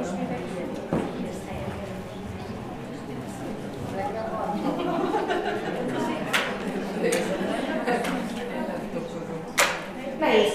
[0.00, 0.12] Nehéz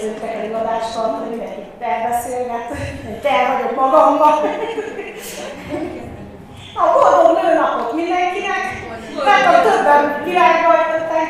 [0.02, 2.68] őket előadást tartani, mindenki elbeszélget,
[3.22, 4.32] te vagyok magamban.
[6.74, 8.64] A boldog nőnapot mindenkinek,
[9.24, 11.28] mert a többen világba jöttek,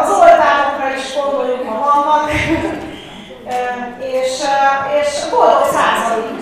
[0.00, 2.30] az oltárokra is gondoljuk, ha vannak,
[3.98, 4.42] és,
[5.02, 6.36] és boldog századik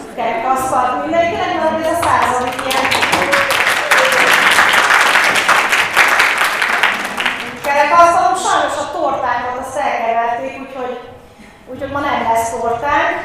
[0.74, 2.87] kerekasztalt mindenkinek, mert ez a századik ilyen
[7.66, 10.95] kerekasztalom, sajnos a tortákat azt elkeverték, úgyhogy,
[11.70, 13.16] úgyhogy ma nem lesz tortánk.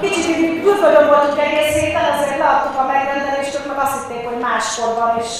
[0.00, 4.40] Kicsit így külföldön voltunk egész héten, azért leadtuk a megrendelést, ők meg azt hitték, hogy
[4.48, 5.32] máskor van, és,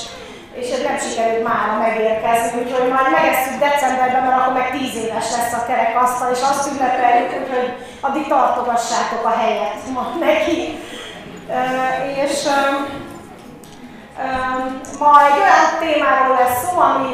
[0.60, 5.28] és ez nem sikerült mára megérkezni, úgyhogy majd megesszük decemberben, mert akkor meg 10 éves
[5.36, 7.68] lesz a kerekasztal, és azt ünnepeljük, úgyhogy
[8.06, 10.60] addig tartogassátok a helyet ma neki.
[12.24, 12.48] És
[14.98, 17.12] Ma egy olyan témáról lesz szó, ami,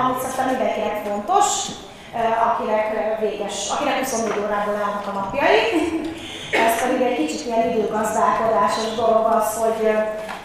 [0.00, 1.46] amit szerintem mindenkinek fontos,
[2.46, 2.84] akinek
[3.20, 5.60] véges, akinek 24 órából állnak a napjai.
[6.66, 9.82] Ez pedig egy kicsit ilyen időgazdálkodásos dolog az, hogy,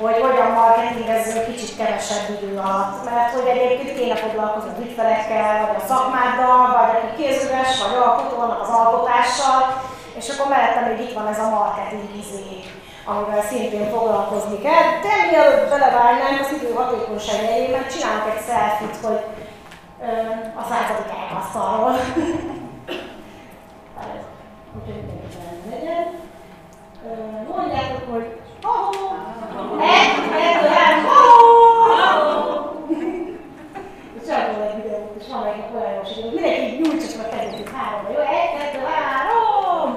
[0.02, 2.95] hogy hogyan marketingezzünk kicsit kevesebb idő alatt.
[3.09, 8.36] Mert hogy egyébként kéne foglalkozni az ügyfelekkel, vagy a szakmáddal, vagy aki kézüves, vagy alkotó,
[8.64, 9.59] az alkotással,
[10.19, 12.81] és akkor mellette még itt van ez a marketing izé
[13.12, 14.88] amivel szintén foglalkozni kell.
[15.06, 19.22] De mielőtt belevágnánk az idő hatékonyság jegyében, csinálok egy selfit, hogy
[20.02, 20.09] ö,
[20.62, 21.94] a századik elkasztalról.
[24.76, 25.03] Úgyhogy
[25.70, 26.06] legyen.
[27.56, 28.28] Mondjátok, hogy
[28.62, 29.16] ahó!
[29.80, 31.50] Egy, kettő, három, ahó!
[34.28, 36.34] Csak egy videót, és van egy olyan jó sikerült.
[36.34, 38.20] Mindenki nyújtsa meg a kezét, három, jó?
[38.20, 39.90] Egy, kettő, három!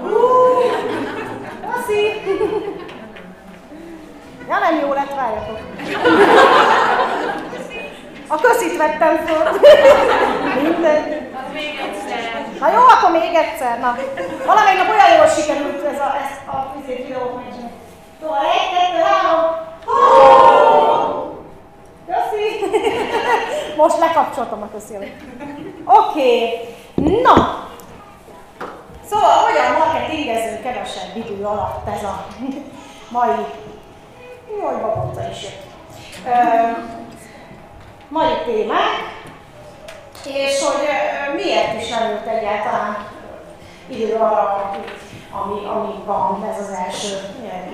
[1.73, 2.03] Köszi!
[4.48, 5.59] Ja, nem jó lett, várjatok.
[8.28, 9.60] A köszit vettem föl.
[10.62, 11.31] Minden.
[12.60, 13.78] Na jó, akkor még egyszer.
[13.81, 13.97] Na,
[14.47, 17.72] valamelyik nap olyan jól sikerült ez a, ez a videót megcsinálni.
[18.21, 19.62] Szóval egy, kettő, három.
[22.06, 22.65] Köszi.
[23.76, 25.11] Most lekapcsoltam a köszönöm.
[25.84, 26.49] Oké.
[26.94, 27.22] Okay.
[27.22, 27.62] Na.
[29.11, 32.26] Szóval hogyan marketingezünk kevesebb idő alatt ez a
[33.09, 33.47] mai
[34.60, 35.62] Jaj, babonta is jött.
[38.09, 38.97] mai témák,
[40.26, 40.87] és hogy
[41.37, 43.06] miért is jött egyáltalán
[43.88, 44.70] idő arra,
[45.31, 47.19] ami, ami van, ez az első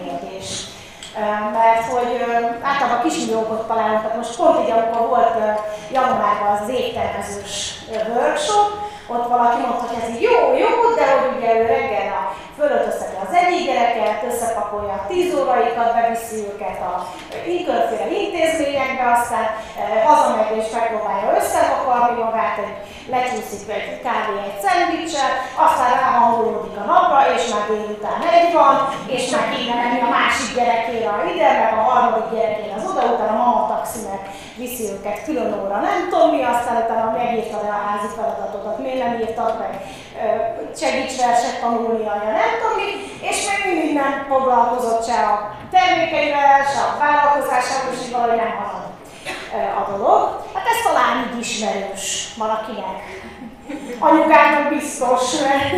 [0.04, 0.64] kérdés.
[1.52, 2.24] Mert hogy
[2.62, 5.60] általában kismilliókot találunk, tehát most pont így, amikor volt
[5.92, 7.78] januárban az éttermezős
[8.14, 8.68] workshop,
[9.06, 10.54] ott valaki mondta, hogy ez így jó,
[10.94, 13.70] de hogy ugye ő reggel a fölöltözteti az egyik
[14.20, 17.06] gyereket, összepakolja a tíz óraikat, beviszi őket a
[17.64, 22.74] különféle intézményekbe, aztán e, hazamegy és megpróbálja összevakarni magát, egy
[23.12, 25.30] lecsúszik egy kávé egy szendvicsel,
[25.64, 28.76] aztán ráhangolódik a napra, és már délután egy van,
[29.16, 33.32] és már kéne menni a másik gyerekére ide, meg a harmadik gyerekére az oda, utána
[33.32, 34.22] a mama taxinek
[34.56, 39.20] viszi őket külön óra, nem tudom mi, aztán utána megírtad a házi feladatodat, miért nem
[39.20, 39.72] írtad meg,
[40.76, 42.90] segíts verset tanulni, anya, nem tudom mi,
[43.28, 45.34] és még mindig nem foglalkozott se a
[45.74, 48.88] termékeivel, se a vállalkozásával, és így valahogy nem halad
[49.80, 50.44] a dolog.
[50.54, 52.98] Hát ez talán így ismerős valakinek.
[53.98, 55.70] Anyukának biztos, mert,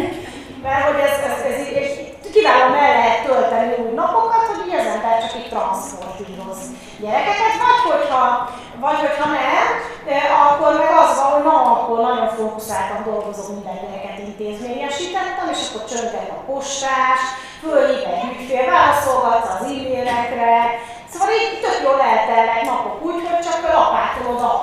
[0.62, 4.86] mert hogy ez, ez, ez, ez kiválóan el lehet tölteni úgy napokat, hogy így az
[4.94, 6.62] ember csak így transzportíroz
[7.02, 8.22] gyerekeket, vagy hogyha,
[8.84, 9.66] vagy hogyha nem,
[10.46, 15.84] akkor meg az van, hogy na, akkor nagyon fókuszáltan dolgozom, minden gyereket intézményesítettem, és akkor
[15.90, 17.20] csönget a postás,
[17.62, 20.54] fölhív egy ügyfél, válaszolgatsz az e-mailekre,
[21.10, 24.62] szóval így tök jól eltelnek napok úgy, hogy csak lapátolod a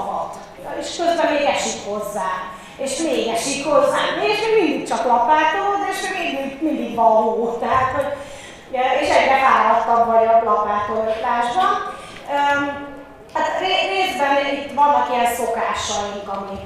[0.79, 2.31] és közben még esik hozzá
[2.79, 7.57] és még esik hozzá, és még mindig csak lapátolod, és még mindig, mindig van hó,
[7.59, 8.08] tehát, hogy,
[9.02, 11.72] és egyre fáradtabb vagy a lapátolásban.
[13.34, 16.58] Hát részben itt vannak ilyen szokásaink, ami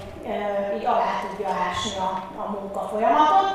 [0.75, 2.11] így alá tudja ásni a,
[2.41, 3.49] a munka folyamatot.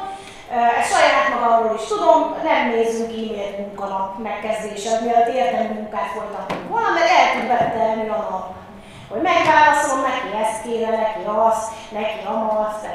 [0.78, 6.90] Ezt saját magamról is tudom, nem nézzünk e-mail munkanap megkezdése, mielőtt érdemi munkát folytatunk volna,
[6.94, 8.46] mert el tud betelni a nap
[9.10, 12.86] hogy megválaszolom neki ezt kéne, neki azt, neki amazt.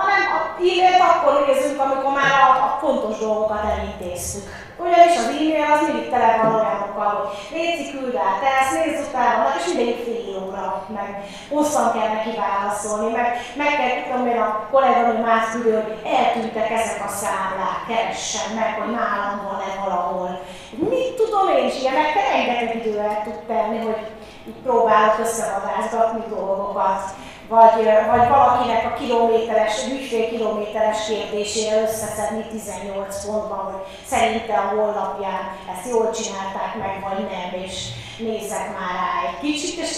[0.00, 4.46] Hanem a e-mailt akkor nézzünk, amikor már a, a fontos dolgokat elintéztük.
[4.82, 9.44] Ugyanis az e-mail az mindig tele van olyanokkal, hogy Léci küld át ezt, nézz utána,
[9.56, 11.08] és mindegyik fél óra, meg
[11.50, 13.28] hosszan kell neki válaszolni, meg,
[13.60, 18.70] meg kell, tudom én a kolléganő más küldő, hogy eltűntek ezek a számlák, keressen meg,
[18.78, 20.30] hogy nálam van-e valahol.
[20.70, 24.00] Mit tudom én, és ilyenekkel rengeteg idő el tud tenni, hogy
[24.48, 27.02] így próbálok összevadázgatni dolgokat
[27.48, 35.42] vagy, vagy valakinek a kilométeres, ügyfél kilométeres kérdésére összeszedni 18 pontban, hogy szerinte a honlapján
[35.72, 37.76] ezt jól csinálták meg, vagy nem, és
[38.18, 39.90] nézzek már rá egy kicsit, és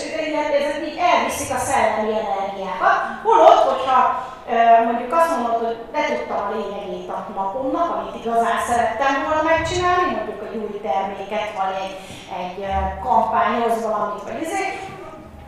[0.69, 2.97] ez így elviszik a szellemi energiákat.
[3.23, 3.99] Holott, hogyha
[4.87, 10.43] mondjuk azt mondod, hogy letudtam a lényegét a napomnak, amit igazán szerettem volna megcsinálni, mondjuk
[10.46, 11.96] egy új terméket, vagy egy,
[12.41, 12.58] egy
[13.05, 14.75] kampányhoz valamit, vagy ezért,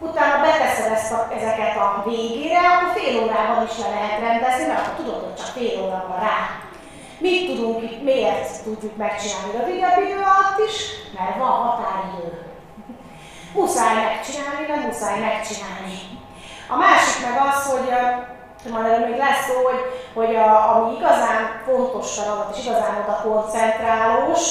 [0.09, 4.81] utána beteszed ezt a, ezeket a végére, akkor fél órában is le lehet rendezni, mert
[4.81, 6.39] akkor tudod, hogy csak fél óra van rá.
[7.19, 10.77] Mit tudunk itt, miért tudjuk megcsinálni rövidebb idő alatt is?
[11.19, 12.31] Mert van határidő.
[13.55, 15.99] Muszáj megcsinálni, de muszáj megcsinálni.
[16.69, 17.89] A másik meg az, hogy
[18.73, 19.83] majd erről még lesz szó, hogy,
[20.15, 24.43] hogy a, ami igazán fontos feladat és igazán oda koncentrálós,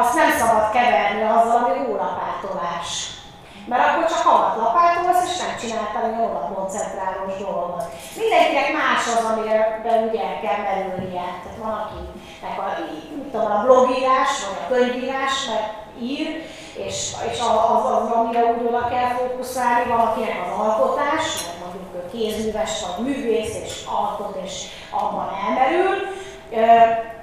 [0.00, 3.17] azt nem szabad keverni azzal, ami rólapátolás.
[3.68, 7.84] Mert akkor csak havat lapátolsz, és nem csináltál egy oda koncentrálós dolgot.
[8.22, 9.56] Mindenkinek más az, amire
[10.08, 11.26] ugye el kell merülnie.
[11.42, 12.66] Tehát van, akinek a,
[13.32, 15.68] tudom, a blogírás, vagy a könyvírás, mert
[16.00, 16.28] ír,
[16.86, 16.96] és,
[17.30, 23.06] és az, az, amire úgy oda kell fókuszálni, valakinek az alkotás, mert mondjuk kézműves vagy
[23.06, 24.54] művész, és alkot, és
[24.90, 25.94] abban elmerül,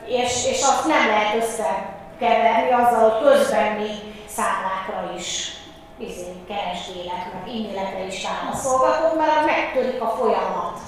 [0.06, 3.96] és, és azt nem lehet összekeverni azzal, hogy közben még
[4.28, 5.55] számlákra is
[5.98, 10.80] izé, keresgélek, meg e-mailekre is válaszolgatok, mert megtörik a folyamat.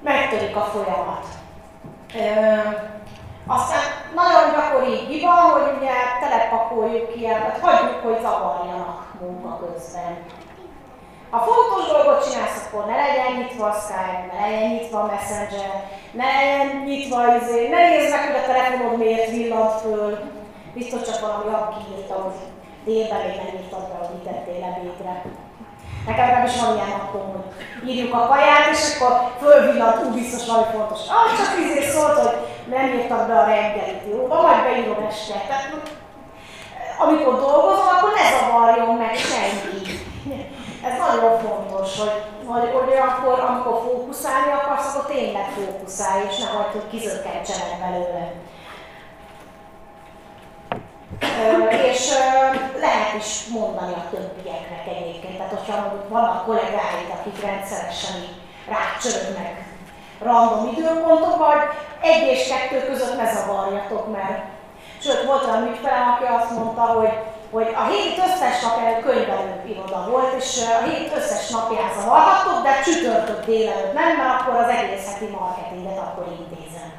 [0.00, 1.26] Megtörik a folyamat.
[2.14, 2.20] Ö,
[3.46, 3.82] aztán
[4.14, 10.24] nagyon gyakori hiba, hogy ugye telepakoljuk el, vagy hagyjuk, hogy zavarjanak munka közben.
[11.30, 15.88] Ha fontos dolgot csinálsz, akkor ne legyen nyitva a Skype, ne legyen nyitva a Messenger,
[16.12, 20.18] ne legyen nyitva izé, ne nézd meg, hogy a telefonod miért villant föl,
[20.74, 22.06] biztos csak valami aki hogy
[22.86, 25.14] délben még nem írtad be, hogy tettél ebédre.
[26.06, 27.48] Nekem nem is van ilyen napom, hogy
[27.88, 31.00] írjuk a kaját, és akkor fölvillant, úgy biztos valami fontos.
[31.16, 32.36] Ah, csak izé szólt, hogy
[32.74, 34.26] nem írtad be a reggelit, jó?
[34.26, 35.36] Van, majd beírom este.
[37.04, 39.78] Amikor dolgozom, akkor ne zavarjon meg senki.
[40.86, 42.16] Ez nagyon fontos, hogy,
[42.50, 48.22] hogy, hogy akkor, amikor fókuszálni akarsz, akkor tényleg fókuszálj, és ne hagyd, hogy kizökkentsenek belőle
[51.90, 52.08] és
[52.80, 55.36] lehet is mondani a többieknek egyébként.
[55.36, 58.16] Tehát, hogyha vannak kollégáid, akik rendszeresen
[58.68, 59.64] rácsörögnek
[60.22, 61.62] random időpontok, vagy
[62.00, 64.42] egy és kettő között ne zavarjatok, mert
[65.00, 67.12] sőt, volt olyan ügyfelem, aki azt mondta, hogy
[67.50, 72.82] hogy a hét összes napján könyvelő iroda volt, és a hét összes napján zavarhatok, de
[72.84, 76.90] csütörtök délelőtt nem, mert akkor az egész heti marketinget akkor intézem.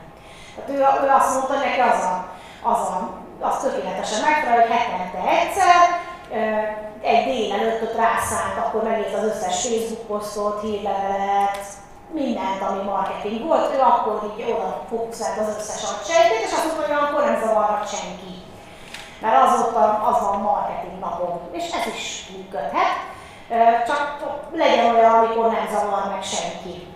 [0.55, 2.15] Tehát ő, ő azt mondta, hogy neki az a,
[2.61, 5.81] az a az tökéletesen megfelel, hogy hetente egyszer,
[7.01, 11.65] egy délelőttöt rászánt, akkor megért az összes Facebook posztot, hírlevelet,
[12.13, 16.85] mindent, ami marketing volt, ő akkor így oda fókuszált az összes agysejtét, és azt mondta,
[16.85, 18.33] hogy akkor nem zavarhat senki.
[19.21, 22.95] Mert azóta az van marketing napon, és ez is működhet.
[23.87, 24.17] Csak
[24.53, 26.87] legyen olyan, amikor nem zavar meg senki.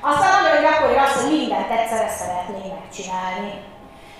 [0.00, 3.64] Aztán nagyon gyakori az, hogy mindent egyszerre szeretnénk megcsinálni.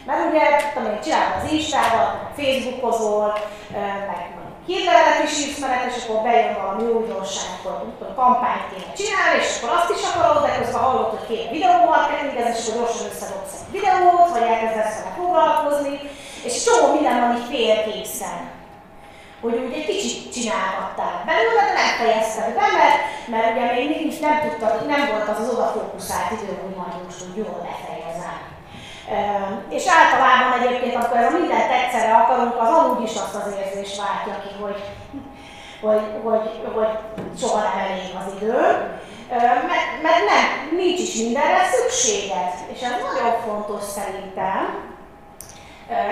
[0.09, 3.27] Mert ugye, tudom én, csinálod az Instádat, meg Facebookozol,
[4.11, 4.23] meg
[4.69, 9.51] hírlevelet is írsz menet, és akkor bejön valami újdonság, hogy tudom, kampányt kéne csinálni, és
[9.57, 13.73] akkor azt is akarod, de közben hallod, hogy kéne videómarketingezni, és akkor gyorsan összedobsz egy
[13.77, 15.95] videót, vagy elkezdesz vele foglalkozni,
[16.47, 17.49] és csomó minden van így
[19.43, 22.99] hogy úgy egy kicsit csinálhattál belőle, de nem fejezted be, mert,
[23.33, 27.23] mert ugye még nincs, nem tudtad, nem volt az az odafókuszált idő, hogy majd most
[27.27, 28.58] úgy jól befejezem.
[29.69, 34.01] És általában egyébként, amikor ez a mindent egyszerre akarunk, az amúgy is azt az érzést
[34.03, 34.81] váltja ki, hogy,
[35.81, 36.93] hogy, hogy, hogy
[37.41, 38.57] soha nem elég az idő.
[39.31, 44.88] Mert, mert nem, nincs is mindenre szükséged, és ez nagyon fontos szerintem,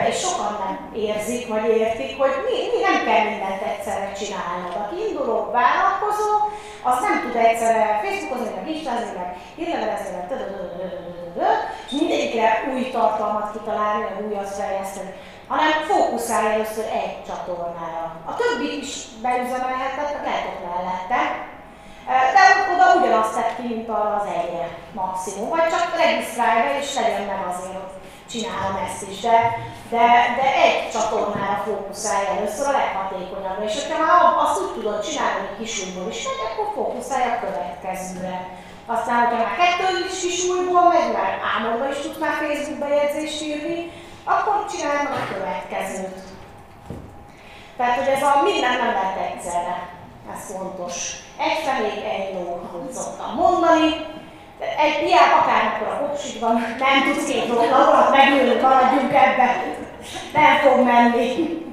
[0.09, 4.75] és sokan nem érzik, vagy értik, hogy mi, mi nem kell mindent egyszerre csinálnod.
[4.83, 6.31] Aki induló vállalkozó,
[6.83, 10.27] az nem tud egyszerre Facebookozni, meg Instázni, meg hírlevelezni, meg
[11.91, 15.13] mindegyikre új tartalmat kitalálni, meg újat fejleszteni,
[15.49, 18.05] hanem fókuszálj először egy csatornára.
[18.31, 18.91] A többi is
[19.23, 21.23] beüzemelhetett, lehet ott mellette,
[22.37, 22.43] De
[22.75, 27.96] oda ugyanazt tett ki, mint az egyre maximum, vagy csak regisztrálja és legyen meg azért,
[28.31, 29.39] csinálom ezt is, de,
[29.95, 30.07] de,
[30.39, 35.59] de egy csatornára fókuszálja először a leghatékonyabbra, és hogyha már azt úgy tudod csinálni, hogy
[35.61, 38.39] kisújból is megy, akkor fókuszálja a következőre.
[38.95, 43.79] Aztán, hogyha már kettő is kisújból megy, mert álmodban is tudsz már Facebook bejegyzést írni,
[44.25, 46.19] akkor csinálj meg a következőt.
[47.77, 49.77] Tehát, hogy ez a minden nem lehet egyszerre.
[50.33, 50.95] Ez fontos.
[51.47, 53.89] Egy felék, egy ló, ahogy szoktam mondani.
[54.59, 59.63] Egy ilyen akármikor a kopsikban nem tudsz két dolgot, megülünk, maradjunk ebbe.
[60.33, 61.65] Nem fog menni.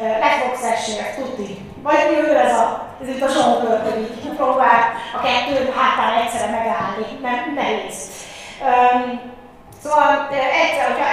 [0.00, 1.58] Le fogsz esni, tuti.
[1.82, 7.06] Vagy ő ez a, ez itt a zsongkör, hogy próbál a kettő hátán egyszerre megállni.
[7.22, 8.10] Nem, nehéz.
[8.60, 9.34] Um,
[9.82, 10.28] Szóval
[10.62, 11.06] egyszer, hogyha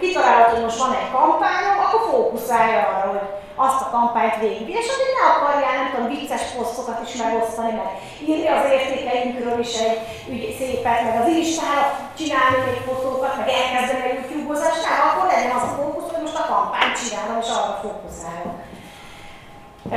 [0.00, 3.26] kitalálod, hogy most van egy kampányom, akkor fókuszálja arra, hogy
[3.66, 4.68] azt a kampányt végig.
[4.80, 7.90] És addig ne akarjál, nem tudom, vicces posztokat is megosztani, meg
[8.28, 9.98] írni az értékeinkről is egy
[10.32, 11.84] ügy, szépet, meg az Instára
[12.18, 16.48] csinálni még fotókat, meg elkezdeni a YouTube-ozást, akkor legyen az a fókusz, hogy most a
[16.52, 18.56] kampányt csinálom, és arra fókuszálok.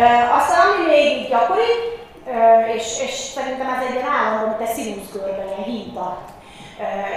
[0.01, 0.03] E,
[0.37, 1.71] aztán ami még gyakori,
[2.33, 2.37] e,
[2.75, 6.07] és, és szerintem ez egy ilyen állandó, mint egy színuszkörben, ilyen hinta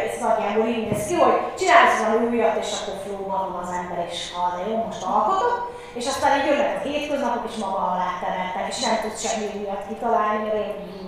[0.07, 3.99] ez nagyjából így néz ki, hogy csinálsz valami újat, és akkor flóban van az ember,
[4.11, 5.55] és ha jó, most alkotok,
[5.99, 9.83] és aztán így jönnek a hétköznapok, és maga alá tereltek, és nem tudsz semmi újat
[9.89, 11.05] kitalálni, mert én így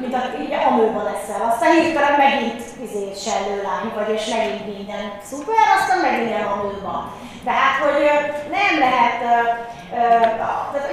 [0.00, 1.42] mint a, így amőban leszel.
[1.50, 6.94] Aztán hirtelen megint izé, sellőlány vagy, és megint minden szuper, aztán megint ilyen amőba.
[7.44, 8.00] Tehát, hogy
[8.50, 9.18] nem lehet,
[9.92, 10.90] tehát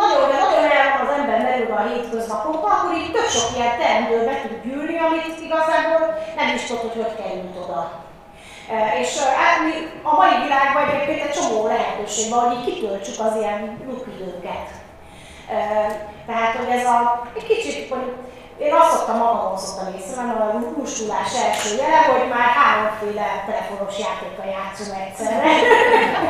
[0.00, 4.24] nagyon, nagyon el van az ember merülve a hétköznapokban, akkor így tök sok ilyen teendő
[4.24, 6.00] be tud gyűlni, amit igazából
[6.36, 8.04] nem is tudod, hogy hogy került oda.
[9.00, 9.58] És hát
[10.02, 14.68] a mai világban egyébként egy csomó lehetőség van, hogy így kitöltsük az ilyen lukidőket.
[16.26, 18.12] Tehát, hogy ez a, egy kicsit, hogy
[18.64, 24.48] én azt szoktam magamon szoktam észrevenni, a lustulás első jele, hogy már háromféle telefonos játékkal
[24.56, 25.50] játszom egyszerre.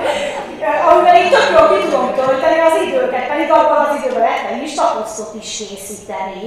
[0.88, 5.32] Amivel így tök jól ki tudom tölteni az időket, pedig abban az időben lehetne listaposztot
[5.42, 6.44] is készíteni,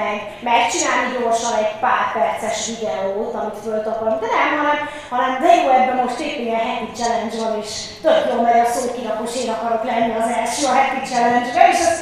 [0.00, 0.16] meg
[0.48, 4.78] megcsinálni gyorsan egy pár perces videót, amit föl akarunk, de nem, hanem,
[5.12, 7.70] hanem de jó, ebben most éppen ilyen happy challenge van, és
[8.04, 11.96] tök jó, mert a szókinapos én akarok lenni az első a happy challenge-re, és az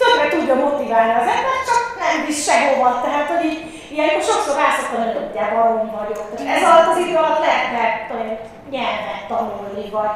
[0.00, 1.83] tökre tudja motiválni az ember, csak
[2.14, 2.88] nem visz sehova.
[3.04, 3.60] Tehát, hogy így,
[3.94, 6.22] ilyenkor sokszor rászoktam, hogy ugye barom vagyok.
[6.56, 7.84] Ez alatt az idő alatt lehetne
[8.74, 10.14] nyelvet tanulni, vagy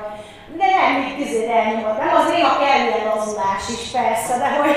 [0.58, 1.98] de nem, itt izé elnyomod.
[1.98, 4.76] Nem, az néha kell ilyen lazulás is persze, de hogy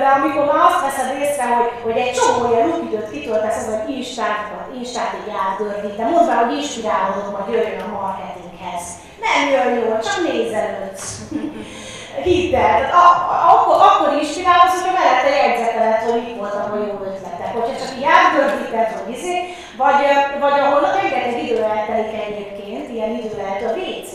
[0.00, 3.96] de amikor már azt veszed észre, hogy, hogy egy csomó ilyen lupidőt kitöltesz, az, hogy
[3.96, 8.84] instátokat, instát így átdördítem, mondd már, hogy inspirálódok, majd jöjjön a marketinghez.
[9.24, 11.06] Nem jön jól, csak nézelődsz.
[12.22, 12.90] Hidd el,
[13.52, 17.52] akkor, akkor inspirálsz, hogyha mellette jegyzeteled, hogy mit voltak a jó ötletek.
[17.52, 19.36] Hogyha csak így átgördíted, hogy izé,
[19.76, 20.00] vagy,
[20.40, 24.12] vagy ahol rengeteg idő eltelik egyébként, ilyen idő eltelik a WC.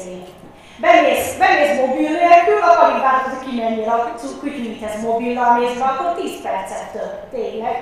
[0.80, 6.86] Bemész, bemész mobil nélkül, alig várod, hogy kimenjél a kütyűithez mobillal mész akkor 10 percet
[6.96, 7.78] több, tényleg.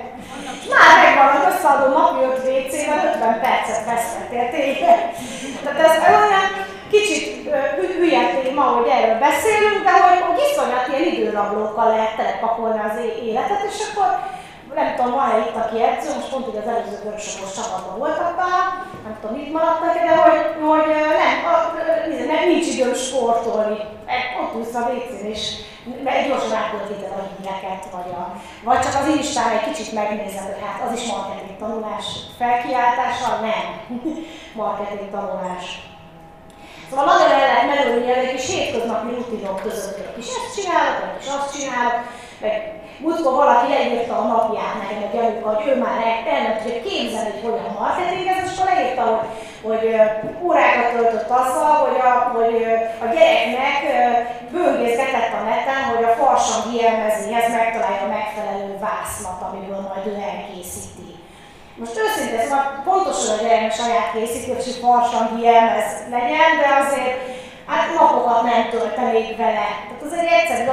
[0.72, 4.98] Már megvan az összeadó napi 5 WC-vel 50 percet vesztettél, tényleg.
[5.64, 6.46] Tehát ez olyan,
[6.90, 7.24] kicsit
[7.98, 12.96] hülye téma, hogy erről beszélünk, de hogy, hogy iszonyat ilyen időrablókkal lehet telepakolni az
[13.28, 14.08] életet, és akkor
[14.78, 18.62] nem tudom, van-e itt, aki edző, most pont ugye az előző körösökos csapatban voltak már,
[19.04, 20.40] nem tudom, mit maradtak, de hogy,
[20.70, 20.88] hogy
[21.22, 21.34] nem,
[22.32, 23.78] nem, nincs időm sportolni.
[24.40, 25.42] Ott ülsz a WC-n, és
[26.04, 28.24] egy gyorsan átöltíted a híreket, vagy, a,
[28.64, 32.06] vagy csak az Instán egy kicsit megnézed, hogy hát az is marketing tanulás
[32.38, 33.64] felkiáltással, nem,
[34.62, 35.66] marketing tanulás.
[36.90, 41.54] Szóval nagyon el lehet merülni egy kis hétköznapi rutinok között, kis ezt csinálok, kis azt
[41.56, 41.96] csinálok,
[42.98, 47.30] múltkor valaki leírta a napját nekem anyuka, hogy ő már el, el nem tudja képzelni,
[47.30, 49.24] hogy hogyan marketingez, és akkor leírta, hogy,
[49.68, 49.84] hogy
[50.46, 52.54] órákat töltött azzal, hogy a, hogy
[53.04, 53.78] a gyereknek
[54.52, 61.10] bőgészgetett a neten, hogy a farsang jelmezéhez megtalálja a megfelelő vásznat, amiből majd ő elkészíti.
[61.80, 67.16] Most őszintén, szóval pontosan a gyermek saját készítési farsangi jelmez legyen, de azért
[67.70, 69.68] hát napokat nem töltenék vele.
[69.86, 70.64] Tehát az egy egyszerű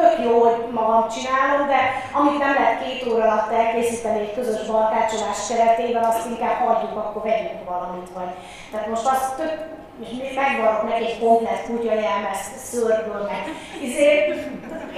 [0.00, 1.80] tök jó, hogy magam csinálom, de
[2.18, 7.22] amit nem lehet két óra alatt elkészíteni egy közös barkácsolás keretében, azt inkább hagyjuk, akkor
[7.22, 8.08] vegyünk valamit.
[8.14, 8.32] Vagy.
[8.70, 9.54] Tehát most azt tök,
[10.02, 13.42] és megvarok neki egy komplet kutya jelmez szörből, meg
[13.82, 14.08] izé,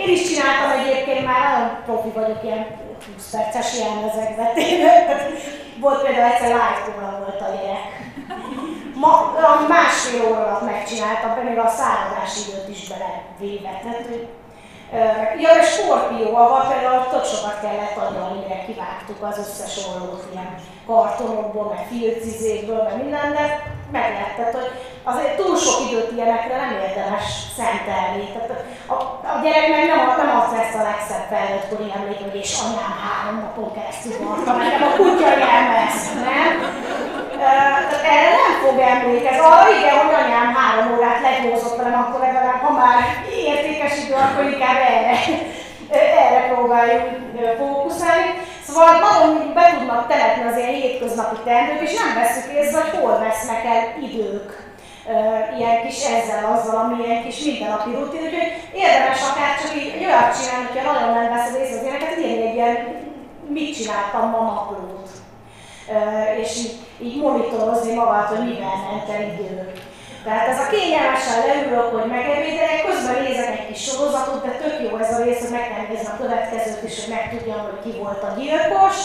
[0.02, 2.66] én is csináltam egyébként, már nagyon profi vagyok ilyen
[3.14, 4.98] 20 perces jelmezekbe tényleg.
[5.80, 7.86] Volt például egyszer live volt a gyerek.
[8.94, 9.34] Ma,
[9.68, 13.80] másfél óra alatt megcsináltam, be még a szálládási időt is belevéve.
[13.82, 14.28] Tehát, hogy
[15.38, 20.54] Ja, a skorpióval például tök sokat kellett agyalni, mire kivágtuk az összes ollót ilyen
[20.86, 23.44] kartonokból, meg filcizékből, meg minden, de
[23.92, 24.70] meglehetett, hogy
[25.02, 27.26] azért túl sok időt ilyenekre nem érdemes
[27.58, 28.24] szentelni.
[28.32, 28.96] Tehát a,
[29.32, 29.34] a
[29.72, 34.14] meg nem, nem az lesz a legszebb felnőttkori emlék, hogy és anyám három napon keresztül
[34.24, 35.96] varta, nekem a kutya jelmez,
[36.28, 36.50] nem?
[37.40, 39.38] Tehát erre nem fog emlékezni.
[39.38, 42.98] Arra igen, hogy anyám három órát legyózott velem, akkor legalább, ha már
[43.50, 43.92] értékes
[44.26, 45.14] akkor inkább erre,
[46.24, 47.04] erre próbáljuk
[47.58, 48.30] fókuszálni.
[48.66, 53.18] Szóval nagyon be tudnak telepni az ilyen hétköznapi teendők, és nem veszük észre, hogy hol
[53.18, 54.68] vesznek el idők
[55.58, 60.36] ilyen kis ezzel, azzal, ami ilyen kis mindennapi rutin, úgyhogy érdemes akár csak így olyat
[60.36, 62.76] csinálni, hogyha nagyon nem veszed észre az ilyeneket, írni egy ilyen
[63.48, 65.08] mit csináltam ma naplót.
[66.40, 69.72] És így, így monitorozni magát, hogy mivel ment el idő.
[70.28, 74.90] Tehát ez a kényelmesen leülök, hogy megebédelek, közben nézek egy kis sorozatot, de tök jó
[75.04, 75.66] ez a rész, hogy meg
[76.12, 78.96] a következőt is, hogy megtudjam, hogy ki volt a gyilkos,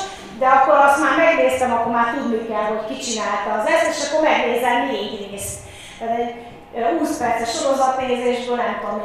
[0.42, 4.00] de akkor azt már megnéztem, akkor már tudni kell, hogy ki csinálta az ezt, és
[4.06, 5.56] akkor megnézem négy részt.
[6.00, 6.36] Tehát egy
[7.00, 9.00] 20 perces sorozatnézésből, nem tudom,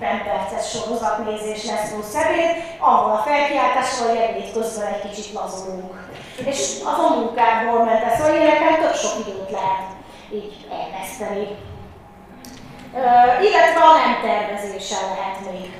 [0.00, 2.50] 90 perces sorozatnézés lesz plusz ebéd,
[2.88, 5.92] ahol a felkiáltásról, hogy ebéd közben egy kicsit lazulunk.
[6.50, 6.58] És
[6.90, 9.99] az a munkából ment ez, hogy nekem tök sok időt lehet
[10.32, 11.46] így elveszteni.
[13.46, 15.70] illetve a nem tervezéssel lehet még.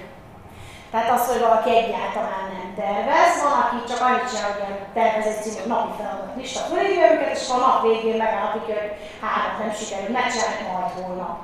[0.90, 5.42] Tehát az, hogy valaki egyáltalán nem tervez, van, aki csak annyit csinál, hogy ilyen tervezett
[5.42, 10.11] című napi feladat lista fölírja őket, és a nap végén megállapítja, hogy hát nem sikerül,
[10.16, 11.38] megcsinálják majd holnap.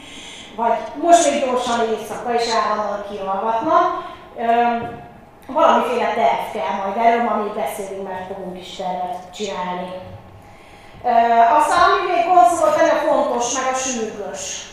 [0.60, 3.84] Vagy most még gyorsan éjszaka, és állandóan kialvatnak.
[5.46, 9.88] Valamiféle terv kell majd, erről ma még beszélünk, mert fogunk is tervet csinálni.
[11.04, 12.24] Uh, aztán ami még
[12.60, 14.66] volt ennek fontos, meg a sürgős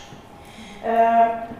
[0.82, 1.50] uh,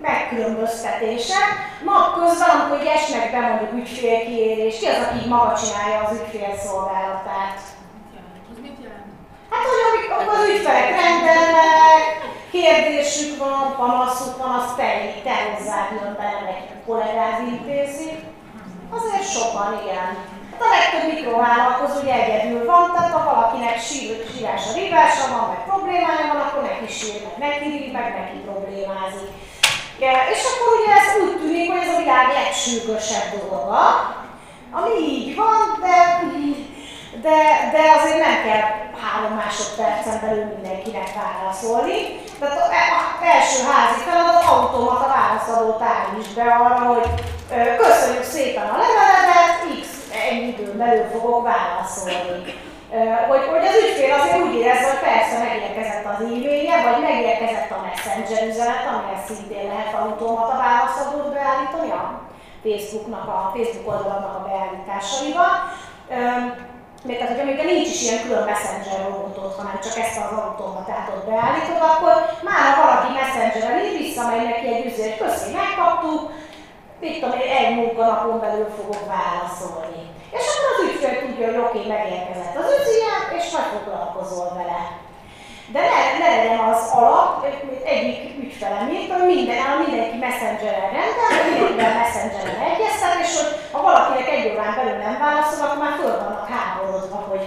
[0.00, 1.40] megkülönböztetése.
[1.84, 7.58] Napközben, amikor egy esnek be mondjuk ügyfélkiérés, ki az, aki maga csinálja az ügyfélszolgálatát?
[9.50, 9.82] Hát, hogy
[10.16, 12.02] amikor az ügyfelek rendelnek,
[12.50, 14.88] kérdésük van, panaszuk van, azt te,
[15.24, 18.10] te hozzád jön be, nem egy kollégáz intézi.
[18.90, 20.33] Azért sokan, igen.
[20.58, 25.62] A legtöbb mikrovállalkozó ugye egyedül van, tehát ha valakinek sír, sírás a rivása van, meg
[25.70, 29.30] problémája van, akkor neki sír, meg neki rív, meg neki problémázik.
[30.34, 33.82] És akkor ugye ez úgy tűnik, hogy ez a világ legsürgősebb dolga,
[34.70, 35.96] ami így van, de,
[37.26, 37.38] de,
[37.74, 38.64] de azért nem kell
[39.02, 41.98] három másodpercen belül mindenkinek válaszolni.
[42.38, 42.70] Tehát az
[43.34, 47.08] első házi feladat automata válaszadót állíts be arra, hogy
[47.76, 49.93] köszönjük szépen a leveledet, X
[50.28, 52.42] ennyi időn belül fogok válaszolni.
[53.30, 57.84] Hogy, hogy az ügyfél azért úgy érezze, hogy persze megérkezett az e-mailje, vagy megérkezett a
[57.86, 62.04] messenger üzenet, amihez szintén lehet automata válaszadót beállítani a
[62.64, 65.52] Facebooknak, a Facebook oldalnak a beállításaival.
[67.06, 71.22] Még tehát, hogy amikor nincs is ilyen külön messenger robotot, hanem csak ezt az automatátot
[71.30, 72.14] beállítod, akkor
[72.48, 76.22] már ha valaki messengeren ír, visszamegy neki egy üzenet, köszi, megkaptuk,
[77.00, 80.02] mit tudom én, egy munkanapon belül fogok válaszolni.
[80.38, 84.82] És akkor az ügyfél tudja, hogy oké, megérkezett az ügyfél, és majd foglalkozol vele.
[85.74, 87.46] De ne, ne legyen az alap,
[87.84, 94.28] egyik ügyfelem írt, hogy minden, mindenki messengeren rendel, mindenkivel messengeren egyeztet, és hogy ha valakinek
[94.34, 97.44] egy órán belül nem válaszol, akkor már föl vannak háborodva, hogy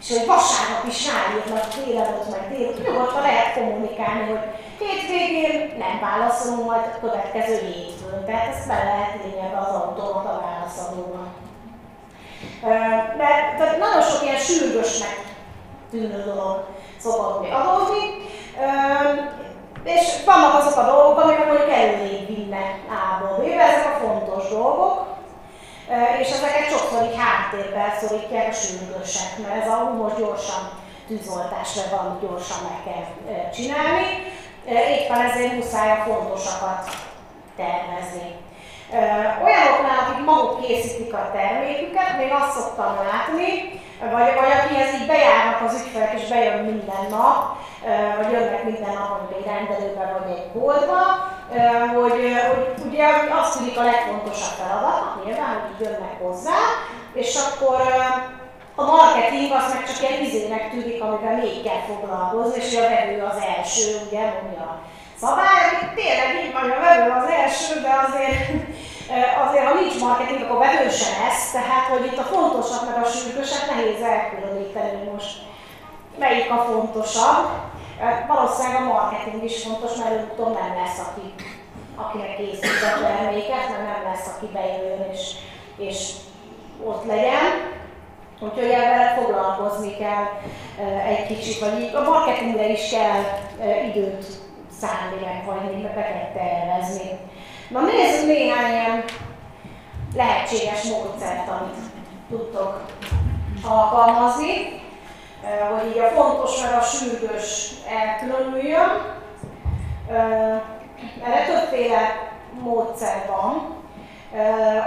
[0.00, 4.44] és hogy vasárnap is ráírnak délelőtt, meg délelőtt, nyugodtan lehet kommunikálni, hogy
[4.78, 8.24] hétvégén nem válaszolunk, majd a következő hétfőn.
[8.26, 9.12] Tehát ezt be lehet
[9.44, 11.22] ebbe az automata válaszadóba.
[13.16, 15.16] Mert tehát nagyon sok ilyen sürgősnek
[15.90, 16.64] tűnő dolog
[16.98, 18.06] szokott adódni,
[19.84, 25.06] és vannak azok a dolgok, amik mondjuk előrébb vinnek A-ból B-be, ezek a fontos dolgok,
[26.20, 30.70] és ezeket sokszor így háttérbe szorítják a sürgősek, mert ez a most gyorsan
[31.06, 33.04] tűzoltás, mert valami gyorsan meg kell
[33.50, 34.06] csinálni.
[34.64, 36.90] Éppen ezért muszáj a fontosakat
[37.56, 38.36] tervezni.
[39.44, 43.50] Olyanoknál, akik maguk készítik a terméküket, még azt szoktam látni,
[44.00, 47.38] vagy, vagy akihez így bejárnak az ügyfelek, és bejön minden nap,
[48.16, 51.00] vagy jönnek minden nap mondjuk egy rendelőbe, vagy egy boltba,
[51.96, 53.06] hogy, hogy ugye
[53.40, 56.58] azt tűnik a legfontosabb feladat, nyilván, hogy jönnek hozzá,
[57.14, 57.80] és akkor
[58.74, 63.22] a marketing az meg csak ilyen izének tűnik, amivel még kell foglalkozni, és a vevő
[63.30, 64.80] az első, ugye, mondja
[65.20, 68.40] szabály, hogy tényleg így van, a vevő az első, de azért,
[69.44, 73.08] azért ha nincs marketing, akkor vevő sem lesz, tehát hogy itt a fontosak meg a
[73.08, 75.32] sürgősek nehéz elkülöníteni most
[76.18, 77.46] melyik a fontosabb.
[78.26, 81.34] Valószínűleg a marketing is fontos, mert utóbb nem lesz, aki
[82.04, 85.32] akinek készít a terméket, mert nem lesz, aki bejöjjön és,
[85.76, 86.10] és
[86.84, 87.76] ott legyen.
[88.40, 90.24] Úgyhogy ezzel foglalkozni kell
[91.08, 93.22] egy kicsit, vagy a marketingre is kell
[93.88, 94.26] időt
[94.80, 97.18] meghagyni, meg be kell tervezni.
[97.68, 99.04] Na nézzük néhány ilyen
[100.14, 101.76] lehetséges módszert, amit
[102.30, 102.84] tudtok
[103.68, 104.82] alkalmazni,
[105.70, 109.16] hogy így a fontos meg a sürgős elkülönüljön.
[111.24, 113.76] Erre többféle módszer van.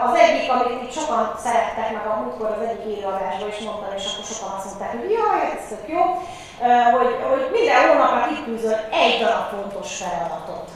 [0.07, 4.05] Az egyik, amit itt sokan szerettek, meg a múltkor az egyik élőadásban is mondtam, és
[4.13, 6.01] akkor sokan azt mondták, hogy jaj, ez tök jó,
[6.95, 10.69] hogy, hogy minden hónapra kitűzöl egy darab fontos feladatot.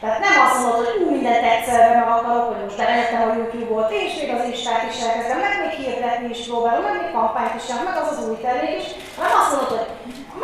[0.00, 3.90] Tehát nem azt mondod, hogy úgy mindent egyszerre meg akarok, hogy most bevezettem a YouTube-ot,
[4.02, 7.66] és még az Instát is elkezdem, meg még hirdetni is próbálom, meg még kampányt is
[7.86, 9.88] meg az az új termék is, hanem azt mondod, hogy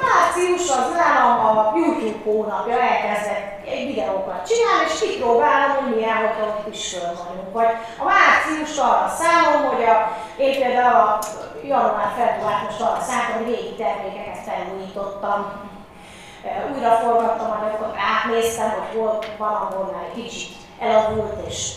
[0.00, 6.74] március az nálam a YouTube hónapja, elkezdek egy videókat csinálni, és kipróbálom, hogy milyen, ott
[6.74, 7.52] is vagyunk.
[7.52, 9.96] Vagy a március arra számom, hogy a,
[10.36, 11.18] én például a
[11.64, 15.40] január február most arra számom, hogy régi termékeket felújítottam,
[16.74, 21.72] újra forgattam anyagokat, átnéztem, hogy hol van, ahol már egy kicsit elavult, és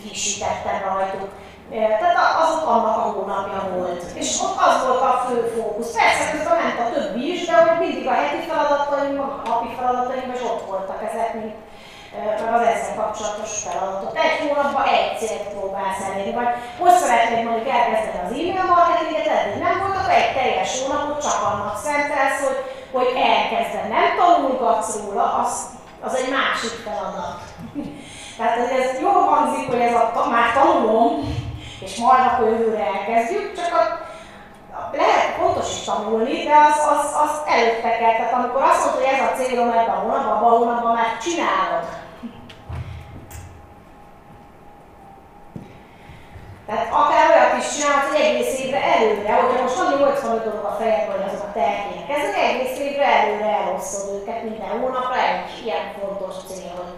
[0.00, 1.28] frissítettem rajtuk.
[1.70, 4.02] Tehát azok annak a hónapja volt.
[4.14, 5.92] És ott az volt a fő fókusz.
[5.96, 10.32] Persze közben ment a többi is, de hogy mindig a heti feladataim, a napi feladataim,
[10.34, 11.54] és ott voltak ezek, mint
[12.44, 14.12] meg az ezzel kapcsolatos feladatok.
[14.24, 16.50] Egy hónapban egy célt próbálsz elérni, vagy
[16.80, 21.76] most szeretnéd mondjuk elkezdeni az e-mail marketinget, eddig nem voltak, egy teljes hónapot csak annak
[21.86, 22.58] szentelsz, hogy
[22.94, 25.66] hogy elkezded, nem tanulgatsz róla, az,
[26.00, 27.40] az egy másik feladat.
[28.36, 31.10] Tehát ez jól hangzik, hogy ez a, már tanulom,
[31.84, 33.82] és majd akkor jövőre elkezdjük, csak a,
[34.78, 38.14] a, lehet fontos is tanulni, de az, az, az előtte kell.
[38.16, 41.18] Tehát amikor azt mondod, hogy ez a célom ebben a hónapban, abban a hónapban már
[41.24, 41.84] csinálod.
[46.66, 50.76] Tehát akár olyat is csinálsz, hogy egész évre előre, hogyha most van 85 dolog a
[50.78, 55.84] fejedben, hogy azokat el kéne kezdeni, egész évre előre elosztod őket minden hónapra egy ilyen
[55.98, 56.94] fontos cél, hogy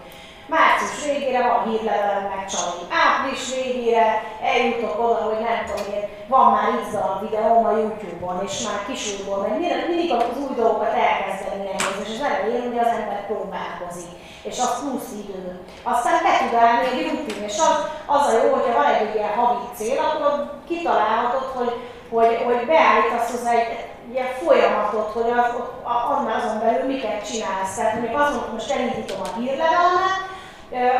[0.47, 2.83] március végére van hírlevelem meg Csali.
[3.05, 4.05] Április végére
[4.51, 9.37] eljutok oda, hogy nem tudom, hogy van már darab videóm a YouTube-on, és már kisújból,
[9.37, 14.15] mert mindig az új dolgokat elkezdeni nehéz, és az elején ugye az ember próbálkozik
[14.49, 15.59] és az plusz idő.
[15.83, 19.33] Aztán be tud állni egy rutin, és az, az a jó, hogyha van egy ilyen
[19.35, 21.73] havi cél, akkor kitalálhatod, hogy,
[22.09, 25.49] hogy, hogy beállítasz hozzá egy, ilyen folyamatot, hogy az,
[25.83, 27.75] annál azon belül miket csinálsz.
[27.75, 30.17] Tehát mondjuk azt mondom, most elindítom a hírlevelmet,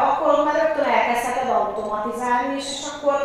[0.07, 3.17] akkor már rögtön elkezdheted automatizálni is, és akkor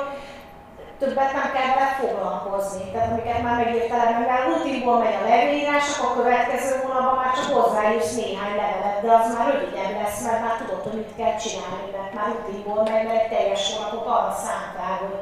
[0.98, 2.90] többet nem kell vele foglalkozni.
[2.90, 7.54] Tehát amiket már megírtál, mivel rutinból megy a leírás, akkor a következő hónapban már csak
[7.58, 11.88] hozzáírsz néhány levelet, de az már rövidebb lesz, mert már tudod, hogy mit kell csinálni,
[11.96, 15.18] mert már rutinból megy, mert egy teljes hónapot arra szántál, hogy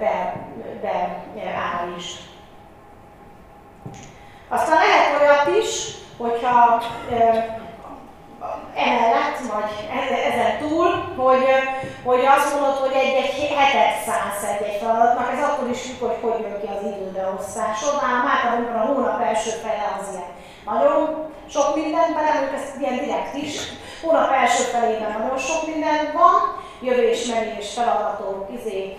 [0.00, 0.16] be,
[0.82, 0.94] be
[1.70, 2.10] állíts.
[4.48, 5.70] Aztán lehet olyat is,
[6.16, 6.82] hogyha
[8.74, 9.70] emellett, vagy
[10.30, 10.88] ezen túl,
[11.22, 11.44] hogy,
[12.04, 16.40] hogy azt mondod, hogy egy-egy hetet szánsz egy-egy feladatnak, ez akkor is függ, hogy hogy
[16.40, 17.94] jön ki az időbeosztásod.
[18.02, 20.34] Nálam általában a hónap első fele az ilyen
[20.66, 23.54] nagyon sok minden, belemutatjuk ezt ilyen direkt is.
[24.02, 26.40] Hónap első felében nagyon sok minden van,
[26.80, 28.96] jövés, menés, feladatok, izé,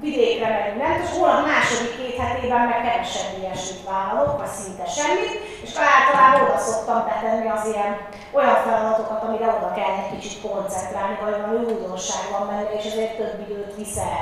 [0.00, 0.94] vidékre megyünk, nem?
[1.02, 5.34] És holnap második két hetében meg kevesebb ilyesmit vállalok, vagy szinte semmit,
[5.64, 7.92] és általában oda szoktam betenni az ilyen
[8.36, 13.16] olyan feladatokat, amire oda kell egy kicsit koncentrálni, vagy valami újdonság van benne, és ezért
[13.16, 14.20] több időt viszel.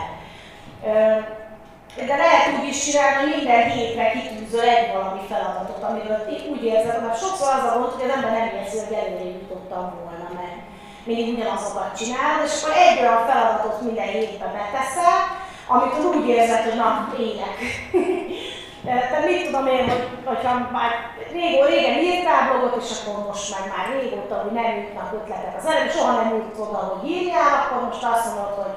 [2.08, 6.20] De lehet úgy is csinálni, hogy minden hétre kitűzöl egy valami feladatot, amiről
[6.52, 9.84] úgy érzed, mert sokszor az a volt, hogy az ember nem érzi, hogy előre jutottam
[10.00, 10.58] volna, mert
[11.06, 15.18] mindig ugyanazokat csinál, és akkor egy olyan feladatot minden hétbe beteszel,
[15.66, 17.56] amikor úgy érzed, hogy na, élek.
[18.84, 20.90] Tehát mit tudom én, hogy, hogyha már
[21.32, 25.66] régó, régen írtál blogot, és akkor most meg már régóta, hogy nem jutnak ötletek az
[25.70, 28.74] előbb, soha nem jut oda, hogy írjál, akkor most azt mondod, hogy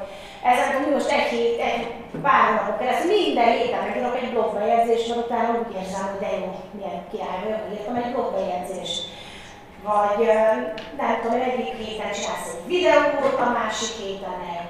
[0.52, 1.84] ezek mi most egy hét, egy
[2.22, 6.50] pár hónapok keresztül minden héten megírok egy blogbejegyzést, mert utána úgy érzem, hogy de jó,
[6.78, 9.02] milyen király hogy írtam egy blogbejegyzést.
[9.90, 10.22] Vagy
[11.00, 14.70] nem tudom, egyik héten csinálsz egy videót, a másik héten egy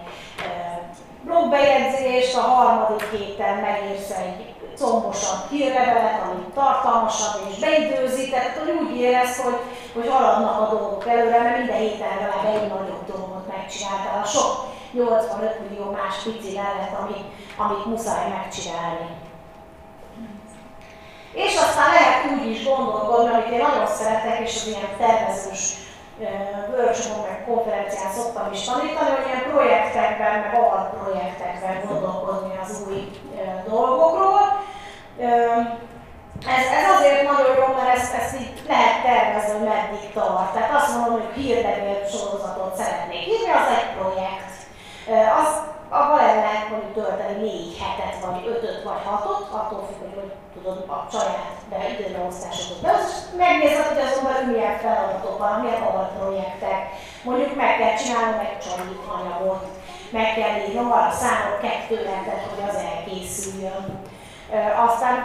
[1.23, 8.95] blogbejegyzést, a harmadik héten megírsz egy combosabb hírlevelet, ami tartalmasabb és beidőzi, tehát hogy úgy
[8.95, 9.59] érez, hogy,
[9.93, 14.65] hogy haladnak a dolgok előre, mert minden héten legalább egy nagyobb dolgot megcsináltál, a sok
[14.91, 17.25] 85 millió más pici mellett, amit,
[17.57, 19.07] amit muszáj megcsinálni.
[21.33, 25.73] És aztán lehet úgy is gondolkodni, amit én nagyon szeretek, és az ilyen tervezős
[26.71, 33.01] workshopon, meg konferencián szoktam is tanítani, hogy ilyen projektekben, meg alapprojektekben gondolkodni az új
[33.69, 34.43] dolgokról.
[36.55, 40.53] Ez, ez azért nagyon jó, mert ezt, ezt így lehet tervezni, hogy meddig tart.
[40.53, 44.53] Tehát azt mondom, hogy hírlevél sorozatot szeretnék írni, az egy projekt.
[45.41, 45.49] Az,
[45.91, 50.85] el lehet mondjuk tölteni négy hetet, vagy ötöt, vagy hatot, attól függ, hogy hogy tudod
[50.87, 56.79] a saját de időbeosztásodat de azt megnézed, hogy azon belül milyen feladatok van, milyen alprojektek.
[57.23, 59.63] Mondjuk meg kell csinálnom egy csomó anyagot,
[60.09, 63.85] meg kell írnom arra számok kettő hetet, hogy az elkészüljön
[64.87, 65.15] aztán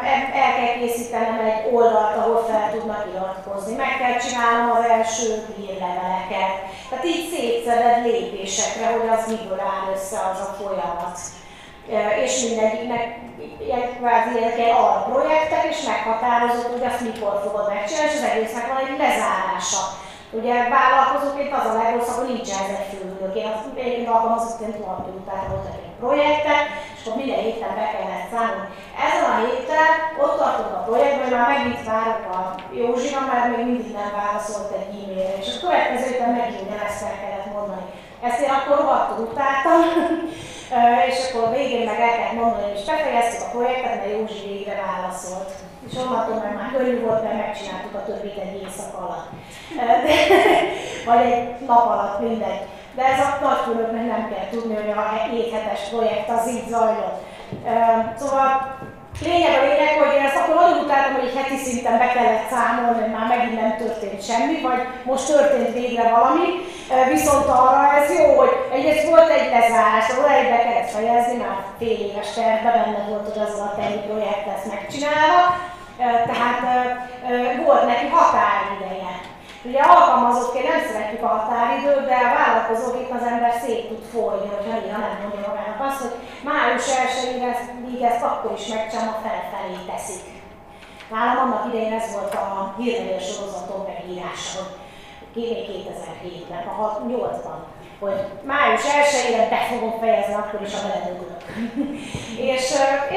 [0.45, 6.55] el kell készítenem egy oldalt, ahol fel tudnak iratkozni, meg kell csinálnom az első hírleveleket.
[6.89, 11.17] Tehát így szétszeded lépésekre, hogy az miből áll össze az a folyamat.
[12.25, 13.05] És mindegyiknek
[13.67, 18.83] ilyen kvázi ilyen alprojektek, és meghatározod, hogy azt mikor fogod megcsinálni, és az egésznek van
[18.85, 19.83] egy lezárása.
[20.39, 23.37] Ugye vállalkozóként az a legrosszabb, hogy nincs ez egy főülők.
[23.37, 23.49] Én,
[23.85, 24.77] én alkalmazotként
[25.21, 25.69] után volt
[26.01, 28.69] projektet, és akkor minden héten be kellett számolni.
[29.07, 29.91] Ezen a héten
[30.23, 32.41] ott tartunk a projektben, már megint várok a
[32.79, 37.17] Józsina, mert még mindig nem válaszolt egy e-mailre, és a következő héten megint ugyanezt el
[37.21, 37.87] kellett mondani.
[38.27, 39.81] Ezt én akkor rohadtul utáltam,
[41.09, 45.51] és akkor végén meg el kellett mondani, is befejeztük a projektet, mert Józsi végre válaszolt.
[45.87, 49.29] És onnantól meg már könnyű volt, mert megcsináltuk a többit egy éjszak alatt.
[51.09, 52.63] Vagy egy nap alatt, mindegy
[52.97, 57.19] de ez a nagykülönbnek nem kell tudni, hogy a 7 hetes projekt az így zajlott.
[58.21, 58.49] Szóval
[59.29, 62.51] lényeg a lényeg, hogy én ezt akkor nagyon utáltam, hogy egy heti szinten be kellett
[62.53, 64.81] számolni, hogy már megint nem történt semmi, vagy
[65.11, 66.47] most történt végre valami.
[67.15, 71.57] Viszont arra ez jó, hogy egyrészt volt egy lezárás, ahol egy be kellett fejezni, már
[71.79, 73.69] fél éves tervben benne volt, hogy az a
[74.07, 75.43] projekt lesz megcsinálva.
[76.31, 76.59] Tehát
[77.67, 78.94] volt neki határideje.
[79.69, 84.79] Ugye alkalmazottként nem szeretjük a határidőt, de a vállalkozóként az ember szét tud folyni, hogyha
[84.81, 86.15] néha nem mondja magának azt, hogy
[86.49, 90.25] május 1 ezt akkor is megcsinálom, a felfelé teszik.
[91.11, 94.63] Nálam annak idején ez volt a hírlevél sorozatom megírása,
[95.35, 97.59] hogy 2007-ben, a 8-ban,
[98.01, 98.19] hogy
[98.51, 101.43] május 1-ére be fogom fejezni, akkor is a beledögülök.
[102.53, 102.65] és,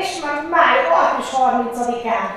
[0.01, 2.29] és már május 30-án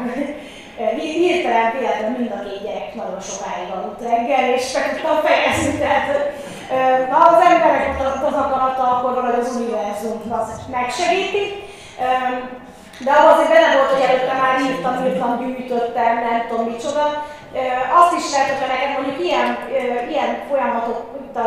[0.88, 6.09] hirtelen véletlenül mind a két gyerek nagyon sokáig aludt reggel, és meg tudtam fejezni, tehát
[7.11, 11.45] na, az emberek az akarata, akkor valahogy az univerzum az megsegíti.
[13.05, 17.05] De abban azért benne volt, hogy előtte már írtam, írtam, gyűjtöttem, nem tudom micsoda.
[18.01, 19.49] Azt is lehet, hogy neked mondjuk ilyen,
[20.12, 20.99] ilyen folyamatok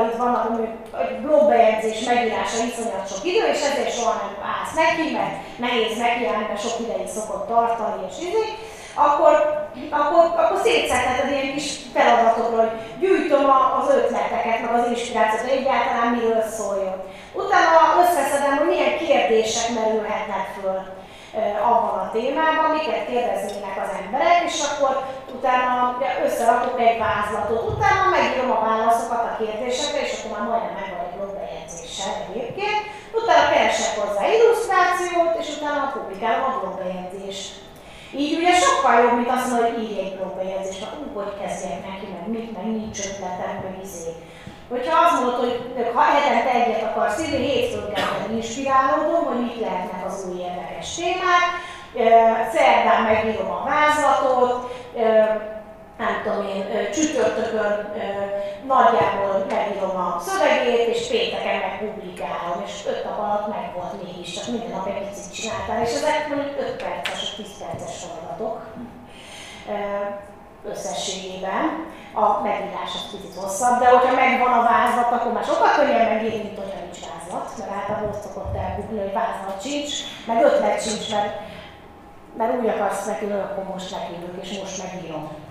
[0.09, 0.67] itt vannak, hogy
[1.03, 6.45] egy blogbejegyzés megírása iszonyat sok idő, és ezért soha nem állsz neki, mert nehéz nekiállni,
[6.47, 8.37] mert sok ideig szokott tartani, és így
[8.93, 9.33] akkor,
[9.89, 13.45] akkor, akkor szétszedheted ilyen kis feladatokról, hogy gyűjtöm
[13.79, 16.97] az ötleteket, meg az inspirációt, hogy egyáltalán miről szóljon.
[17.33, 20.79] Utána összeszedem, hogy milyen kérdések merülhetnek föl
[21.71, 24.93] abban a témában, miket kérdeznének az emberek, és akkor
[25.35, 30.89] utána összerakok egy vázlatot, utána megírom a válaszokat a kérdésekre, és akkor már majdnem meg
[30.97, 32.81] vagy blogbejegyzéssel egyébként,
[33.19, 37.51] utána keresek hozzá illusztrációt, és utána publikálom a blogbejegyzést.
[38.17, 42.25] Így ugye sokkal jobb, mint azt mondani, hogy írj egy blogbejegyzést, hogy kezdjek neki, meg
[42.27, 44.11] mit, meg nincs ötletem, meg izé.
[44.69, 50.05] Hogyha azt mondod, hogy ha hetente egyet akarsz írni, hétfőn kell inspirálódom, hogy mit lehetnek
[50.05, 51.49] az új érdekes témák,
[52.53, 54.51] szerdán megírom a vázlatot,
[55.97, 57.93] nem tudom én, csütörtökön
[58.67, 64.33] nagyjából megírom a szövegét, és pénteken meg publikálom, és öt nap alatt meg volt mégis,
[64.33, 68.57] csak minden nap egy picit csináltál, és ezek mondjuk 5 perces, 10 perces feladatok
[70.71, 71.91] összességében.
[72.13, 76.43] A megírás az picit hosszabb, de hogyha megvan a vázlat, akkor már sokkal könnyebb megírni,
[76.43, 79.91] mint hogyha nincs vázlat, mert általában ott szokott elbukni, hogy vázlat sincs,
[80.27, 81.33] meg ötlet sincs, mert,
[82.37, 85.42] mert úgy akarsz neki, akkor most megírjuk, és most megírom.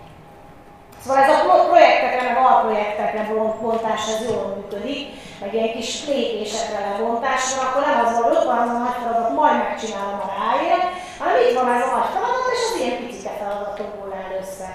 [1.02, 3.22] Szóval ez a projektekre, meg alprojektekre
[3.62, 5.02] bontás ez jól működik,
[5.40, 9.34] meg egy kis lépésekre lebontásra, akkor nem az hogy ott van az a nagy feladat,
[9.38, 10.86] majd megcsinálom a ráért,
[11.20, 14.70] hanem itt van ez a nagy feladat, és az ilyen picike feladatokból áll össze.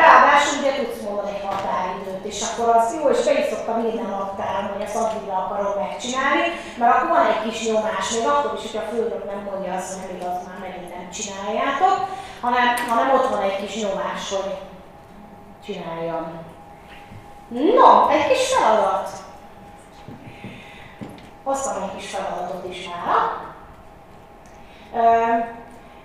[0.00, 4.10] Ráadásul ugye tudsz mondani egy határidőt, és akkor az jó, és be is szoktam minden
[4.16, 6.44] naptáron, hogy ezt addig akarom megcsinálni,
[6.78, 9.90] mert akkor van egy kis nyomás, még akkor is, hogy a főnök nem mondja azt,
[9.92, 11.96] hogy igaz, már megint nem csináljátok,
[12.44, 14.50] hanem, hanem ott van egy kis nyomás, hogy
[15.66, 16.42] csináljam.
[17.48, 19.10] No, egy kis feladat.
[21.44, 23.42] Hoztam egy kis feladatot is már.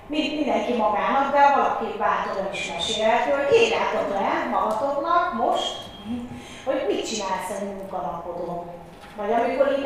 [0.10, 5.76] mindenki magának, de valaki bátran is mesélhető, hogy írjátok le magatoknak most,
[6.66, 8.66] hogy mit csinálsz egy munkanapodon.
[9.18, 9.82] Vagy amikor így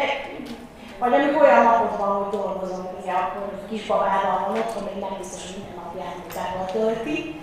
[0.99, 5.41] vagy amikor olyan napod van, hogy dolgozom, ugye akkor kisbabával van otthon, még nem biztos,
[5.45, 7.41] hogy minden nap játékával tölti.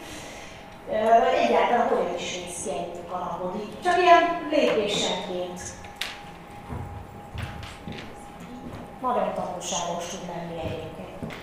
[0.90, 5.60] Egyáltalán hogyan is néz ki egy munkanapod, csak ilyen lépésenként.
[9.00, 11.34] Nagyon tanulságos tud lenni egyébként.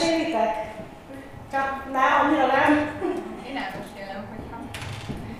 [0.00, 0.54] Mesélitek?
[1.52, 3.00] Csak ne, annyira nem.
[3.48, 4.56] Én elmesélem, hogyha...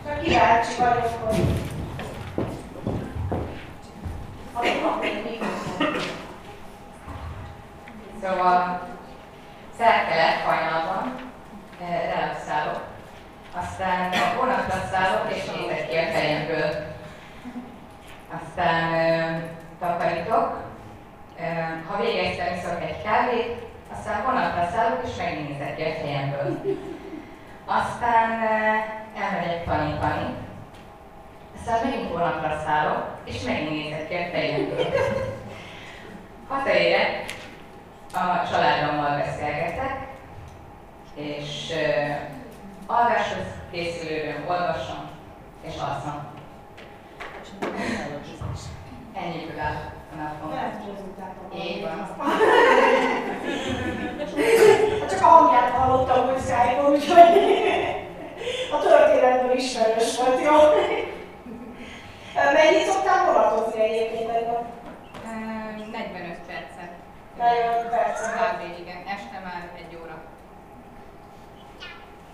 [0.04, 1.58] Csak kíváncsi vagyok, hogy...
[8.22, 8.88] Szóval
[9.78, 11.14] szerkelet hajnalban
[11.80, 12.80] eh, relaxálok,
[13.54, 16.86] aztán vonatra szállok és nézek ki a fejemből.
[18.42, 19.42] Aztán
[19.80, 20.62] takarítok,
[21.88, 26.62] ha végeztem, iszok egy kávét, aztán vonatra szállok és megnézek ki a fejemből.
[27.64, 28.31] Aztán
[29.22, 30.35] elmegyek tanítani,
[31.59, 34.87] aztán megint vonatra szállok, és megnézek ki a fejemből.
[36.48, 37.24] Hazaérek,
[38.14, 40.09] a családommal beszélgetek,
[41.14, 45.09] és uh, alváshoz készülőről olvasom,
[45.62, 46.29] és alszom.
[49.14, 49.46] Ennyi
[50.20, 51.59] áll a napom.
[51.61, 52.16] Így van.
[55.11, 57.18] Csak a hangját hallottam, hogy Skype-on, úgyhogy
[58.72, 60.56] a történetből ismerős volt, jó?
[62.35, 64.64] Mennyit szoktál vonatozni egyébként egy nap?
[65.92, 66.92] 45 percet.
[67.38, 68.35] 45 percet.
[68.35, 68.78] Kb.
[68.80, 69.02] igen.
[69.06, 70.22] Este már egy óra.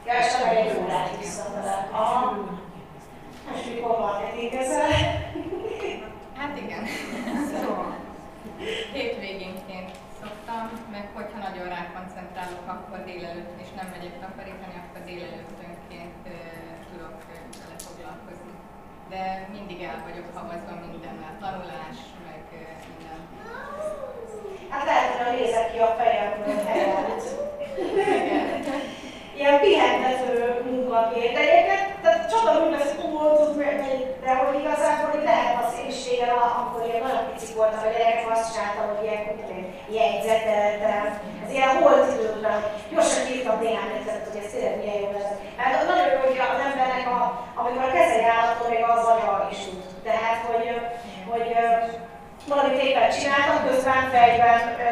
[0.07, 1.89] Ja, este meg egy órát visszafele.
[1.93, 2.37] Aha.
[3.55, 4.89] És mikor marketingezel?
[6.39, 6.85] Hát igen.
[8.97, 16.25] Hétvégénként szoktam, meg hogyha nagyon rákoncentrálok, akkor délelőtt, és nem megyek takarítani, akkor délelőttönként
[16.91, 17.17] tudok
[17.61, 18.53] vele foglalkozni.
[19.13, 22.43] De mindig el vagyok havazva mindennel, tanulás, meg
[22.89, 23.21] minden.
[24.69, 27.25] Hát lehet, hogy nézek ki a fejemből helyett.
[29.39, 30.35] Ilyen pihentető
[30.69, 31.33] munkakért.
[31.33, 33.17] De egyébként, tehát csodálom, hogy ez túl
[34.27, 37.93] de hogy igazából hogy lehet az én is régen, amikor én nagyon picik voltam, a
[37.95, 39.23] gyerekek azt csináltam, hogy ilyen,
[39.99, 41.05] jegyzeteltem.
[41.45, 42.59] Ez ilyen holt időben,
[42.93, 45.35] gyorsan írtam néhány jegyzetet, hogy ez tényleg milyen jó lesz.
[45.59, 47.21] Mert nagyon jó, hogy az embernek, a,
[47.61, 49.81] amikor a kezei állaton még az agya is tud.
[50.09, 50.67] Tehát, hogy,
[51.31, 51.49] hogy
[52.49, 54.91] valamit éppen csináltam, közben fejben ö,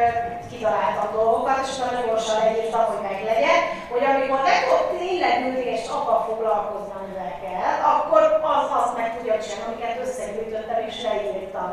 [0.49, 3.59] kitaláltam dolgokat, és nagyon gyorsan leírtam, hogy meglegyen,
[3.91, 4.53] hogy amikor te
[4.97, 8.21] tényleg ülni és abban foglalkozni, amivel kell, akkor
[8.55, 11.71] az azt meg tudja csinálni, amiket összegyűjtöttem és leírtam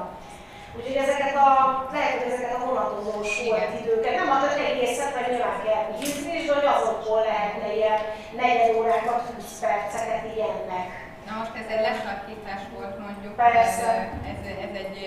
[0.76, 1.48] Úgyhogy ezeket a,
[1.92, 6.54] lehet, hogy ezeket a vonatozós volt időket, nem adott egészet, meg nyilván kell hízni, de
[6.54, 8.00] hogy azokból lehetne ilyen
[8.40, 10.86] negyed órákat, 20 perceket ilyennek.
[11.26, 13.88] Na most ez egy lesarkítás volt mondjuk, Persze.
[14.30, 14.98] Ez, ez, ez egy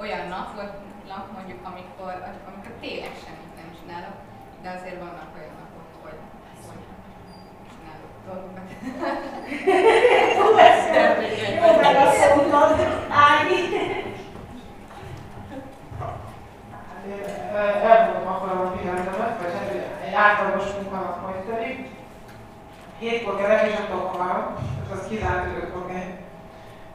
[0.00, 0.74] olyan nap volt,
[1.08, 2.12] nap mondjuk, amikor,
[2.48, 4.16] amikor tényleg semmit nem csinálok,
[4.62, 6.18] de azért vannak olyan napok, hogy,
[6.68, 6.82] hogy
[7.72, 8.66] csinálok dolgokat.
[10.38, 10.46] Jó
[11.82, 12.80] megaszoltad,
[13.28, 13.60] Ági.
[17.82, 19.70] elmondom akkor a figyelmemet, vagy hát
[20.06, 21.88] egy átlagos munkanap hogy telik.
[22.98, 25.44] Hétkor keres és tudok hamarabb, és az kizárt
[25.88, 26.16] kell.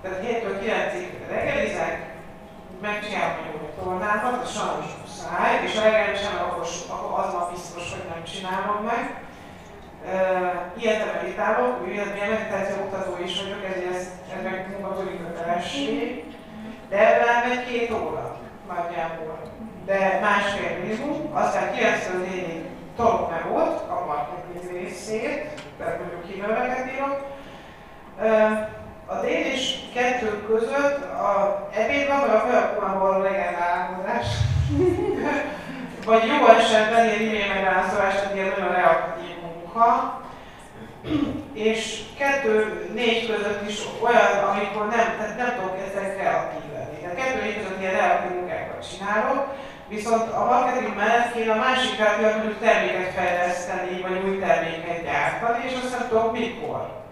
[0.01, 2.12] Tehát 7-től 9-ig reggelizek,
[2.81, 7.49] megcsinálom a jó tornámat, az sajnos muszáj, és ha reggel sem, akkor, akkor az van
[7.51, 9.21] biztos, hogy nem csinálom meg.
[10.77, 16.23] Ilyet meditálok, ilyen meditáció oktató is vagyok, ezért ez, ez meg munkatói kötelesség,
[16.89, 19.51] de ebben megy két óra nagyjából
[19.85, 22.63] de másfél minimum, aztán 9-től 4-ig
[22.95, 27.25] tolok meg ott a marketing részét, tehát mondjuk hírnöveket írok.
[29.13, 31.59] A dél és kettő között a
[32.21, 34.27] vagy a felapulán való legendálkozás,
[36.09, 40.21] vagy jó esetben ilyen e-mail megválaszolás, tehát ilyen nagyon reaktív munka,
[41.53, 46.97] és kettő-négy között is olyan, amikor nem, tehát nem tudok ezzel kreatív lenni.
[47.01, 49.53] Tehát kettő-négy között ilyen reaktív munkákat csinálok,
[49.87, 51.95] Viszont a marketing mellett kéne a másik
[52.59, 57.02] terméket fejleszteni, vagy új terméket gyártani, és azt nem tudom mikor.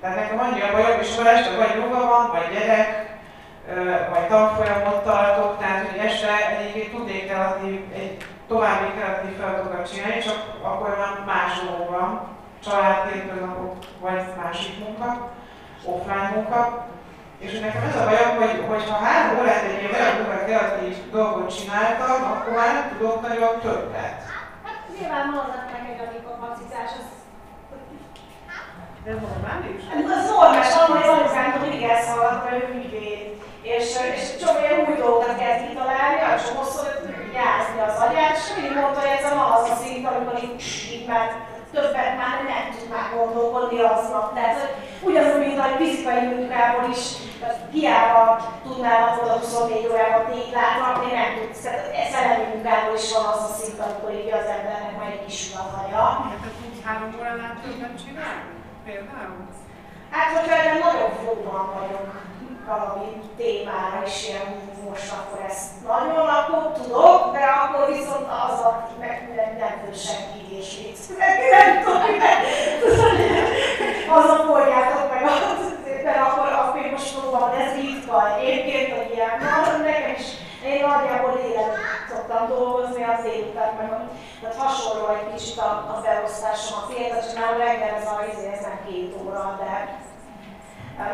[0.00, 3.18] Tehát nekem annyira bajom, és akkor este vagy joga van, vagy gyerek,
[4.12, 10.38] vagy tanfolyamot tartok, tehát hogy este egyébként tudnék kreatív, egy további kreatív feladatokat csinálni, csak
[10.62, 11.52] akkor már más
[11.90, 15.30] van, család, hétköznapok, vagy másik munka,
[15.84, 16.86] offline munka.
[17.38, 21.56] És nekem ez a bajom, hogy, hogy ha három órát egy ilyen olyan kreatív dolgot
[21.56, 24.18] csináltam, akkor már nem tudok nagyon többet.
[24.64, 27.17] Hát nyilván vannak meg egy annyi kapacitás, az
[29.08, 29.82] De normális?
[29.90, 33.26] Hát az normális, annyi anyukám mindig elszaladt, mert ő ügyvéd.
[33.74, 36.86] És, és csak olyan új dolgokat kell kitalálni, a csomószor
[37.40, 40.54] jázni az agyát, és mindig mondta, hogy ez a az a szint, amikor így,
[40.94, 41.26] így már
[41.74, 44.26] többet már nem tud már gondolkodni aznap.
[44.34, 44.60] Tehát
[45.08, 47.02] ugyanúgy, mint a fizikai munkából is,
[47.74, 48.22] hiába
[48.64, 51.62] tudnál oda 24 órában téglát rakni, nem tudsz.
[51.64, 55.40] Tehát szellemi munkából is van az a szint, amikor így az embernek majd egy kis
[55.76, 56.04] haja.
[56.22, 58.57] Tehát tudsz három óránál többet csinálni?
[58.88, 59.46] Például?
[60.10, 62.08] Hát, hogyha ebben nagyon flóban vagyok
[62.66, 64.46] valami témára is ilyen
[64.88, 69.96] most akkor ezt nagyon akkor tudok, de akkor viszont az a meg nem, nem tud
[69.96, 70.68] senki és.
[71.54, 72.02] Nem tudom,
[74.16, 75.72] az a forjátok meg az,
[76.04, 80.26] de akkor, akkor én most próbálom, ez ritka egyébként, hogy ilyen van, nekem is
[80.64, 81.74] én nagyjából élet
[82.10, 83.90] szoktam dolgozni az délután, meg
[84.40, 88.64] tehát hasonló egy kicsit a, a beosztásom a fiatal, csak már reggel a izé, ez
[88.66, 89.72] nem két óra, de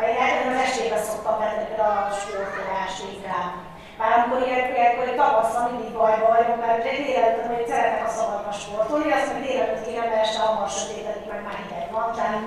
[0.09, 3.51] én az estébe szoktam menni például a sportolást inkább.
[3.99, 9.31] Már amikor ilyenkor, tavasszal mindig bajba vagyok, mert délelőtt, hogy szeretek a szabadba sportolni, azt
[9.31, 12.07] meg délelőtt kéne, mert este hamar sötétedik, meg már hideg van.
[12.15, 12.41] Tehát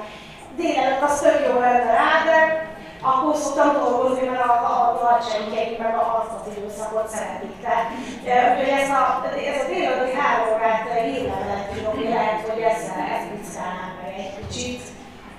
[0.61, 2.38] délelőtt az tök jó lenne rá, de
[3.11, 7.55] akkor szoktam dolgozni, mert a, a, a nagyságjaim meg azt az időszakot szeretik.
[7.62, 7.86] Tehát,
[8.51, 9.03] úgyhogy ez a,
[9.53, 14.82] ez a délelőtti három órát hírlevelet tudok, lehet, hogy ezzel ezt pickálnám meg egy kicsit,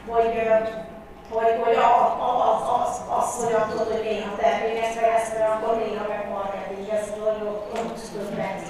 [0.08, 0.34] hogy
[1.34, 2.12] hogy, hogy az,
[2.52, 7.66] az, az, az, hogy tudod, hogy néha terméket fejlesztve, akkor néha meg marketingezni, hogy ott,
[7.78, 8.62] ott többet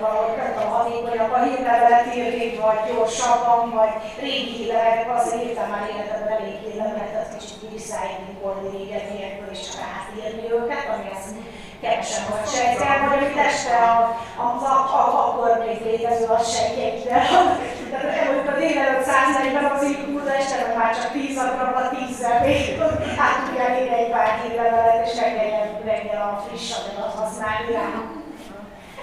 [0.00, 5.84] valahogy nem tudom, hatékonyabb a hírlevelet írni, vagy gyorsabban, vagy régi hírlevelek, azért írtam már
[5.92, 11.24] életemben elég hírlevelet, tehát kicsit recyclingolni régen ilyenkor is csak átírni őket, ami az
[11.82, 13.94] kevesen vagy sejtel, vagy amit este a,
[14.44, 17.26] a, a, a, akkor még létező a sejtjeivel.
[17.90, 21.90] Tehát mondjuk a délelőtt 140 az így de este meg már csak 10 akkor a
[22.08, 22.80] 10 még
[23.26, 28.19] át tudja írni egy pár hírlevelet, és reggel, reggel a friss adatot használni rá.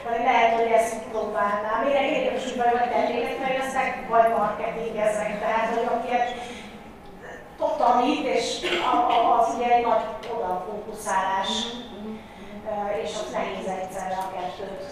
[0.09, 1.79] Vagy lehet, hogy ezt próbálnám.
[1.87, 5.39] Én vagyok, hogy terméket fejlesztek, vagy marketingezek.
[5.39, 6.27] Tehát, hogy akiket
[7.77, 8.45] tanít, és
[9.39, 10.05] az ugye egy nagy
[10.35, 11.51] odafókuszálás,
[13.03, 14.83] és az nehéz egyszerre a kettőt.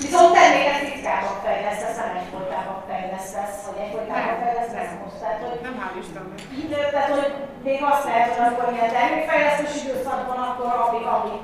[0.00, 5.18] Viszont terméket ritkában fejlesztesz, nem egyfolytában fejlesztesz, vagy egyfolytában fejlesztesz most.
[5.20, 6.40] Tehát, hogy, nem hál' Istennek.
[6.64, 7.28] Idő, tehát, hogy
[7.66, 11.40] még azt lehet, hogy amikor ilyen termékfejlesztés időszakban, akkor amíg, amíg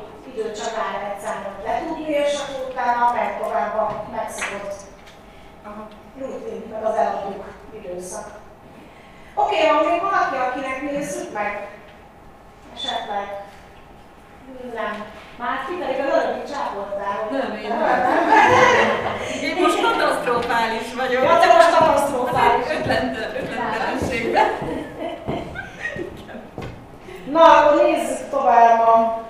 [0.47, 4.81] rá lehet számolni letudni, és akkor utána meg tovább a megszokott
[6.19, 8.29] rutin, meg az eladók időszak.
[9.35, 11.69] Oké, okay, van még valaki, akinek nézzük meg
[12.75, 13.47] esetleg
[14.75, 15.05] nem.
[15.39, 17.29] Már ki pedig az örömi csápoltál.
[17.31, 17.81] Nem, én nem.
[19.43, 21.23] Én most katasztrofális vagyok.
[21.23, 22.67] Ja, te most katasztrofális.
[22.67, 24.49] Ötletlen, ötletlenségben.
[27.31, 29.27] Na, akkor nézzük tovább a...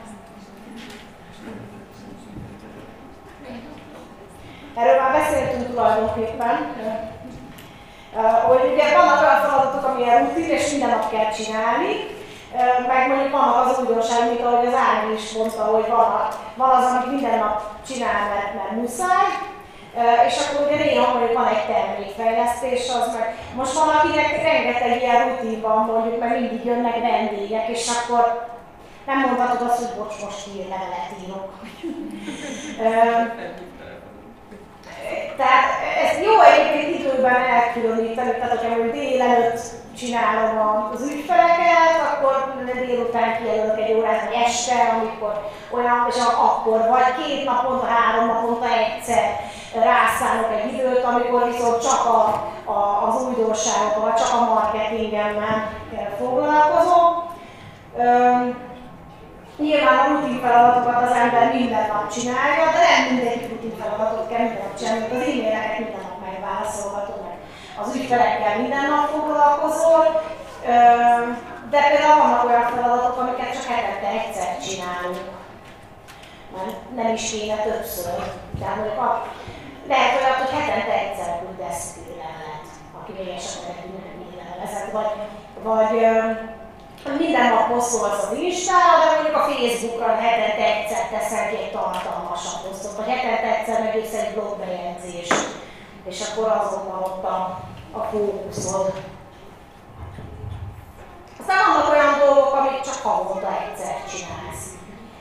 [4.81, 6.57] Erről már beszéltünk tulajdonképpen,
[8.49, 11.93] hogy ugye vannak olyan feladatok, amilyen rutin, és minden nap kell csinálni,
[12.89, 16.85] meg mondjuk vannak az újdonság, mint ahogy az Ági is mondta, hogy van, van az,
[16.85, 19.29] amit minden nap csinál, mert, mert muszáj,
[20.29, 25.29] és akkor ugye néha mondjuk van egy termékfejlesztés, az meg most van, akinek rengeteg ilyen
[25.29, 28.49] rutin van, mondjuk, mert mindig jönnek vendégek, és akkor
[29.07, 31.51] nem mondhatod azt, hogy bocs, most hírlevelet írok.
[35.37, 35.69] Tehát
[36.05, 39.61] ez jó egyébként időben elkülöníteni, tehát hogyha mondjuk délelőtt
[39.99, 42.55] csinálom az ügyfeleket, akkor
[42.87, 48.67] délután kijelölök egy órát, vagy este, amikor olyan, és akkor vagy két naponta, három naponta
[48.67, 49.41] egyszer
[49.75, 52.23] rászállok egy időt, amikor viszont csak a,
[52.71, 55.71] a, az újdonságokkal, csak a marketingemmel
[56.19, 57.27] foglalkozom.
[57.99, 58.68] Üm,
[59.59, 64.45] Nyilván a rutin feladatokat az ember minden nap csinálja, de nem mindegyik rutin feladatot kell
[64.45, 67.37] minden nap csinálni, az e-maileket minden nap megválaszolhatod meg.
[67.81, 70.05] Az ügyfelekkel minden nap foglalkozol,
[71.71, 75.29] de például vannak olyan feladatok, amiket csak hetente egyszer csinálunk.
[76.55, 78.21] Mert nem is kéne többször.
[78.61, 78.79] Tehát
[79.89, 82.67] lehet olyan, hogy hetente egyszer küldesz levelet,
[82.99, 85.13] aki még esetleg nem levelezett, vagy,
[85.63, 85.95] vagy
[87.19, 92.61] minden nap posztolsz az Instára, de mondjuk a Facebookra hetente egyszer teszel ki egy tartalmasabb
[92.65, 95.35] posztot, vagy hetente egyszer megírsz egy blogbejegyzést,
[96.05, 97.39] és akkor azon ott a,
[97.93, 98.93] a fókuszod.
[101.41, 104.67] Aztán vannak olyan dolgok, amit csak havonta egyszer csinálsz.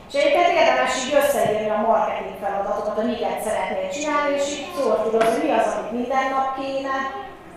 [0.08, 5.04] És egyébként érdemes így összeírni a marketing feladatokat, hogy miket szeretnél csinálni, és így szól
[5.04, 6.96] tudod, hogy mi az, amit minden nap kéne,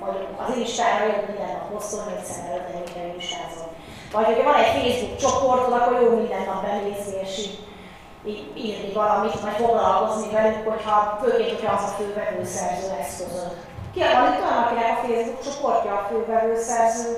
[0.03, 3.69] vagy az Instára jobb minden nap posztolni, hiszen előtte minden Instázol.
[4.13, 7.59] Vagy hogyha van egy Facebook csoportod, akkor jó minden nap benézni és így,
[8.27, 13.51] így írni valamit, vagy foglalkozni velük, hogyha, főként, hogyha az a fővevőszerző eszközöd.
[13.93, 17.11] Ki van itt olyan, akinek a Facebook csoportja a fővevőszerző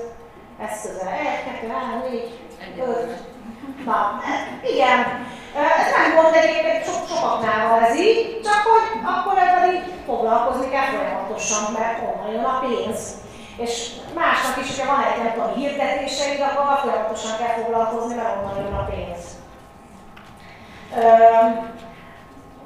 [0.65, 1.07] eszköze?
[1.21, 2.39] Egy, kettő, három, négy,
[2.87, 3.31] öt.
[3.85, 4.19] Na,
[4.73, 4.99] igen.
[5.55, 10.69] Ez nem gond egyébként, sok, sokaknál van ez így, csak hogy akkor ebben így foglalkozni
[10.69, 13.22] kell folyamatosan, mert honnan jön a pénz.
[13.57, 18.73] És másnak is, hogyha van egy tudom, hirdetéseid, akkor folyamatosan kell foglalkozni, mert onnan jön
[18.73, 19.23] a pénz.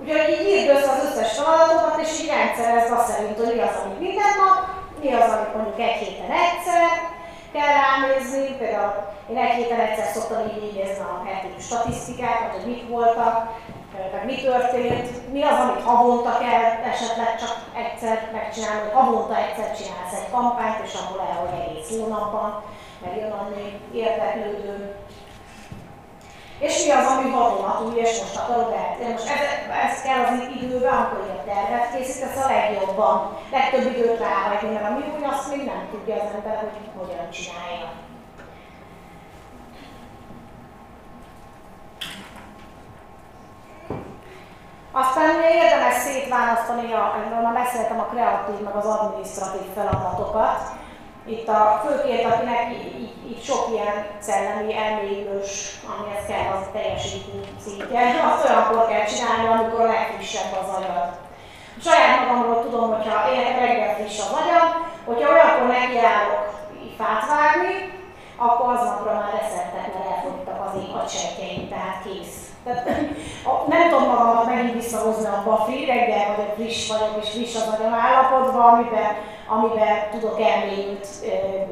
[0.02, 3.78] Úgyhogy így írd össze az összes feladatokat, és így rendszerezd azt szerint, hogy mi az,
[3.84, 4.58] amit minden nap,
[5.02, 6.90] mi az, amit mondjuk egy héten egyszer
[7.54, 8.56] kell ránézni.
[8.58, 8.94] Például
[9.30, 13.36] én egy héten egyszer szoktam így nézni a heti statisztikákat, hogy mik voltak,
[14.14, 19.78] meg mi történt, mi az, amit havonta kell esetleg csak egyszer megcsinálni, hogy havonta egyszer
[19.78, 22.64] csinálsz egy kampányt, és abból elhogy egész hónapban,
[23.02, 24.96] meg jön annyi érdeklődő.
[26.60, 29.12] És mi az, ami vadonatúj, és most akarod el.
[29.12, 29.42] Most ez,
[29.88, 30.32] ez kell az
[30.62, 33.38] időben, amikor ilyen tervet készítesz a legjobban.
[33.52, 38.07] Legtöbb időt ráhagyni, mert ami úgy azt még nem tudja az ember, hogy hogyan csinálja.
[45.02, 47.04] Aztán ugye érdemes szétválasztani, a,
[47.44, 50.60] már beszéltem a kreatív meg az adminisztratív feladatokat.
[51.26, 52.64] Itt a főként, akinek
[53.30, 55.52] így sok ilyen szellemi elmélyülős,
[55.92, 61.08] amihez kell az teljesítmény szintje, azt olyankor kell csinálni, amikor a legfrissebb az anyag.
[61.86, 64.68] Saját magamról tudom, hogyha én reggel friss az anyag,
[65.06, 66.46] hogyha olyankor nekiállok
[66.98, 67.76] fát vágni,
[68.36, 72.47] akkor aznapra már reszettek, mert elfogytak az én hadsejtjeim, tehát kész
[73.68, 77.94] nem tudom magamat megint visszahozni a bafi, reggel vagyok, friss vagyok, és friss az agyam
[77.94, 79.12] állapotban, amiben,
[79.48, 81.08] amiben tudok elmélyült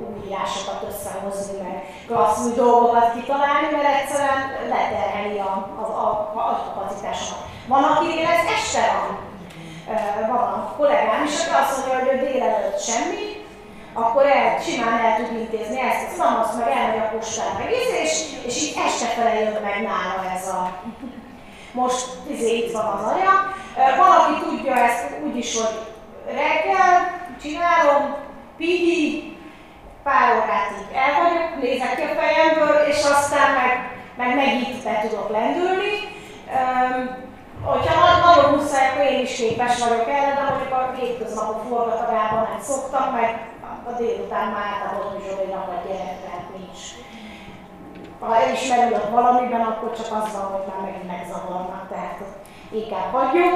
[0.07, 6.71] új írásokat összehozni, meg klassz új dolgokat kitalálni, mert egyszerűen leterheli a, a, a, a
[6.73, 7.43] kapacitásomat.
[7.67, 9.33] Van, akinél ez este van.
[10.27, 13.34] Van a kollégám is, aki azt mondja, hogy délelőtt semmi,
[13.97, 17.71] akkor el, simán el tud intézni ezt, nem azt meg elmegy a postán meg
[18.03, 18.11] és,
[18.45, 20.81] és így este fele jön meg nála ez a
[21.75, 23.39] most izé, itt van az anyag.
[23.97, 25.75] Van, aki tudja ezt úgy is, hogy
[26.25, 26.91] reggel
[27.41, 28.15] csinálom,
[28.57, 29.37] pihi,
[30.03, 33.73] pár órátig el vagyok, nézek ki a fejemből, és aztán meg,
[34.17, 35.95] meg megint be tudok lendülni.
[36.57, 37.23] Um,
[37.63, 42.61] hogyha nagyon muszáj, akkor én is képes vagyok erre, de mondjuk a hétköznapok forgatagában nem
[42.61, 43.54] szoktam, meg
[43.89, 46.83] a délután már általában Zsolinak a gyerek, tehát nincs.
[48.19, 52.19] ha elismerülök valamiben, akkor csak azzal, hogy már megint megzavarnak, tehát
[52.71, 53.55] inkább hagyjuk.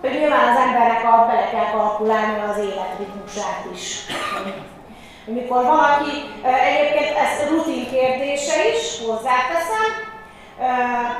[0.00, 4.06] Hogy nyilván az embernek a, bele kell kalkulálni az életritmusát is.
[5.24, 6.12] Mikor valaki,
[6.68, 10.13] egyébként ez rutin kérdése is, hozzáteszem,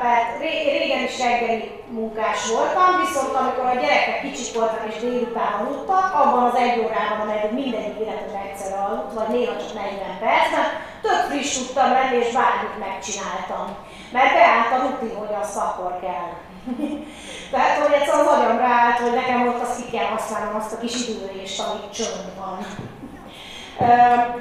[0.02, 6.14] mert régen is reggeli munkás voltam, viszont amikor a gyerekek kicsik voltak és délután aludtak,
[6.14, 10.66] abban az egy órában, amelyik mindegyik illetve egyszer aludt, vagy néha csak 40 percben,
[11.02, 13.64] több friss tudtam menni, és bármit megcsináltam.
[14.12, 16.30] Mert beállt a rutin, hogy azt akkor kell.
[17.52, 20.78] Tehát, hogy egyszer az agyam ráállt, hogy nekem ott azt ki kell használnom azt a
[20.78, 22.66] kis időrést, amit csönd van.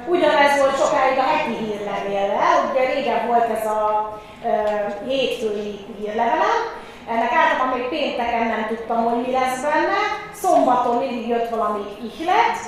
[0.06, 4.12] Ugyanez volt sokáig a heti hírlevéllel, ugye régen volt ez a
[5.06, 6.60] hétfői hírlevelem,
[7.08, 10.00] ennek általában még pénteken nem tudtam, hogy mi lesz benne,
[10.32, 12.58] szombaton mindig jött valami ihlet,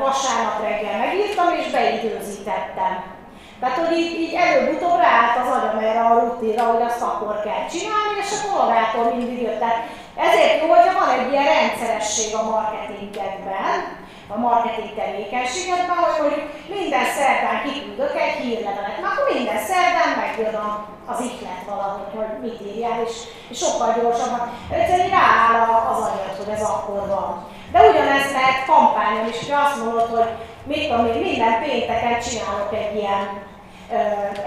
[0.00, 3.14] vasárnap reggel megírtam és beidőzítettem.
[3.60, 7.64] Tehát, hogy így, így előbb-utóbb ráállt az agyam erre a rutinra, hogy azt akkor kell
[7.72, 9.58] csinálni, és akkor magától mindig jött.
[9.58, 9.80] Tehát
[10.26, 13.74] ezért jó, hogyha van egy ilyen rendszeresség a marketingekben,
[14.34, 16.46] a marketing tevékenységedben, hogy mondjuk
[16.76, 20.56] minden szerdán kiküldök egy hírlevelet, mert akkor minden szerdán megjön
[21.10, 23.14] az ihlet valahogy, hogy mit írjál, és,
[23.52, 24.42] és sokkal gyorsabban.
[24.76, 25.56] Egyszerűen rááll
[25.92, 27.30] az agyad, hogy ez akkor van.
[27.72, 30.30] De ugyanezt lehet kampányon is, hogy azt mondod, hogy
[30.70, 33.24] mit tudom én, minden pénteken csinálok egy ilyen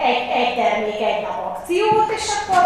[0.10, 2.64] egy, egy termék, egy nap akciót, és akkor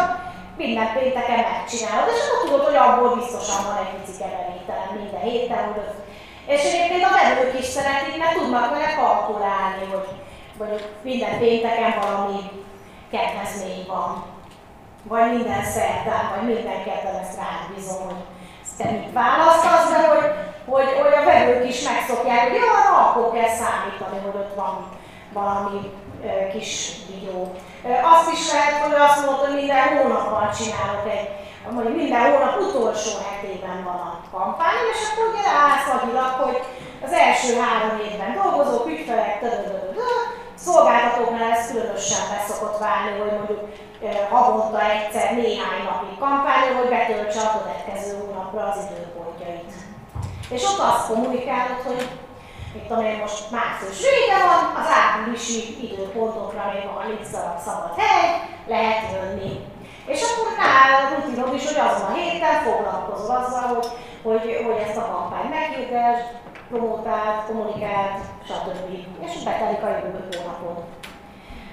[0.57, 5.63] minden pénteken megcsinálod, és akkor tudod, hogy abból biztosan van egy pici keveréktelen minden héten,
[5.73, 5.87] hogy
[6.45, 10.07] és egyébként a vevők is szeretik, mert tudnak vele kalkulálni, hogy
[10.57, 12.39] vagy minden pénteken valami
[13.11, 14.25] kedvezmény van.
[15.03, 18.23] Vagy minden szerdán, vagy minden kedden ezt rád bizony, hogy
[18.77, 20.25] te mit választasz, de hogy,
[20.65, 24.87] hogy, hogy a vevők is megszokják, hogy jó, akkor kell számítani, hogy ott van
[25.33, 25.91] valami
[26.53, 27.55] kis videó.
[28.13, 31.29] Azt is lehet, hogy azt mondod, hogy minden hónapban csinálok egy
[31.71, 36.59] mondjuk minden hónap utolsó hetében van a kampány, és akkor ugye állsz agyilag, hogy
[37.05, 39.41] az első három évben dolgozók, ügyfelek,
[40.55, 43.61] szolgáltatóknál ez különösen beszokott válni, hogy mondjuk
[44.29, 49.71] havonta egyszer néhány napig kampány, hogy betöltse a következő hónapra az időpontjait.
[50.49, 52.07] És ott azt kommunikálod, hogy
[52.73, 57.27] mit tudom most március vége van, az áprilisi időpontokra még van 10
[57.65, 58.25] szabad hely,
[58.67, 59.72] lehet jönni
[60.05, 63.87] és akkor nál rutinod is, hogy azon a héten foglalkozol azzal, hogy,
[64.23, 66.19] hogy, hogy ezt a kampányt meghirdes,
[66.69, 68.67] promotált, kommunikált, stb.
[69.25, 70.83] És betelik a jövő hónapod.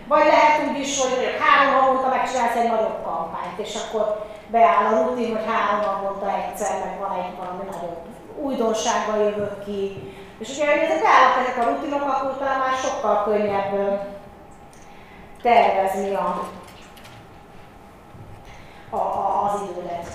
[0.09, 5.03] Vagy lehet úgy is, hogy három havonta megcsinálsz egy nagyobb kampányt, és akkor beáll a
[5.03, 7.99] rutin, hogy három havonta egyszer, meg van egy valami nagyobb
[8.37, 10.13] újdonsággal jövök ki.
[10.39, 13.73] És ugye, hogy ezek beállnak ezek a rutinok, akkor talán már sokkal könnyebb
[15.43, 16.49] tervezni a
[18.91, 20.07] a, a, az idődet.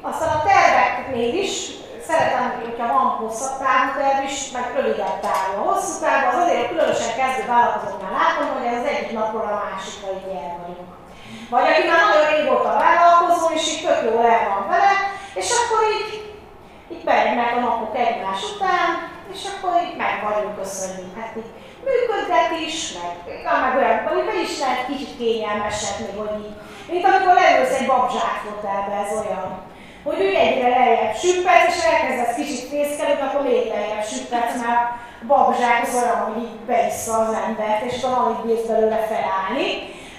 [0.00, 1.70] Aztán a terveknél is
[2.06, 5.50] szeretem, hogyha van hosszabb távú terv is, meg rövidebb távú.
[5.58, 10.08] A hosszú távú az azért különösen kezdő vállalkozóknál látom, hogy az egyik napról a másikra
[10.18, 10.92] így el vagyunk.
[11.52, 14.92] Vagy aki már nagyon régóta vállalkozó, és így tök jól el van vele,
[15.40, 16.10] és akkor így,
[16.92, 18.88] így bejönnek a napok egymás után,
[19.32, 21.16] és akkor így meg vagyunk, köszönjük.
[21.18, 21.52] Hát így
[21.86, 23.12] működtetés, meg,
[23.64, 26.54] meg olyan, be is lehet kicsit kényelmesebb, hogy így.
[26.90, 29.50] Mint amikor leülsz egy babzsákfotelbe, ez olyan,
[30.06, 34.82] hogy ő egyre lejjebb süppet, és elkezdesz kicsit fészkelni, akkor még lejjebb süppet, mert
[35.26, 39.68] babzsák az olyan, hogy így beissza az embert, és akkor alig bírsz belőle felállni.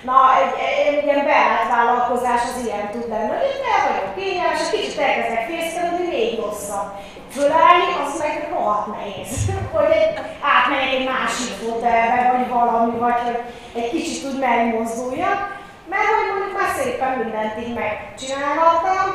[0.09, 4.15] Na, egy, egy, egy ilyen beállt vállalkozás az ilyen tud lenni, hogy itt el vagyok
[4.15, 6.89] kényelmes, és kicsit elkezdek fészkelni, még rosszabb
[7.35, 9.51] fölállni, az meg rohadt nehéz.
[9.71, 10.13] hogy egy,
[10.53, 13.39] átmegyek egy másik fotelbe, vagy valami, vagy hogy
[13.73, 15.61] egy kicsit úgy megmozduljak.
[15.89, 19.07] Mert hogy mondjuk már szépen mindent így megcsinálhattam.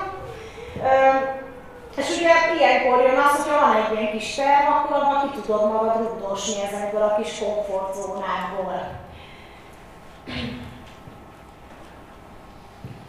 [1.97, 5.73] És ugye ilyenkor jön az, hogyha van egy ilyen kis terv, akkor abban ki tudod
[5.73, 8.91] magad rugdosni ezekből a kis komfortzónákból.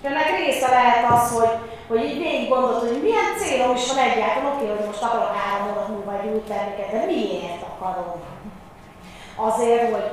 [0.04, 1.50] Ennek része lehet az, hogy
[1.90, 5.68] hogy így végig gondolod, hogy milyen célom is van egyáltalán, oké, hogy most akarok három
[5.68, 8.22] hónap múlva egy új terméket, de miért akarom?
[9.36, 10.08] Azért, hogy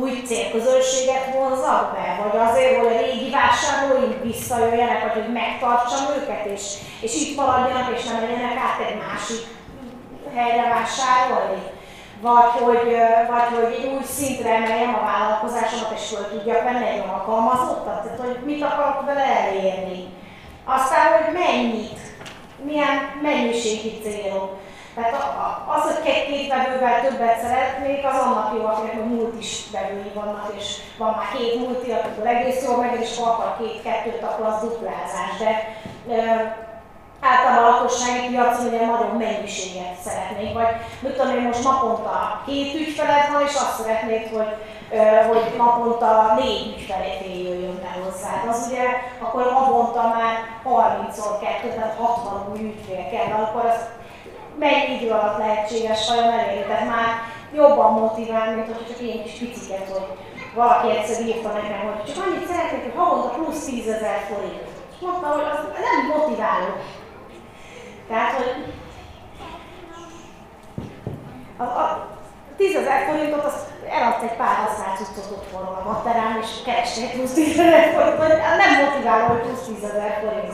[0.00, 6.44] új célközönséget vonzak be, vagy azért, hogy a régi vásárlóim visszajöjjenek, vagy hogy megtartsam őket,
[6.44, 6.64] és,
[7.00, 9.42] és itt maradjanak, és nem menjenek át egy másik
[10.34, 11.62] helyre vásárolni.
[12.20, 12.96] Vagy hogy,
[13.30, 18.18] vagy hogy egy új szintre emeljem a vállalkozásomat, és föl tudjak venni egy alkalmazottat, tehát
[18.18, 20.16] hogy mit akarok vele elérni
[20.64, 22.00] aztán, hogy mennyit,
[22.64, 24.58] milyen mennyiségi célok.
[24.94, 25.14] Tehát
[25.76, 30.52] az, hogy két, vevővel többet szeretnék, az annak jó, akinek a múlt is vevői vannak,
[30.58, 35.36] és van már két múlti, akkor egész jól meg, és ha két-kettőt, akkor az duplázás.
[35.38, 36.66] De
[37.20, 42.74] általában a lakossági piacon ugye nagyon mennyiséget szeretnék, vagy mit tudom én most naponta két
[42.74, 44.52] ügyfeled van, és azt szeretnék, hogy,
[45.28, 48.30] hogy naponta négy ügyfelé jöjjön be hozzá.
[48.48, 48.84] Az ugye
[49.18, 53.80] akkor havonta már 30-szor kettő, tehát 60 új ügyfél kell, akkor az
[54.58, 56.64] mennyi idő alatt lehetséges vajon elérni.
[56.66, 57.08] Tehát már
[57.54, 60.06] jobban motivál, mint hogy csak én kis piciket, hogy
[60.54, 64.68] valaki egyszer írta nekem, hogy csak annyit szeretnék, hogy havonta plusz 10 ezer forint.
[64.92, 66.70] És mondta, hogy az nem motiváló.
[68.08, 68.74] Tehát, hogy
[71.56, 72.06] a, a
[72.56, 77.32] 10 ezer forintot azt eladt egy pár használt cuccot otthon a materán, és keresnék plusz
[77.32, 80.52] 10 ezer forintot, nem motiváló, hogy plusz 10 ezer forint.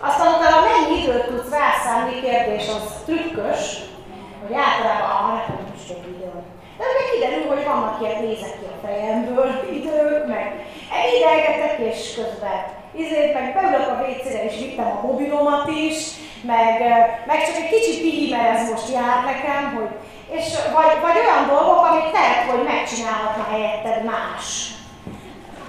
[0.00, 3.80] Aztán utána mennyi időt tudsz rászállni, kérdés az trükkös,
[4.42, 6.23] hogy általában a nincs több időm.
[6.78, 10.66] De meg kiderül, hogy vannak ilyen nézek ki a fejemből idők, meg.
[11.16, 12.60] Idegetek és közben
[12.96, 15.96] izét, meg beülök a WC-re és vittem a mobilomat is,
[16.52, 16.72] meg,
[17.26, 19.90] meg csak egy kicsit pihi, mert ez most jár nekem, hogy,
[20.36, 20.44] és
[20.76, 24.46] vagy, vagy olyan dolgok, amit tehet, hogy megcsinálhatna helyetted más.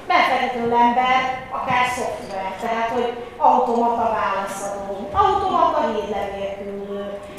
[0.08, 1.20] Nem feltétlenül ember,
[1.52, 6.95] akár szoftver, tehát hogy automata válaszadó, automata hírlevélküldő,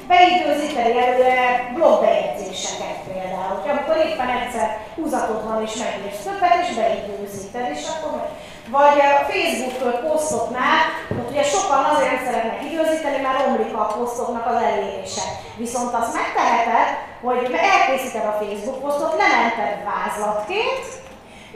[0.09, 7.85] beidőzíteni előre blogbejegyzéseket például, amikor éppen egyszer húzatod van és megírsz többet, és beidőzíted, és
[7.93, 8.29] akkor
[8.71, 14.63] vagy a Facebook posztoknál, mert ugye sokan azért szeretnek időzíteni, mert romlik a posztoknak az
[14.63, 15.27] elérése.
[15.57, 16.89] Viszont azt megteheted,
[17.23, 20.85] hogy elkészíted a Facebook posztot, lemented vázlatként,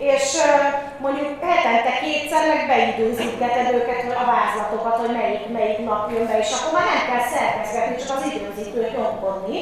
[0.01, 0.24] és
[1.05, 6.51] mondjuk hetente kétszer meg beidőzítheted őket, a vázlatokat, hogy melyik, melyik nap jön be, és
[6.57, 9.61] akkor már nem kell szervezgetni, csak az időzítőt nyomkodni,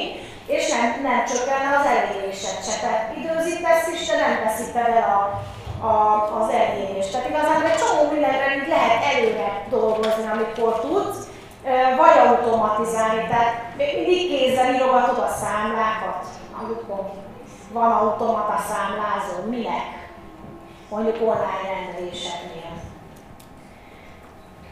[0.55, 2.75] és nem, nem csökkenne az elérésed se.
[2.81, 5.21] Tehát időzítesz is, de nem veszíted el a,
[5.89, 5.93] a,
[6.39, 7.11] az elérést.
[7.11, 11.21] Tehát igazán egy csomó mindenre lehet előre dolgozni, amikor tudsz,
[12.01, 16.21] vagy automatizálni, tehát mindig kézzel írogatod a számlákat,
[16.61, 17.01] amikor
[17.71, 19.98] van automata számlázó, minek?
[20.89, 22.71] Mondjuk online rendeléseknél.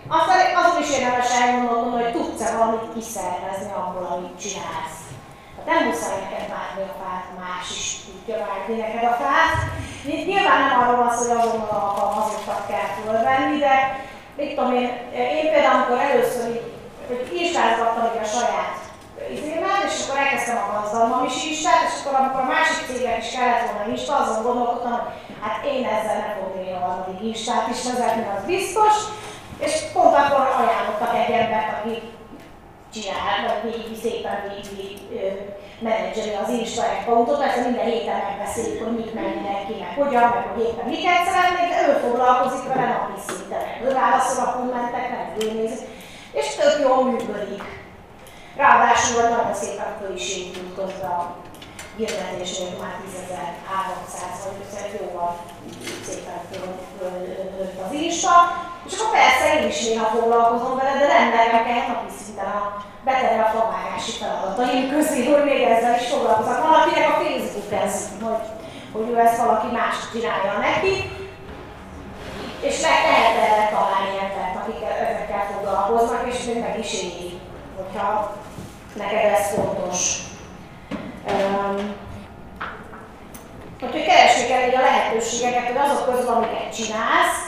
[0.08, 5.00] Aztán azon is érdemes elgondolkodni, hogy tudsz-e valamit kiszervezni abból, amit csinálsz.
[5.56, 9.56] Hát nem muszáj neked vágni a fát, más is tudja vágni neked a fát.
[10.30, 13.76] Nyilván nem arról van szó, hogy azonnal alkalmazottat kell fölvenni, de
[14.38, 14.90] mit tudom én,
[15.42, 16.72] én például amikor először így,
[17.08, 18.76] hogy installgattam a saját
[19.36, 23.32] izémet, és akkor elkezdtem a gazdalmam is instát, és akkor amikor a másik cégek is
[23.36, 27.84] kellett volna insta, azon gondolkodtam, hogy hát én ezzel nem én a harmadik instát is
[27.84, 28.96] vezetni, az biztos.
[29.60, 32.02] És pont akkor ajánlottak egy embert, aki
[32.94, 35.00] csinál, vagy végig szépen végig
[35.80, 40.86] menedzseri az Insta accountot, persze minden héten megbeszéljük, hogy mit meg hogyan, meg hogy éppen
[40.86, 43.66] miket szeretnék, de ő foglalkozik vele napi szinten.
[43.84, 45.86] Ő válaszol a kommentekre, ő nézi,
[46.32, 47.64] és tök jól működik.
[48.56, 51.10] Ráadásul nagyon szépen föl is épült közben
[51.98, 55.32] hirdetésnél már 10.300 vagy szóval jóval
[56.08, 56.40] szépen
[56.98, 58.34] fölnőtt az Insta.
[58.88, 63.44] És akkor persze én is néha foglalkozom vele, de nem nekem napi szinten a beterve
[63.44, 66.62] a favágási feladataim közé, hogy még ezzel is foglalkozok.
[66.70, 67.94] Valakinek a Facebook ez,
[68.24, 68.44] hogy,
[68.94, 70.96] hogy ő ezt valaki más csinálja neki,
[72.68, 77.40] és meg lehet erre találni embert, akik ezekkel foglalkoznak, és még meg is éri,
[77.78, 78.36] hogyha
[79.02, 79.98] neked ez fontos.
[83.84, 87.40] Úgyhogy keresni kell a lehetőségeket, hogy azok közül, amiket csinálsz,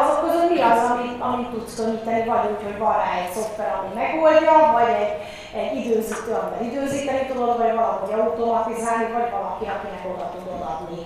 [0.00, 3.70] azok közül mi az, amit, amit tudsz könnyíteni, vagy úgy, hogy van rá egy szoftver,
[3.78, 5.14] ami megoldja, vagy egy,
[5.60, 11.00] egy időzítő, amivel időzíteni tudod, vagy valahogy automatizálni, vagy valaki, akinek oda tudod adni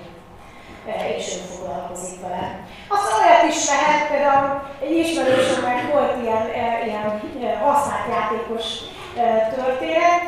[1.17, 2.65] és ő foglalkozik vele.
[2.89, 6.45] Aztán olyat is lehet, például egy ismerősömnek volt ilyen,
[6.87, 8.65] ilyen használt játékos
[9.55, 10.23] történet,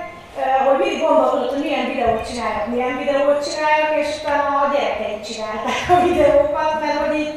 [0.67, 5.81] hogy mindig gondolkodott, hogy milyen videót csinálják, milyen videót csinálják, és utána a gyerekeik csinálták
[5.95, 7.35] a videókat, mert hogy így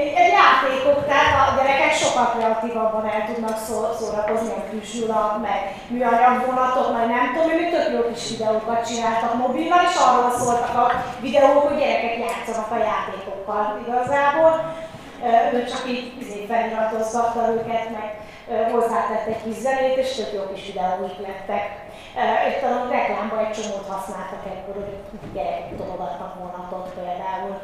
[0.00, 5.60] egy, egy játékok, tehát a gyerekek sokkal kreatívabban el tudnak szó, szórakozni a külsőlag, meg
[5.88, 10.74] műanyag vonatok, meg nem tudom, hogy tök jó kis videókat csináltak mobilban, és arról szóltak
[10.84, 10.86] a
[11.20, 14.52] videók, hogy gyerekek játszanak a játékokkal igazából.
[15.52, 18.08] Ő csak így izé feliratozgatta őket, meg
[18.72, 21.85] hozzátett egy kis zenét, és tök jó kis videóik lettek
[22.48, 24.94] itt a reklámban egy csomót használtak ekkor, hogy
[25.34, 27.54] gyerekek tologattak vonatot például.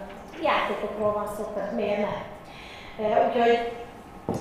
[0.42, 2.14] Játékokról van szó, tehát miért ne?
[3.26, 3.72] Úgyhogy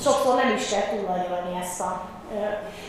[0.02, 2.10] sokszor nem is kell túlagyolni ezt a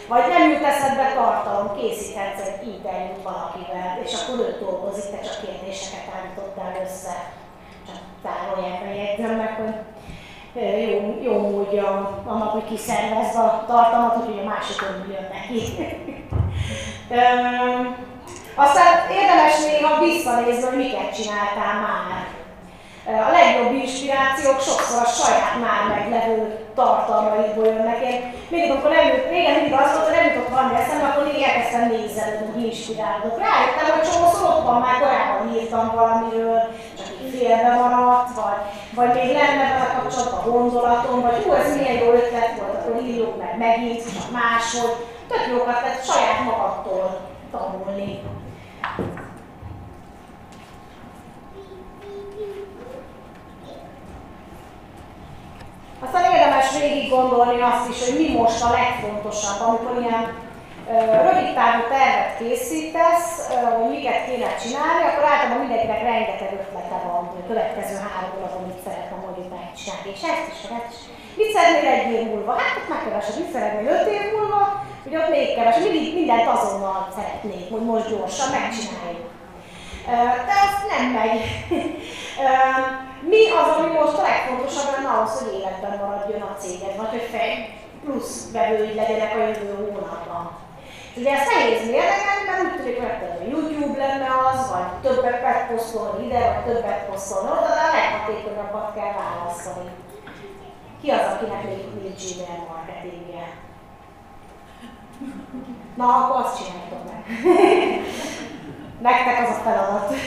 [0.09, 5.41] vagy nem jut eszedbe tartalom, készíthetsz egy interjút valakivel, és akkor ő dolgozik, te csak
[5.45, 7.15] kérdéseket állítottál össze.
[7.87, 9.75] Csak tárolják a jegyzem meg, hogy
[10.93, 15.61] jó, jó módja annak, hogy kiszervezve a tartalmat, hogy a másik jön neki.
[18.55, 22.21] Aztán érdemes néha visszanézni, hogy miket csináltál már.
[23.29, 26.39] A legjobb inspirációk sokszor a saját már meglevő
[26.75, 28.01] tartalmaidból jönnek.
[28.11, 28.19] Én
[28.53, 31.85] még amikor előtt, régen mindig az volt, hogy nem jutott valami eszembe, akkor még elkezdtem
[31.89, 33.39] nézelődni, inspirálódok.
[33.47, 36.61] Rájöttem, hogy csomószor ott van, már korábban írtam valamiről,
[37.33, 38.61] félbe maradt, vagy,
[38.95, 43.39] vagy még lenne vele kapcsolatban gondolatom, vagy hú, ez milyen jó ötlet volt, akkor írjuk
[43.39, 44.97] meg megint, csak máshogy.
[45.29, 47.21] Tök jókat lehet saját magadtól
[47.51, 48.21] tanulni.
[56.05, 60.33] Aztán érdemes végig gondolni azt is, hogy mi most a legfontosabb, amikor ilyen
[60.99, 63.31] rövid távú tervet készítesz,
[63.79, 68.65] hogy miket kéne csinálni, akkor általában mindenkinek rengeteg ötlete van, hogy a következő három hónapban
[68.69, 71.01] mit szeretne mondjuk megcsinálni, és ezt is, ezt is.
[71.39, 72.53] Mit szeretnél egy év múlva?
[72.63, 74.63] Hát ott már kevesebb, mit szeretnél öt év múlva,
[75.05, 79.29] hogy ott még kevesebb, mindig mindent azonnal szeretnék, hogy most gyorsan megcsináljuk.
[80.49, 81.41] De az nem megy.
[83.33, 87.29] Mi az, ami most a legfontosabb lenne ahhoz, hogy életben maradjon a céged, vagy hogy
[87.33, 87.53] fej
[88.05, 90.62] plusz vevői legyenek a jövő hónapban.
[91.17, 96.39] Ugye ezt nehéz mérlegelni, mert úgy hogy a YouTube lenne az, vagy többet posztolni ide,
[96.39, 99.91] vagy többet posztolni oda, de a leghatékonyabbat kell választani.
[101.01, 103.47] Ki az, akinek még nincs e-mail marketingje?
[105.95, 107.23] Na, akkor azt csináljátok meg.
[109.07, 110.15] Nektek az a feladat.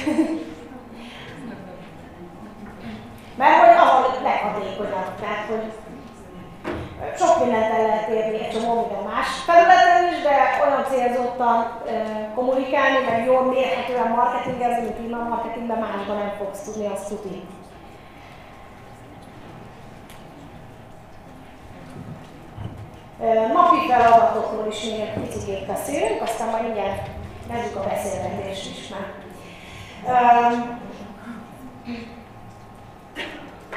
[3.38, 5.72] Mert hogy ahol leghatékonyabb, tehát hogy
[7.18, 11.82] sok mindent el lehet érni egy csomó minden más területen is, de olyan célzottan
[12.36, 17.41] kommunikálni, meg jól mérhetően marketingezni, mint a marketingben másban nem fogsz tudni, azt tudni.
[23.54, 27.08] Napi feladatokról is még egy picit beszélünk, aztán majd mindjárt
[27.52, 29.14] kezdjük a beszélgetést is meg.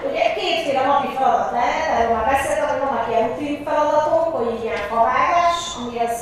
[0.06, 4.82] Ugye kétféle napi feladat lehet, erről már beszéltem, hogy vannak ilyen rutin feladatok, hogy ilyen
[4.90, 6.16] kavágás, ami az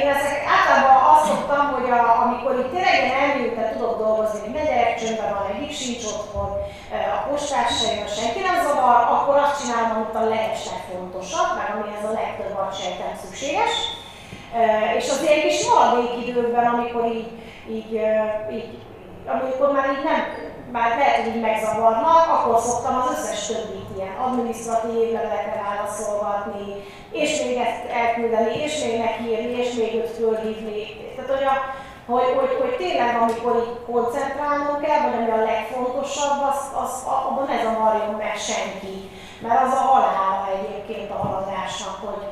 [0.00, 4.54] én ezek általában azt szoktam, hogy a, amikor itt tényleg ilyen elmélyülten tudok dolgozni, hogy
[4.54, 6.50] ne gyerekcsöndben van, egyik sincs otthon,
[7.14, 12.54] a jön, senki nem zavar, akkor azt csinálom, amit a legeslegfontosabb, meg amihez a legtöbb
[12.64, 13.74] agysejtem szükséges.
[14.98, 17.30] És az ilyen kis maradék időben, amikor így,
[17.76, 17.92] így,
[18.56, 18.68] így
[19.34, 20.20] amikor már így nem
[20.72, 26.66] már lehet, hogy megzavarnak, akkor szoktam az összes többit ilyen adminisztratív levelekre válaszolgatni,
[27.10, 30.80] és még ezt elküldeni, és még megírni, és még őt fölhívni.
[31.14, 31.56] Tehát, hogy, a,
[32.12, 37.46] hogy, hogy, hogy tényleg amikor így koncentrálnom kell, vagy ami a legfontosabb, az, az, abban
[37.48, 38.96] ne zavarjon meg senki.
[39.42, 42.24] Mert az a halála egyébként a haladásnak, hogy,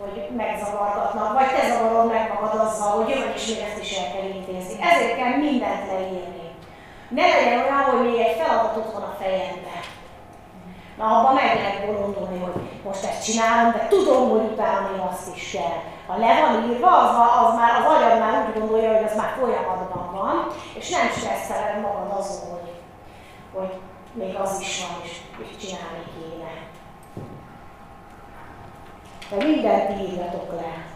[0.00, 4.12] hogy megzavargatnak, vagy te zavarod meg magad azzal, hogy jön és még ezt is el
[4.12, 4.74] kell intézni.
[4.90, 6.35] Ezért kell mindent leírni.
[7.08, 9.82] Ne legyen olyan, hogy még egy feladat ott van a fejemben.
[10.98, 15.36] Na, abban meg lehet bolondulni, hogy most ezt csinálom, de tudom, hogy utána még azt
[15.36, 15.78] is kell.
[16.06, 19.34] Ha le van írva, az, az már az agyad már úgy gondolja, hogy az már
[19.38, 22.70] folyamatban van, és nem stresszeled magad azon, hogy,
[23.54, 23.80] hogy
[24.12, 26.52] még az is van, és, és csinálni kéne.
[29.30, 30.94] De mindent írjatok le.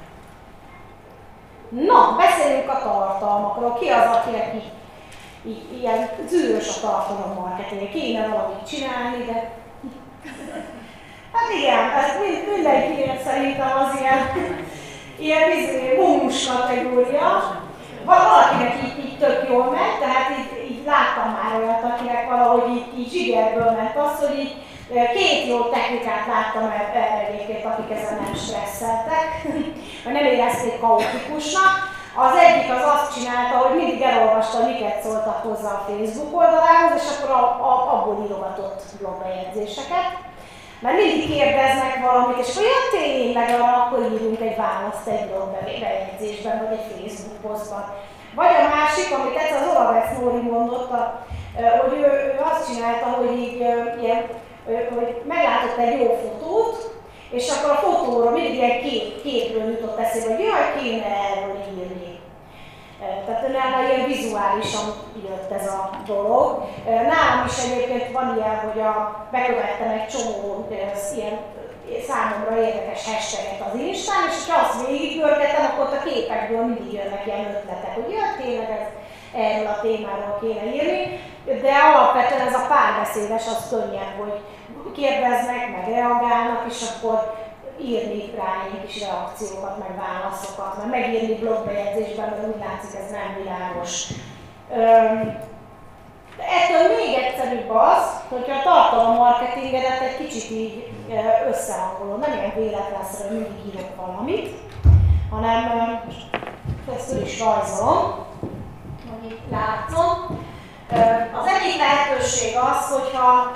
[1.69, 3.75] Na, beszéljünk a tartalmakról.
[3.75, 4.71] Ki az, akinek így
[5.81, 9.53] ilyen zűrös a tartalom marketing, kéne valamit csinálni, de
[11.33, 14.21] hát igen, ez mind, mindenkinek szerintem az ilyen,
[15.19, 17.59] ilyen bizony bónus kategória.
[18.05, 22.99] Valakinek így, így tök jól megy, tehát így, így láttam már olyat, akinek valahogy így,
[22.99, 24.55] így zsigerből ment az, hogy így
[25.17, 29.29] két jó technikát láttam erre egyébként, akik ezen nem stresszeltek,
[30.05, 32.00] vagy nem érezték kaotikusnak.
[32.15, 37.09] Az egyik az azt csinálta, hogy mindig elolvasta, miket szóltak hozzá a Facebook oldalához, és
[37.17, 40.09] akkor a, a, abból írogatott blogbejegyzéseket.
[40.81, 46.73] Mert mindig kérdeznek valamit, és olyan tényleg arra akkor írunk egy választ egy blogbejegyzésben, vagy
[46.79, 47.85] egy Facebook posztban.
[48.35, 50.91] Vagy a másik, amit egyszer az Olavec Nóri mondott,
[51.81, 53.55] hogy ő, ő azt csinálta, hogy így
[54.01, 54.21] ilyen,
[54.95, 56.77] hogy meglátott egy jó fotót,
[57.31, 61.80] és akkor a fotóra mindig ilyen kép, képről jutott eszébe, hogy jaj, kéne erről írni.
[63.27, 64.87] Tehát nála ilyen vizuálisan
[65.27, 66.65] jött ez a dolog.
[66.85, 70.67] Nálam is egyébként van ilyen, hogy a, bekövettem egy csomó
[71.15, 71.39] ilyen
[72.09, 77.55] számomra érdekes hashtaget az Instán, és ha azt végigpörgetem, akkor a képekből mindig jönnek ilyen
[77.55, 78.87] ötletek, hogy jött tényleg ez
[79.43, 81.03] erről a témáról kéne írni,
[81.65, 84.37] de alapvetően ez a párbeszédes az könnyebb, hogy
[84.93, 87.17] kérdeznek, meg reagálnak, és akkor
[87.85, 93.37] írni rá egy kis reakciókat, meg válaszokat, mert megírni blogbejegyzésben, mert úgy látszik ez nem
[93.43, 94.07] világos.
[96.37, 100.93] De ettől még egyszerűbb az, hogyha a tartalommarketingedet egy kicsit így
[101.49, 104.49] összehangolod, nem ilyen véletlenszerű, hogy mindig írok valamit,
[105.31, 105.63] hanem
[106.97, 108.29] ezt is rajzolom,
[109.29, 110.39] itt látszom.
[111.41, 113.53] Az egyik lehetőség az, hogyha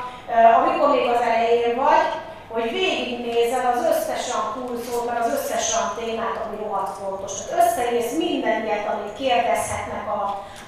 [0.59, 2.07] amikor még az elején vagy,
[2.55, 7.33] hogy végignézel az összes olyan pulszót, meg az összes olyan témát, ami rohadt fontos.
[7.33, 10.23] Tehát összeírsz minden ilyet, amit kérdezhetnek a,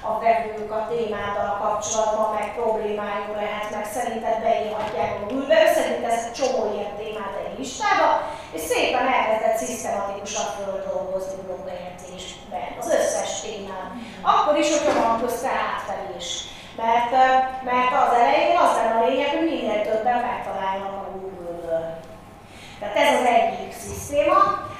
[0.09, 6.37] a vevők a témáddal kapcsolatban, meg problémájuk lehet, meg szerinted beírhatják a Google-be, összegyűjtesz egy
[6.39, 8.09] csomó ilyen témát egy listába,
[8.55, 13.89] és szépen elkezdett szisztematikusan földolgozni blogbejegyzésben az összes témát.
[14.33, 16.27] Akkor is, hogyha van közte átfelés.
[16.81, 17.11] Mert,
[17.69, 21.07] mert az elején az lenne a lényeg, hogy minél többen megtalálnak a.
[22.79, 24.39] Tehát ez az egyik szisztéma.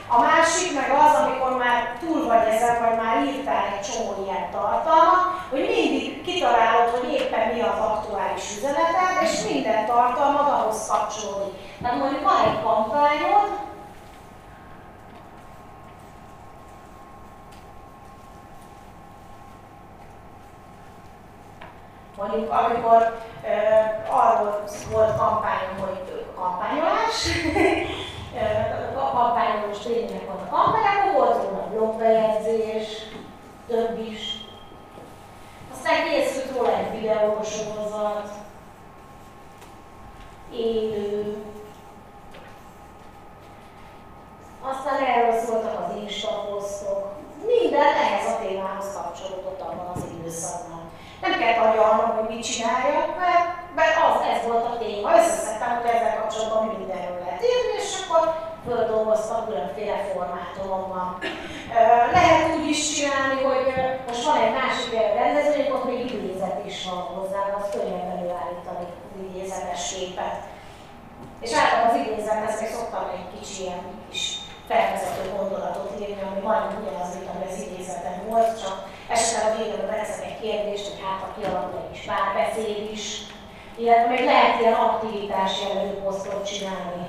[0.09, 4.51] A másik meg az, amikor már túl vagy ezen, vagy már írtál egy csomó ilyen
[4.51, 11.53] tartalmat, hogy mindig kitalálod, hogy éppen mi az aktuális üzeneted, és minden tartalmad ahhoz kapcsolódik.
[11.81, 13.49] Tehát mondjuk van egy kampányod,
[22.17, 27.27] Mondjuk amikor uh, arról volt kampányom, hogy kampányolás,
[29.03, 32.87] a kampányolós tényleg volt a kampány, akkor volt róla blogbejegyzés,
[33.67, 34.45] több is.
[35.73, 38.29] Aztán készült róla egy videósorozat,
[40.51, 41.43] élő,
[44.61, 47.11] aztán erről szóltak az instaposztok.
[47.45, 50.76] Minden ehhez a témához kapcsolódott abban az időszakban.
[51.21, 53.47] Nem kell agyalnom, hogy mit csináljak, mert,
[53.79, 55.15] mert az, ez volt a téma.
[55.17, 58.23] Összeszedtem, hogy ezzel kapcsolatban mindenről lehet írni, és akkor
[58.65, 61.07] földolgoztam különféle formátumokban.
[62.17, 63.65] Lehet úgy is csinálni, hogy
[64.07, 64.91] most van egy másik
[65.21, 68.85] rendezvény, ott még idézet is van hozzá, az könnyebb előállítani
[69.25, 70.37] idézetes képet.
[71.45, 74.23] És általában az idézethez még szoktam egy kicsi ilyen kis
[74.67, 78.75] felvezető gondolatot írni, ami majdnem ugyanaz, mint ami az idézetem volt, csak
[79.09, 83.21] esetleg a végén beteszek egy kérdést, hogy hát a kialakul egy kis párbeszéd is,
[83.77, 87.07] illetve még lehet ilyen aktivitás jellegű posztot csinálni.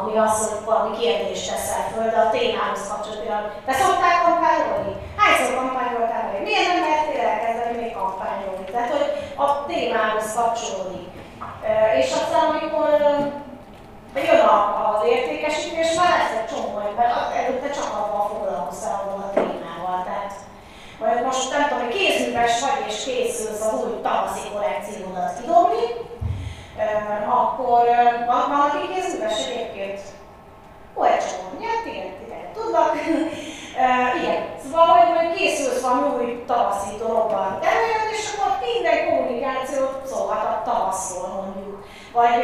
[0.00, 3.52] Ami azt, hogy valami kérdést teszel föl, de a témához kapcsolatban.
[3.66, 4.92] Te szoktál kampányolni?
[5.16, 6.42] Hányszor kampányoltál meg?
[6.42, 8.64] Miért nem mertél elkezdeni még kampányolni?
[8.64, 11.08] Tehát, hogy a témához kapcsolódik.
[12.00, 12.88] És aztán, amikor
[14.26, 14.40] jön
[14.94, 17.08] az értékesítés, már lesz egy csomó ember,
[17.40, 19.98] előtte csak abban foglalkoztál abban a témával.
[20.08, 20.32] Tehát,
[21.02, 25.86] vagy most nem tudom, hogy kézműves vagy és készülsz az új tavaszi kollekciódat kidobni,
[27.40, 27.84] akkor
[28.30, 30.00] van, van aki kézműves egyébként?
[31.12, 32.92] Egy csomó, nyert, igen, igen, tudlak.
[34.20, 37.58] igen, szóval, hogy majd készülsz valami új tavaszi dologban
[38.18, 41.84] és akkor minden kommunikációt szólhat a tavaszról mondjuk.
[42.12, 42.34] Vagy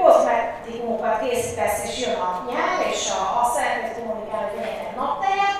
[0.00, 5.58] kozmetikumokat készítesz, és jön a nyár, és a, azt szeretnéd kommunikálni, hogy legyen naptejet,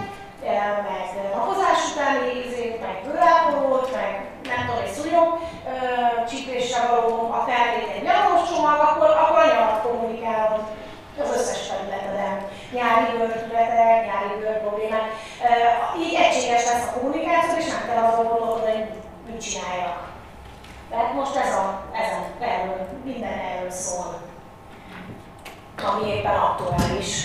[0.89, 4.11] meg napozás utáni ízét, meg bőrápolót, meg
[4.51, 5.29] nem tudom, egy szúnyog
[6.29, 10.61] csípésre való, akár egy nyaralós csomag, akkor, akkor a nyarat kommunikálod
[11.23, 12.49] az összes területeden.
[12.73, 15.07] Nyári bőrtületek, nyári bőr problémák.
[15.99, 18.87] Így egységes lesz a kommunikáció, és nem kell azon gondolkodni, hogy
[19.27, 20.16] mit csináljak.
[20.91, 24.21] Tehát most ez a, ez a, erről, minden erről szól,
[25.85, 27.25] ami éppen aktuális.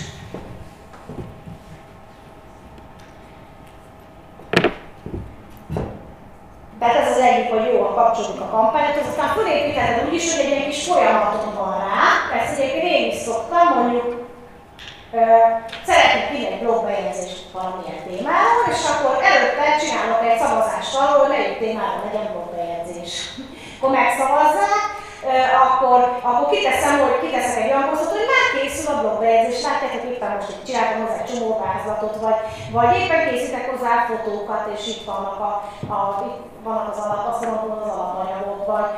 [6.79, 10.45] Tehát ez az egyik, hogy jól kapcsolódik a kampányot, az aztán fölépítheted úgy is, hogy
[10.45, 12.39] egy ilyen kis folyamatot van rá.
[12.41, 14.30] Ezt egyébként én is szoktam, mondjuk
[15.85, 21.57] szeretnék írni egy blogbejegyzést valamilyen témáról, és akkor előtte csinálok egy szavazást arról, hogy melyik
[21.57, 23.13] témára legyen blogbejegyzés.
[23.77, 25.00] akkor megszavazzák,
[25.63, 25.99] akkor,
[26.29, 30.49] akkor kiteszem, hogy kiteszek egy olyan posztot, hogy már készül a blogbejegyzés, látjátok, éppen most
[30.53, 32.39] itt csináltam hozzá egy csomó vázlatot, vagy,
[32.77, 35.51] vagy éppen készítek hozzá fotókat, és itt vannak, a,
[35.95, 38.89] a, itt vannak az alap, azt mondom, az alapanyagok, vagy,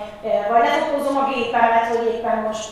[0.49, 2.65] vagy lefotózom a gépemet, hogy éppen most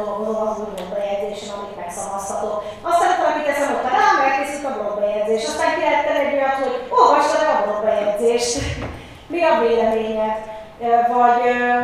[0.00, 2.56] dolgozom az új blogbejegyzésen, amit megszavazhatok.
[2.90, 7.62] Aztán valaki teszem, hogy rám elkészült a blogbejegyzés, aztán kilettem egy olyat, hogy olvastad a
[7.64, 8.52] blogbejegyzést,
[9.32, 10.55] mi a véleményed?
[11.14, 11.42] Vagy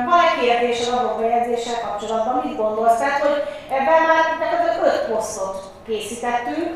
[0.08, 2.98] van egy kérdés az adóbejegyzéssel kapcsolatban, mit gondolsz?
[2.98, 3.42] Tehát, hogy
[3.76, 6.70] ebben már gyakorlatilag öt posztot készítettünk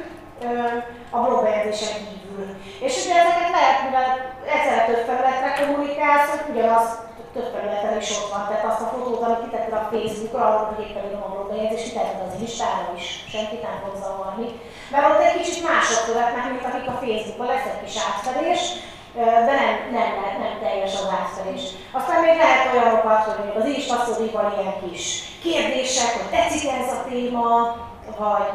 [1.11, 2.47] a blogbejegyzésen kívül.
[2.87, 4.09] És ugye ezeket lehet, mivel
[4.55, 6.87] egyszerre több felületre kommunikálsz, hogy ugyanaz
[7.37, 8.45] több felületen is ott van.
[8.47, 12.41] Tehát azt a fotót, amit kitetted a Facebookra, arról, hogy éppen a blogbejegyzést, kitetted az
[12.41, 14.49] Instára is, senkit nem fog zavarni.
[14.93, 18.61] Mert ott egy kicsit mások követnek, mint akik a Facebookon lesz egy kis átfedés,
[19.17, 21.64] de nem, nem, nem, nem teljes az átfedés.
[21.93, 27.05] Aztán még lehet olyanokat, hogy még az Insta ilyen kis kérdések, hogy tetszik ez a
[27.09, 27.77] téma,
[28.19, 28.49] vagy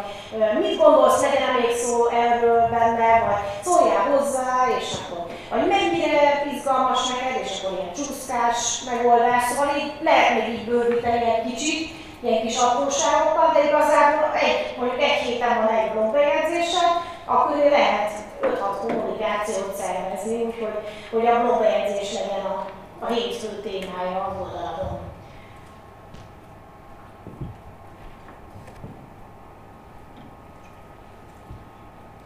[0.62, 4.50] mit gondolsz, legyen még szó erről benne, vagy szóljál hozzá,
[4.80, 10.54] és akkor, vagy mennyire izgalmas neked, és akkor ilyen csúszkás megoldás, szóval így lehet még
[10.54, 11.90] így bővíteni egy kicsit,
[12.24, 16.86] ilyen kis apróságokkal, de igazából egy, mondjuk egy héten van egy blogbejegyzése,
[17.26, 18.12] akkor lehet
[18.42, 18.48] 5-6
[18.82, 20.78] kommunikációt szervezni, úgyhogy
[21.12, 22.66] hogy a blogbejegyzés legyen a,
[23.00, 25.00] a hétfő témája a oldaladon.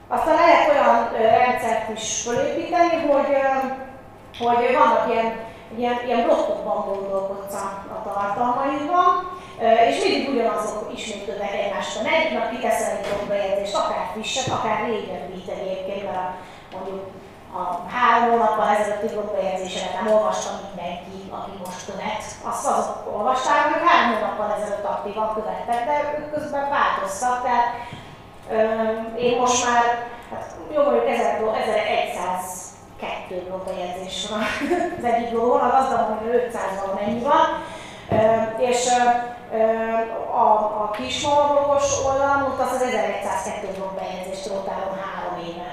[0.08, 3.38] Aztán lehet olyan rendszert is felépíteni, hogy,
[4.40, 5.40] hogy vannak ilyen,
[5.78, 9.34] ilyen, ilyen blokkokban gondolkodsz a tartalmaidban,
[9.90, 12.06] és mindig ugyanazok ismétlődnek egymástól.
[12.06, 16.34] Egyik nap kiteszel egy blogbejegyzést, akár frisset, akár régebbit egyébként, mert
[16.74, 17.04] mondjuk
[17.60, 17.62] a
[17.96, 22.24] három hónappal ezelőtti blogbejegyzéseket nem olvasta mindenki, aki most követ.
[22.52, 27.68] Azt azok olvasták, hogy három hónappal ezelőtt aktívan követtek, de ők közben változtak, tehát
[29.18, 29.84] én most már,
[30.32, 34.44] hát jó mondjuk 1102 blogbejegyzés van
[34.98, 36.62] az egyik blogon, a gazdag, hogy 500
[36.96, 37.64] mennyi van,
[38.58, 38.88] és
[40.44, 40.48] a,
[40.84, 45.70] a kismalblogos oldalon ott az az 1102 blogbejegyzést rotálom három éve.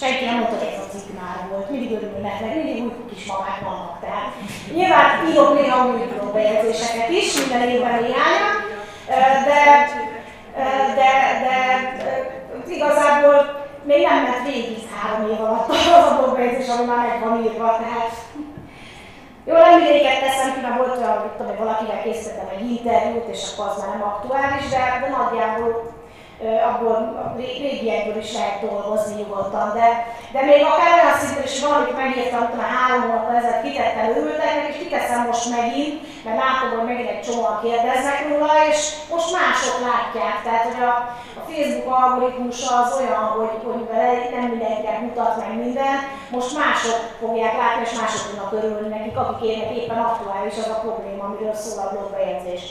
[0.00, 3.60] Senki nem mondta, hogy ez a cikk már volt, mindig örülnek, meg mindig új kismamák
[3.64, 4.00] vannak.
[4.00, 4.30] Tehát
[4.74, 8.42] nyilván írok néha új blogbejegyzéseket is, minden évben néhány,
[9.48, 9.62] de
[10.94, 11.10] de,
[11.44, 11.54] de
[12.66, 17.42] igazából még nem ment végig három év alatt az a blogbejegyzés, ami már meg van
[17.44, 18.14] írva, tehát
[19.44, 23.66] jó, nem mindegyiket teszem ki, mert volt olyan, hogy valakivel készítettem egy interjút, és akkor
[23.70, 25.92] az már nem aktuális, de, de nagyjából
[26.70, 26.96] abból
[27.36, 29.88] régiekből is lehet dolgozni nyugodtan, de,
[30.32, 34.76] de még akár olyan szinten is valamit megírtam, utána három hónappal ezelőtt kitettem őrülteknek, és
[34.82, 38.78] kiteszem most megint, mert látom, hogy megint egy csomóan kérdeznek róla, és
[39.12, 40.94] most mások látják, tehát hogy a,
[41.40, 45.96] a Facebook algoritmusa az olyan, hogy, hogy vele nem mindenkinek mutat meg minden,
[46.36, 51.24] most mások fogják látni, és mások tudnak örülni nekik, akik éppen aktuális az a probléma,
[51.24, 52.64] amiről szól a blogbejegyzés.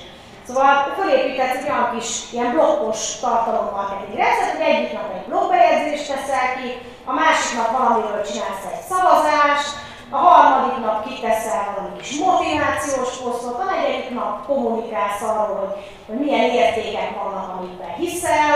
[0.54, 6.48] Szóval fölépített egy olyan kis ilyen blokkos tartalommarketing rendszer, hogy egyik nap egy blogbejegyzést teszel
[6.58, 6.70] ki,
[7.10, 9.74] a másik nap valamiről csinálsz egy szavazást,
[10.16, 15.74] a harmadik nap kiteszel valami kis motivációs posztot, a negyedik nap kommunikálsz arról, hogy,
[16.08, 18.56] hogy milyen értékek vannak, amikben hiszel,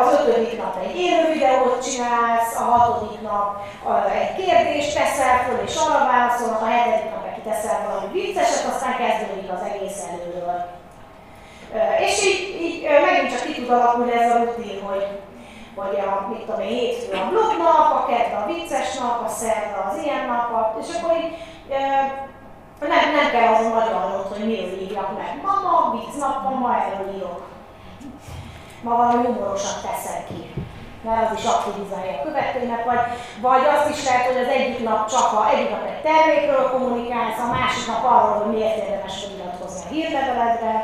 [0.00, 3.48] az ötödik nap egy élő videót csinálsz, a hatodik nap
[4.20, 9.50] egy kérdést teszel föl, és arra válaszolnak, a hetedik nap teszel valami vicceset, aztán kezdődik
[9.52, 10.83] az egész előről.
[12.00, 15.06] És így, így megint csak ki tud alakulni ez a rutin, hogy,
[15.74, 19.90] hogy a, mit tudom én, hétfő a blognap, a kedd a vicces nap, a szerda
[19.90, 21.32] az ilyen nap, és akkor így
[22.80, 25.40] nem, nem kell azon magyarolnod, hogy miről írjak meg.
[25.42, 27.42] Ma, vicc nap van, ma erről írok.
[28.82, 30.62] Ma valami humorosat teszek ki
[31.04, 33.02] mert az is aktivizálja a követőnek, vagy,
[33.46, 37.44] vagy azt is lehet, hogy az egyik nap csak a, egyik nap egy termékről kommunikálsz,
[37.44, 40.74] a másik nap arról, hogy miért érdemes feliratkozni a hírleveledre,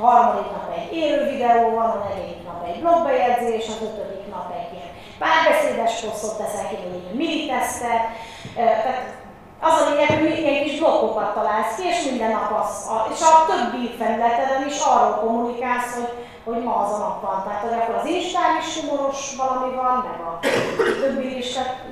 [0.00, 4.48] a harmadik nap egy élő videó van, a negyedik nap egy blogbejegyzés, az ötödik nap
[4.60, 8.04] egy ilyen párbeszédes posztot teszel ki, vagy egy mini tesztet,
[8.54, 9.18] tehát
[9.60, 13.20] az a lényeg, hogy ilyen kis blokkokat találsz ki, és minden nap az, a, és
[13.30, 16.12] a többi felületeden is arról kommunikálsz, hogy
[16.44, 17.42] hogy ma az a nap van.
[17.44, 20.38] Tehát, hogy akkor az Instán is humoros valami van, meg a
[21.00, 21.52] többi is.
[21.52, 21.84] Tehát...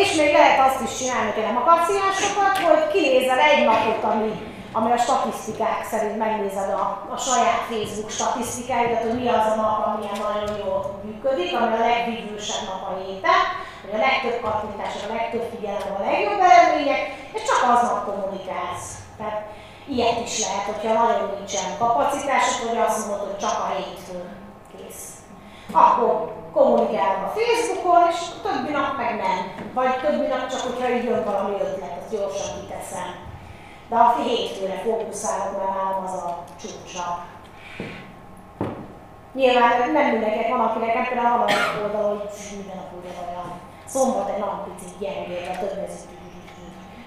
[0.00, 4.02] És még lehet azt is csinálni, hogy nem akarsz ilyen sokat, hogy kinézel egy napot,
[4.12, 4.30] ami,
[4.78, 9.78] ami a statisztikák szerint megnézed a, a saját Facebook statisztikáidat, hogy mi az a nap,
[9.86, 13.40] ami nagyon jól működik, ami a legvívősebb nap a héten,
[13.82, 17.02] hogy a legtöbb kattintás, a legtöbb figyelem, a legjobb eredmények,
[17.34, 18.88] és csak aznap kommunikálsz.
[19.18, 19.40] Tehát
[19.94, 24.41] Ilyet is lehet, hogyha nagyon nincsen kapacitásod, hogy azt mondod, hogy csak a hétfő kész.
[25.72, 29.38] Akkor kommunikálok a Facebookon, és a többi nap meg nem.
[29.74, 33.10] Vagy többi nap csak, hogyha így jön valami ötlet, azt gyorsan kiteszem.
[33.88, 37.06] De a hétfőre fókuszálok, mert nálam az a csúcsa.
[39.34, 43.50] Nyilván nem mindenkinek van, akinek például van egy oldal, hogy minden nap ugyanolyan.
[43.86, 46.06] szombat egy nagyon picit gyengébb, több ez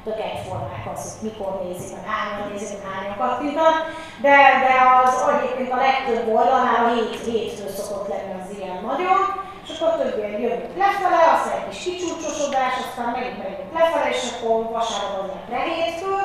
[0.05, 3.77] tök egyformák az, hogy mikor nézik, meg hányan nézik, meg hányan kattintanak,
[4.25, 4.73] de, de
[5.03, 9.19] az egyébként a legtöbb oldalnál a hét, hétfő szokott lenni az ilyen nagyon,
[9.63, 14.55] és akkor többé jövünk lefele, aztán egy kis kicsúcsosodás, aztán megint megyünk lefele, és akkor
[14.75, 16.15] vasárnap az ilyen prehétfő,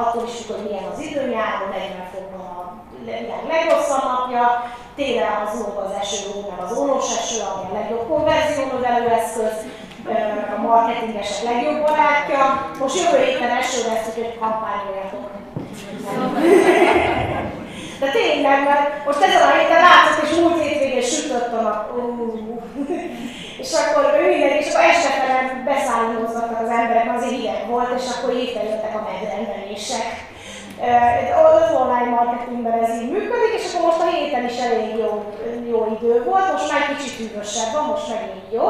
[0.00, 2.62] attól is függ, hogy milyen az idő, nyáron 40 fok van a
[3.04, 4.46] világ legrosszabb napja,
[4.98, 6.20] télen az óva az eső,
[6.50, 9.56] meg az ólós eső, ami a legjobb konverzió növelőeszköz,
[10.56, 12.70] a marketingesek legjobb barátja.
[12.78, 15.30] Most jövő héten eső lesz, hogy kampányoljatok.
[18.00, 21.90] De tényleg, mert most ezen a héten látszott, és múlt hétvégén sütött a nap.
[23.62, 28.34] és akkor mindenki, és akkor este fele beszállítoznak az emberek, azért hideg volt, és akkor
[28.34, 30.33] héten jöttek a megrendelések
[31.64, 35.10] az online marketingben ez így működik, és akkor most a héten is elég jó,
[35.72, 38.66] jó idő volt, most már kicsit hűvösebb van, most megint jó.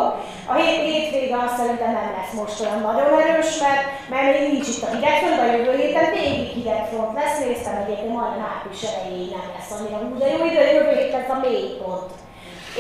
[0.53, 4.69] A hét, hétvége azt szerintem nem lesz most olyan nagyon erős, mert, mert még nincs
[4.73, 9.49] itt a hidegfront, a jövő héten végig hidegfront lesz, néztem egyébként majdnem április elejéig nem
[9.55, 12.11] lesz annyira úgy, de jó idő, jövő hét lesz a mély pont.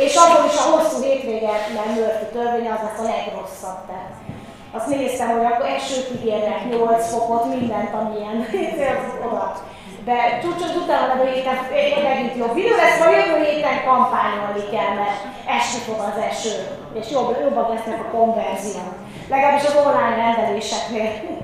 [0.04, 3.80] És abból is a hosszú hétvége nem Murphy törvény, az lesz a legrosszabb.
[3.88, 4.14] Tehát
[4.76, 8.46] azt néztem, hogy akkor esőt ígérnek, 8 fokot, mindent, amilyen
[9.26, 9.54] oda.
[10.04, 11.58] De csúcsot utána levő héten
[12.02, 16.54] megint jobb idő lesz, vagy jövő héten kampányolni kell, mert esni fog az eső,
[17.00, 18.94] és jobb, jobbak lesznek a konverziók.
[19.28, 21.10] Legalábbis az online rendeléseknél.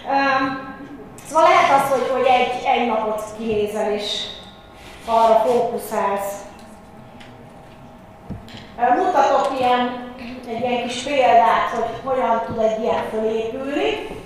[0.00, 0.76] Um,
[1.28, 4.24] szóval lehet az, hogy, hogy egy, egy napot kinézel, és
[5.06, 6.34] arra fókuszálsz.
[8.76, 10.09] Mutatok ilyen
[10.50, 14.18] egy ilyen kis példát, hogy hogyan tud egy ilyen fölépülni.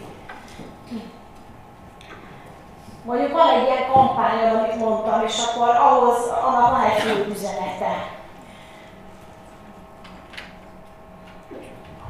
[3.05, 8.13] Mondjuk van egy ilyen kampány, amit mondtam, és akkor ahhoz annak van egy fő üzenete.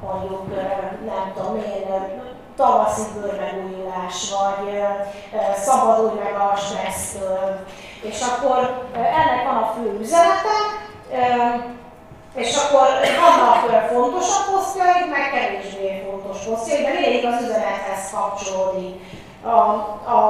[0.03, 0.55] Mondjuk,
[1.07, 2.23] nem tudom én,
[2.57, 4.82] tavaszi bőrmegújulás, vagy
[5.57, 7.65] szabadulj meg a stressztől.
[8.03, 10.57] És akkor ennek van a fő üzenete,
[12.35, 12.86] és akkor
[13.20, 18.94] vannak fontosabb posztjaik, meg kevésbé fontos posztjaik, de mindig az üzenethez kapcsolódik.
[19.43, 19.59] A,
[20.16, 20.20] a,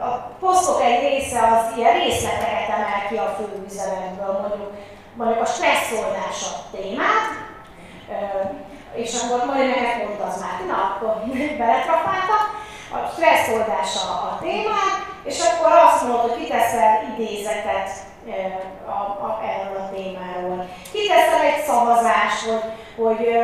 [0.00, 0.10] a
[0.40, 4.72] posztok egy része az ilyen részleteket emel ki a fő üzenetből, mondjuk,
[5.14, 7.30] mondjuk a stresszoldás a témát,
[8.94, 11.22] és akkor majd neked pont az már, na akkor
[11.60, 12.44] beletrafáltak,
[12.92, 17.90] a stresszoldása a témát, és akkor azt mondod, hogy kiteszel idézetet
[18.86, 20.68] a, a, erről a témáról.
[20.92, 22.64] Kiteszem egy szavazást, hogy,
[23.04, 23.42] hogy ö,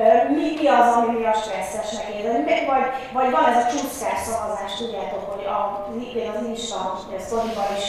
[0.00, 2.64] ö, mi, mi az, ami mi a stresszesnek érzi.
[2.72, 5.58] Vagy, vagy van ez a csúszkás szavazás, tudjátok, hogy a,
[6.34, 7.88] az Insta sztoriban is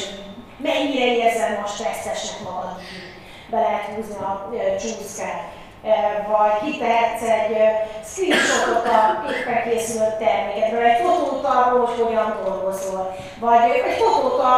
[0.57, 2.75] mennyire érzem a stresszesnek magad.
[3.49, 4.49] Be lehet húzni a
[4.79, 5.41] csúszkát
[6.31, 7.57] vagy kitehetsz egy
[8.05, 14.55] screenshotot a éppen készülött termékedről, egy fotót arról, hogy hogyan dolgozol, vagy egy fotót a,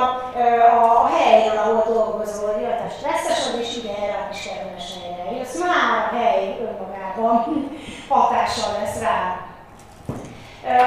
[0.82, 4.88] a, a helyről, ahol dolgozol, hogy jaj, te stresszes, és ide erre a kis kedves
[5.02, 5.38] helyre.
[5.38, 7.70] Jössz már a hely önmagában
[8.10, 9.38] hatással lesz rá.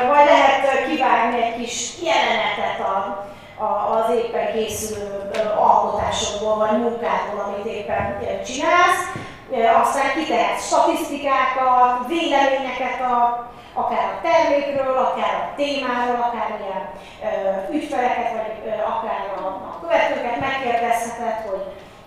[0.08, 3.24] Vagy lehet kivágni egy kis jelenetet a,
[3.94, 9.04] az éppen készülő alkotásokból, vagy munkából, amit éppen csinálsz,
[9.54, 16.84] aztán kitehet statisztikákat, véleményeket a, akár a termékről, akár a témáról, akár ilyen
[17.70, 21.64] ügyfeleket, vagy akár a, a követőket megkérdezheted, hogy,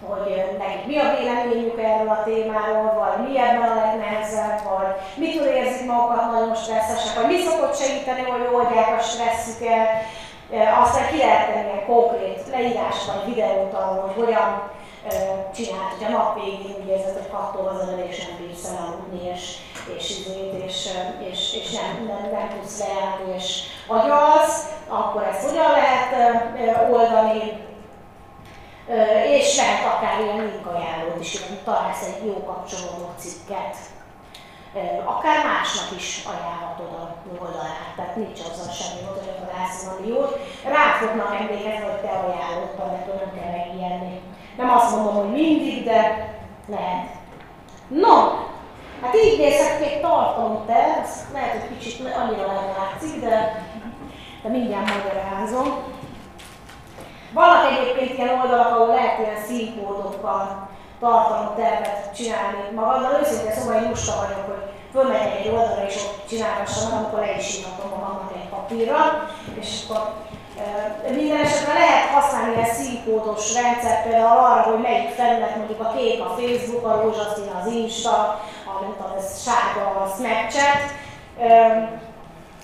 [0.10, 5.48] hogy nekik mi a véleményük erről a témáról, vagy mi ebben a legnehezebb, vagy mitől
[5.48, 9.90] érzik magukat nagyon stresszesek, vagy mi szokott segíteni, hogy oldják a stresszüket.
[10.82, 14.72] Aztán ki lehet tenni konkrét leírást vagy videót arról, hogy hogyan
[15.56, 19.58] csinált, hogy a nap végén úgy érzed, hogy és nem bírsz elaludni, és,
[19.98, 20.90] és, izét, és,
[21.32, 26.12] és, és nem, nem, nem tudsz leállni, és agyalsz, akkor ezt hogyan lehet
[26.92, 27.68] oldani,
[29.26, 33.76] és lehet akár ilyen link ajánlót is, hogy találsz egy jó kapcsolódó cikket,
[35.06, 40.40] akár másnak is ajánlhatod a oldalát, tehát nincs azzal semmi hogy találsz valami jót.
[40.64, 44.22] Rá fognak emlékezni, hogy te ajánlottad, de nem kell megijedni.
[44.60, 46.00] Nem azt mondom, hogy mindig, de
[46.68, 47.08] lehet.
[47.88, 48.16] No,
[49.02, 53.64] hát így nézett ki egy tartalomterv, lehet, hogy kicsit annyira nem látszik, de,
[54.44, 55.68] de mindjárt magyarázom.
[57.34, 60.70] Vannak egyébként ilyen oldalak, ahol lehet ilyen színkódokkal
[61.00, 63.20] tartalomtervet csinálni magaddal.
[63.22, 67.58] Őszintén szóval én lusta vagyok, hogy fölmegyek egy oldalra és ott csinálhassam, amikor le is
[67.58, 69.30] írhatom magamnak egy papírra,
[69.60, 70.14] és akkor
[71.16, 76.36] minden lehet használni ilyen színkódos rendszert például arra, hogy melyik felület, mondjuk a kép a
[76.38, 78.94] Facebook, a rózsaszín az Insta, a nem
[79.46, 80.82] sárga a Snapchat,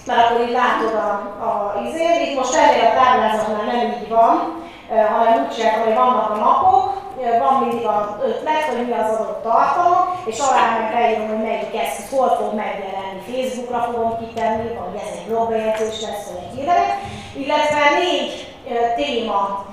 [0.06, 1.10] mert akkor így látod a,
[1.48, 2.28] a izét.
[2.28, 7.04] Itt most ennél a táblázatnál nem így van, hanem úgy csináltam, hogy vannak a napok,
[7.40, 11.76] van mindig az ötlet, hogy mi az adott tartalom, és alá meg beírom, hogy melyik
[11.84, 13.22] eszköz hol fog megjelenni.
[13.30, 16.94] Facebookra fogom kitenni, vagy ez egy blogbejegyzés lesz, vagy egy hirdelet.
[17.36, 18.56] Illetve négy
[18.96, 19.66] téma,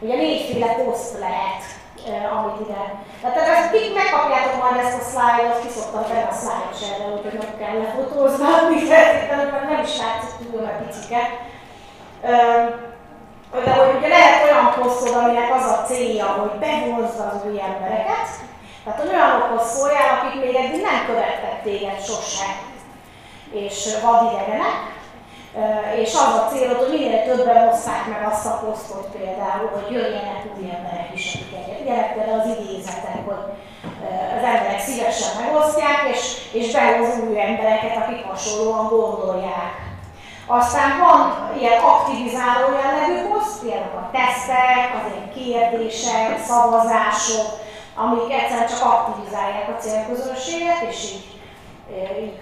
[0.00, 1.62] ugye négyféle poszt lehet,
[2.36, 2.82] amit ide.
[3.22, 7.38] Tehát ezt kik megkapjátok majd ezt a szlájdot, ki szoktam tenni a szlájdos erre, úgyhogy
[7.38, 11.22] nem kell lefotózni, mert nem is látszik túl a picike.
[13.64, 18.28] De hogy ugye lehet olyan posztod, aminek az a célja, hogy bevonzza az új embereket,
[18.84, 22.48] tehát olyanokhoz szóljál, akik még eddig nem követtek téged sose,
[23.52, 24.78] és vadidegenek,
[25.96, 30.42] és az a célod, hogy minél többen osszák meg azt a posztot például, hogy jöjjenek
[30.56, 32.12] új emberek is, akik egyet.
[32.12, 33.44] például az idézetek, hogy
[34.36, 36.22] az emberek szívesen megosztják, és,
[36.52, 39.72] és behoz új embereket, akik hasonlóan gondolják.
[40.46, 47.48] Aztán van ilyen aktivizáló jellegű poszt, ilyenek a tesztek, az ilyen kérdések, szavazások,
[47.94, 51.28] amik egyszerűen csak aktivizálják a célközönséget, és így,
[52.22, 52.38] így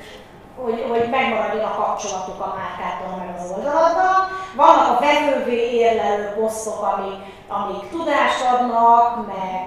[0.62, 4.28] hogy, hogy megmaradjon a kapcsolatuk a márkától meg az oldaladdal.
[4.56, 7.18] Vannak a vevővé érlelő posztok, amik,
[7.48, 9.62] amik tudást adnak, meg,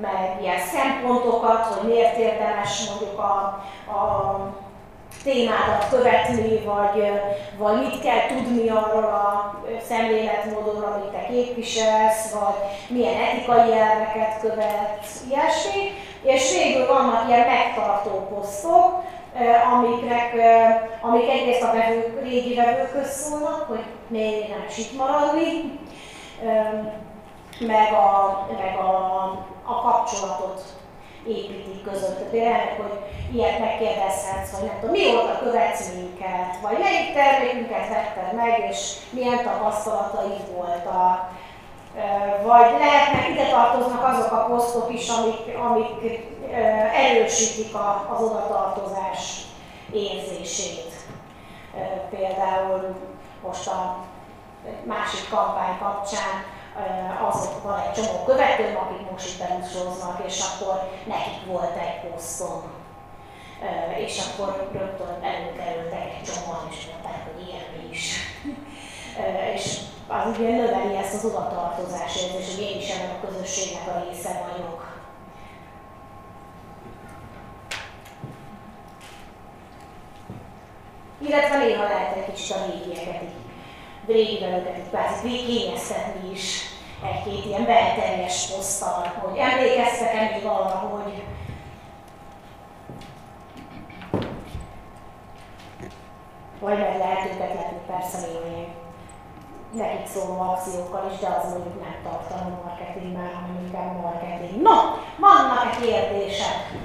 [0.00, 3.62] meg ilyen szempontokat, hogy miért érdemes mondjuk a,
[3.94, 4.38] a
[5.24, 7.10] témádat követni, vagy,
[7.58, 9.54] vagy mit kell tudni arról a
[9.88, 12.54] szemléletmódról, amit te képviselsz, vagy
[12.88, 15.90] milyen etikai elveket követsz, ilyesmi.
[16.24, 19.02] És végül vannak ilyen megtartó posztok,
[19.72, 20.34] amiknek,
[21.00, 25.78] amik egyrészt a vevők, régi vevőkhöz szólnak, hogy miért nem itt maradni,
[27.58, 28.94] meg a, meg a,
[29.64, 30.62] a kapcsolatot
[31.26, 32.22] építik között.
[32.30, 32.98] Például, hogy
[33.32, 39.42] ilyet megkérdezhetsz, vagy nem tudom, mióta követsz minket, vagy melyik termékünket vetted meg, és milyen
[39.42, 41.30] tapasztalataid voltak.
[42.42, 46.20] Vagy lehetnek, ide tartoznak azok a posztok is, amik, amik
[46.94, 47.74] erősítik
[48.14, 49.44] az odatartozás
[49.92, 50.92] érzését.
[52.10, 52.94] Például
[53.42, 54.04] most a
[54.84, 56.44] másik kampány kapcsán
[57.28, 62.62] azok van egy csomó követőm, akik most itt belusóznak, és akkor nekik volt egy posztom.
[63.96, 68.16] És akkor rögtön előkerültek egy csomóan, és mondták, hogy ilyen is.
[69.54, 74.04] és az ugye növeli ezt az odatartozás érzést, hogy én is ennek a közösségnek a
[74.08, 74.92] része vagyok.
[81.20, 83.44] Illetve néha lehet egy kicsit a régieket így
[84.06, 86.62] régi velőket itt kvázi kényeztetni is
[87.04, 91.22] egy-két ilyen belterjes poszttal, hogy emlékeztek-e még valahogy,
[96.60, 98.83] vagy meg lehet őket lepni persze még
[99.74, 104.62] nekik szóló akciókkal is, de az mondjuk nem tartalom marketing már, hanem inkább marketing.
[104.62, 104.74] No,
[105.18, 106.82] vannak-e kérdések?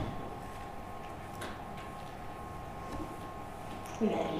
[3.99, 4.39] Mindenki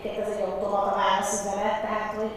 [0.00, 2.34] egyébként ez egy automata válaszüzenet, tehát hogy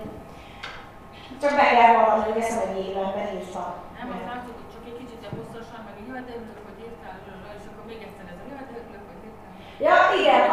[1.41, 3.71] csak be kell vallani, hogy ezt nem egy életben írtam.
[3.97, 7.15] Nem, azt nem tudod, csak egy kicsit hosszasan, meg jövedelmük, hogy írtál,
[7.59, 9.53] és akkor még egyszer ez a jövedelmük, hogy írtál.
[9.85, 10.43] Ja, igen,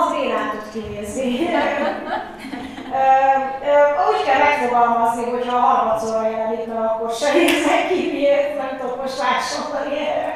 [0.00, 1.30] az rénán tud kinézni.
[4.10, 8.96] úgy kell megfogalmazni, hogy ha harmadszorra jelenik meg, akkor sem érzek ki, miért nem tudok
[9.02, 10.29] most másolni erre.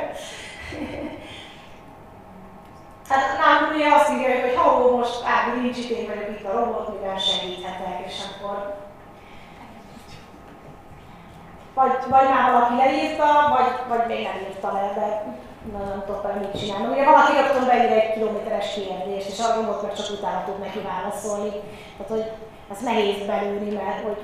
[3.09, 6.53] Hát nálunk ugye azt írja, hogy ha most Ági nincs itt, én vagyok itt a
[6.59, 8.75] robot, mivel segíthetek, és akkor
[11.75, 13.27] vagy, vagy már valaki leírta,
[13.57, 15.25] vagy, vagy még nem írta le, de
[15.73, 16.87] nem tudok mit csinálni.
[16.87, 20.81] Ugye valaki rögtön beír egy kilométeres kérdést, és a robot meg csak utána tud neki
[20.81, 21.51] válaszolni.
[21.97, 22.27] Tehát, hogy
[22.71, 24.21] ez nehéz belülni, mert hogy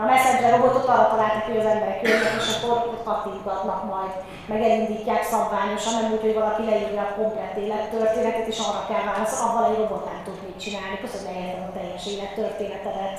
[0.00, 4.12] a Messenger robotot arra találtak, hogy az emberek jönnek, és akkor ott kattintgatnak majd,
[4.50, 9.44] meg elindítják szabványosan, nem úgy, hogy valaki leírja a komplet élettörténetet, és arra kell válaszolni,
[9.46, 10.96] avval egy robot nem tud mit csinálni.
[11.04, 13.18] Köszönöm, hogy leírtam a teljes élettörténetedet.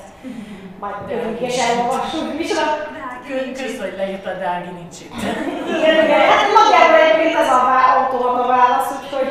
[0.81, 2.26] Majd jövünk és elolvassuk.
[2.41, 2.65] Micsoda?
[3.60, 5.14] Kösz, hogy leírta, de Ági nincs itt.
[5.77, 6.22] Igen, igen.
[6.34, 9.30] Hát nagyjából egyébként ez a vá- automata válasz, úgyhogy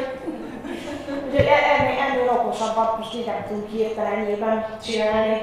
[1.27, 5.37] Úgyhogy e- ennél, ennél okosabbat most így nem tudunk hirtelenjében csinálni.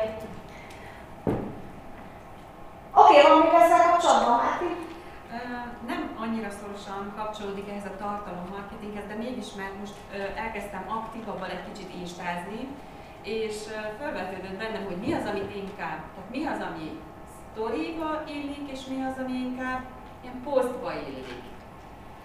[3.02, 4.70] Oké, van még ezzel kapcsolatban, Máté?
[5.92, 9.96] Nem annyira szorosan kapcsolódik ehhez a tartalommarketinghez, de mégis mert most
[10.44, 12.62] elkezdtem aktívabban egy kicsit instázni,
[13.38, 13.56] és
[14.00, 16.88] felvetődött bennem, hogy mi az, amit inkább, tehát mi az, ami
[17.36, 19.82] sztoriba illik, és mi az, ami inkább
[20.24, 21.44] ilyen posztba illik.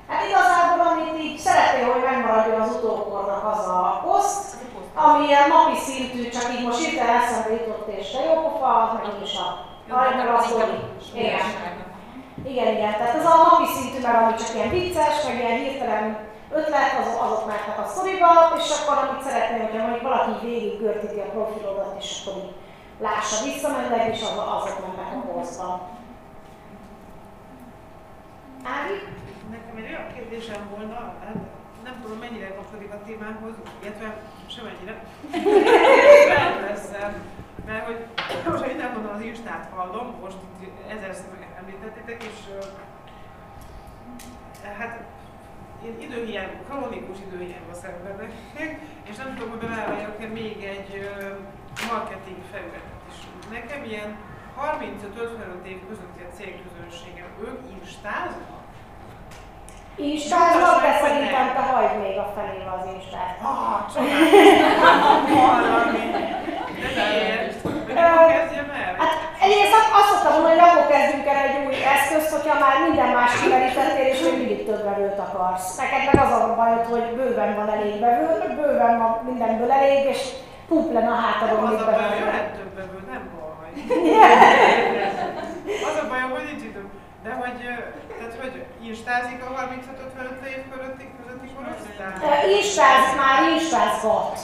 [0.08, 4.56] Hát igazából, amit így szeretnél, hogy megmaradjon az utókornak az a poszt,
[4.94, 9.22] ami ilyen napi szintű, csak így most hirtelen eszembe jutott és te jó pofa, meg
[9.22, 9.48] is a
[9.90, 10.10] Sztori.
[10.14, 10.42] inkább
[11.14, 11.40] Igen.
[12.44, 12.92] Igen, igen.
[12.98, 16.04] Tehát ez a napi szintű, meg ami csak ilyen vicces, meg ilyen hirtelen
[16.52, 21.20] ötlet, azok, azok mennek a sztoriba, és akkor amit szeretném, hogyha mondjuk valaki végig görtíti
[21.20, 22.52] a profilodat, és akkor így
[23.00, 25.88] lássa visszamenőleg, és az, azok mennek a posztba.
[28.74, 28.96] Ági?
[29.50, 31.36] Nekem egy olyan kérdésem volna, hát
[31.84, 34.08] nem tudom mennyire kapcsolódik a témához, illetve
[34.54, 34.94] semennyire.
[36.30, 37.12] Felveszem,
[37.70, 38.06] mert hogy
[38.50, 41.24] most mindenhonnan az Instát hallom, most itt ezerszer
[41.58, 42.38] említettétek, és
[44.78, 45.04] hát
[45.84, 48.32] én időhiány, kronikus időhiányban szenvedek,
[49.10, 51.10] és nem tudom, hogy bevállaljuk-e még egy
[51.90, 53.16] marketing felületet is.
[53.50, 54.16] Nekem ilyen
[54.58, 58.59] 35-55 év közötti a célközönségem, ők instáznak?
[60.12, 63.34] Instáznak, de szerintem te hagyd még a felébe az Instát.
[63.42, 63.94] Ah?
[69.02, 69.12] Hát
[69.44, 73.32] egyrészt azt szoktam mondani, hogy akkor kezdjünk el egy új eszközt, hogyha már minden más
[73.40, 75.76] kimerítettél, és még mindig több vevőt akarsz.
[75.76, 78.26] Neked meg az a bajod, hogy bőven van elég vevő,
[78.60, 80.20] bőven van mindenből elég, és
[80.68, 82.24] púp lenne a hátadon Az még a baj, hogy bevevő.
[82.24, 83.68] jöhet több ebből, nem baj.
[85.88, 86.88] Az a bajom, hogy nincs időm.
[87.24, 87.58] De hogy,
[88.18, 92.52] tehát hogy instázik a 35-55 év közötti, közötti korosztály?
[92.56, 94.38] Instáz már instázgat.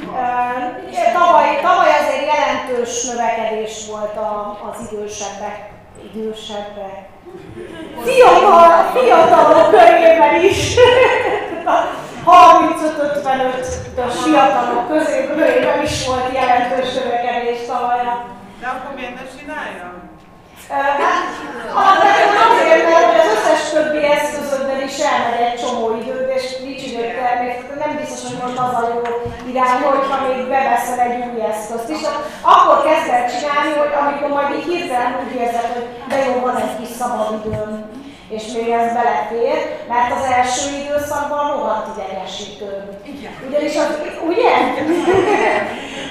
[0.00, 5.70] Ö, Tavaly, tavaly azért jelentős növekedés volt a, az idősebbek,
[6.14, 7.08] idősebbek,
[8.04, 10.74] fiatal, fiatalok körében is.
[12.24, 18.04] A 35-55-ös fiatalok közében is volt jelentős növekedés tavaly.
[18.60, 20.07] De akkor miért ne csináljam?
[20.68, 20.98] Hát,
[22.50, 27.78] azért, mert az összes többi eszközödben is elmegy egy csomó időd, és nincs időd természetesen.
[27.84, 29.00] Nem biztos, hogy most az a jó
[29.50, 32.02] irány, hogyha még beveszel egy új eszközt is.
[32.52, 36.56] Akkor kezd el csinálni, hogy amikor majd így hirtelen úgy érzed, hogy de jó, van
[36.64, 37.72] egy kis szabad időm,
[38.36, 39.56] és még ez belefér,
[39.92, 42.72] mert az első időszakban rohadt idegesítő.
[43.46, 43.90] Ugyanis az,
[44.30, 44.52] ugye?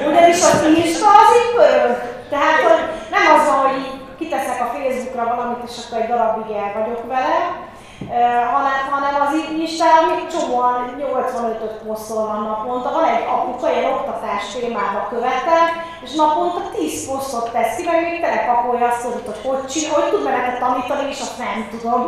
[0.10, 1.94] Ugyanis az Insta az így pörög.
[2.34, 2.82] Tehát, hogy
[3.16, 7.02] nem az van, hogy így kiteszek a Facebookra valamit, és akkor egy darabig el vagyok
[7.14, 7.40] vele,
[8.56, 12.92] hanem, hanem az Instán még csomóan 85-öt posztolnak naponta.
[12.92, 15.66] Van egy apuka, ilyen oktatás témába követel,
[16.06, 20.10] és naponta 10 posztot tesz ki, meg még telepakolja azt, hogy hogy, hogy, csinál, hogy
[20.10, 22.02] tud veled tanítani, és azt nem tudom.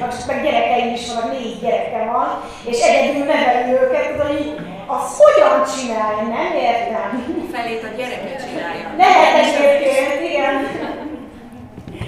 [0.00, 2.28] Most meg gyerekeim is vannak, négy gyereke van,
[2.70, 4.48] és egyedül neveli őket, tudod, hogy
[4.86, 7.08] azt hogyan csinálja, nem értem.
[7.52, 8.86] Felét a gyereke csinálja.
[8.96, 10.54] Lehet egyébként, igen.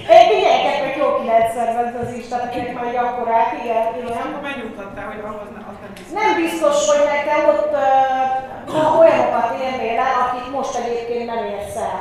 [0.09, 4.17] Egyébként gyerekeknek jó ki lehet szervezni az Instát, akinek már egy akkorát, igen, igen.
[4.17, 6.13] akkor megnyugtattál, hogy ahhoz ne, azt nem biztos.
[6.21, 11.99] Nem biztos, hogy nekem ott uh, olyanokat érnél el, akik most egyébként nem érsz el.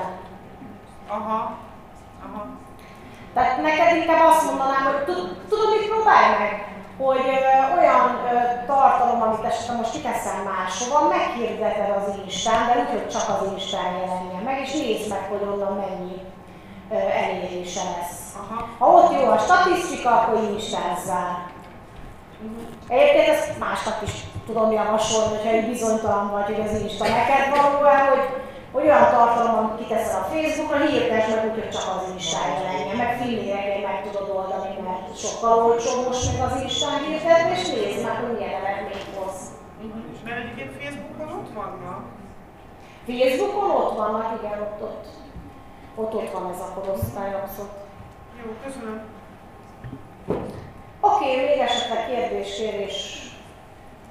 [1.17, 1.41] Aha.
[2.27, 2.43] Aha.
[3.35, 6.55] Tehát neked inkább azt mondanám, hogy tud- tudod, mit próbálj meg?
[7.05, 12.91] Hogy ö, olyan ö, tartalom, amit esetleg most kiteszem máshova, meghirdeted az Instán, de úgy,
[12.95, 16.17] hogy csak az Instán jelenjen meg, és nézd meg, hogy onnan mennyi
[16.91, 18.35] elérése lesz.
[18.41, 18.69] Aha.
[18.79, 21.51] Ha ott jó a statisztika, akkor instázzál.
[22.89, 24.13] Egyébként ezt másnak is
[24.47, 28.27] tudom javasolni, hogyha egy bizonytalan vagy, hogy az Insta neked való hogy,
[28.73, 32.97] hogy olyan tartalom, amit kiteszel a Facebookra, hirdesd meg úgy, hogy csak az Instán jelenjen,
[32.97, 38.05] meg filméreket meg tudod oldani, mert sokkal olcsóbb most meg az Instán hirdetni, és nézd
[38.07, 39.37] meg, hogy milyen eredményt hoz.
[40.25, 42.03] Mert egyébként Facebookon ott vannak.
[43.09, 45.07] Facebookon ott vannak, igen, ott, ott,
[45.97, 47.71] ott, ott van ez a korosztály abszolút.
[48.43, 48.99] Jó, köszönöm.
[51.01, 52.99] Oké, okay, még esetleg kérdés, kérés,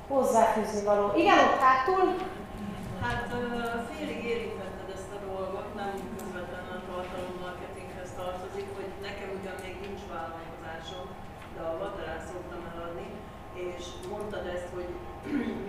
[0.07, 1.06] hozzáfűzni való.
[1.16, 2.03] Igen, ott hátul.
[3.02, 3.28] Hát
[3.90, 10.03] félig érintetted ezt a dolgot, nem közvetlenül a tartalommarketinghez tartozik, hogy nekem ugyan még nincs
[10.14, 11.07] vállalkozásom,
[11.56, 13.07] de a vaterán szoktam eladni,
[13.68, 14.90] és mondtad ezt, hogy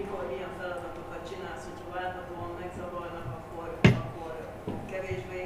[0.00, 3.68] mikor milyen feladatokat csinálsz, hogyha várhatóan megzavarnak, akkor,
[4.04, 4.32] akkor
[4.90, 5.42] kevésbé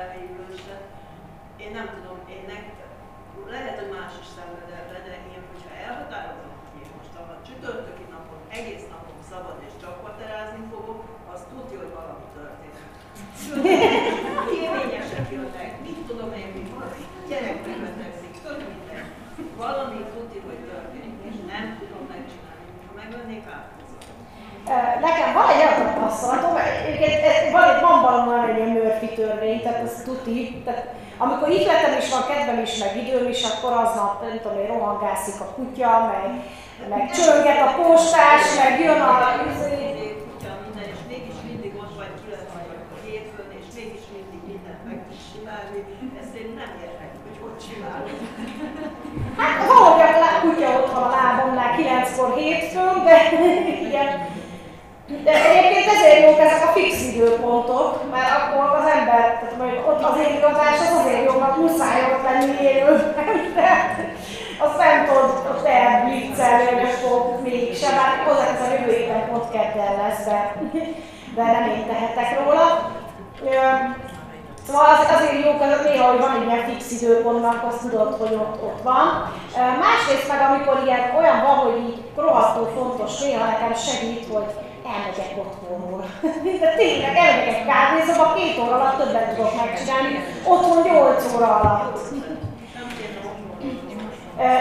[0.00, 0.82] elmélyülősed.
[1.66, 2.64] Én nem tudom, én nek,
[3.54, 8.06] lehet, hogy más is szenved ebbe, de én, hogyha elhatározom, hogy én most a csütörtöki
[8.14, 11.00] napon egész napon szabad és csak vaterázni fogok,
[11.32, 12.86] az tudja, hogy valami történik.
[14.50, 16.88] Kérvényesek jönnek, mit tudom én, mi van,
[17.30, 18.60] gyerek megbetegszik, tök.
[19.64, 22.66] Valami tudja, hogy történik, és nem tudom megcsinálni.
[22.86, 24.04] Ha megvennék, áthozom.
[25.06, 26.52] Nekem van egy olyan tapasztalatom,
[27.56, 27.68] van,
[28.06, 30.62] van valami egy Murphy törvény, tehát ez tuti.
[30.66, 34.70] Tehát amikor ihletem is van, kedvem is, meg időm is, akkor aznap, nem tudom én,
[34.74, 36.28] rohangászik a kutya, meg,
[36.92, 39.12] meg csönget a postás, meg jön a...
[40.28, 44.98] kutya minden, és mégis mindig ott vagy 9 vagy hétfőn, és mégis mindig mindent meg
[45.06, 45.78] tudsz csinálni.
[46.20, 48.18] Ezt én nem értek, hogy hogy csinálod.
[49.40, 53.16] Hát valahogy a kutya ott van a lábomnál 9-kor hétfőn, de.
[55.26, 60.02] De egyébként ezért jók ezek a fix időpontok, mert akkor az ember, tehát mondjuk ott
[60.10, 63.28] az igazás, az azért jó, mert muszáj ott lenni élőben,
[64.64, 70.24] azt nem tudod ott elblitzelni, hogy akkor mégsem, bár hozzáteszem, jövő héten ott kedden lesz,
[70.28, 70.38] de,
[71.36, 72.66] de nem én tehetek róla.
[74.66, 78.34] Szóval az, azért jó, hogy néha, hogy van egy ilyen fix időpontnak, azt tudod, hogy
[78.34, 79.06] ott, ott van.
[79.84, 84.48] Másrészt meg, amikor ilyen olyan van, hogy így rohadtul fontos, néha nekem segít, hogy
[84.94, 86.04] elmegyek otthonról.
[86.60, 91.98] De tényleg elmegyek egy kávézóba, két óra alatt többet tudok megcsinálni, otthon 8 óra alatt.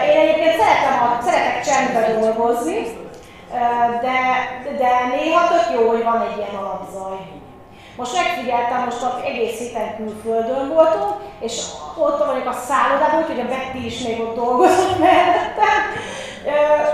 [0.10, 2.80] Én egyébként szeretem a, szeretek csendben dolgozni,
[4.02, 4.18] de,
[4.78, 7.18] de néha tök jó, hogy van egy ilyen alapzaj.
[7.98, 11.62] Most megfigyeltem, most egész héten külföldön voltunk, és
[11.98, 15.82] ott vagyok a szállodában, úgyhogy a Betty is még ott dolgozott mellettem.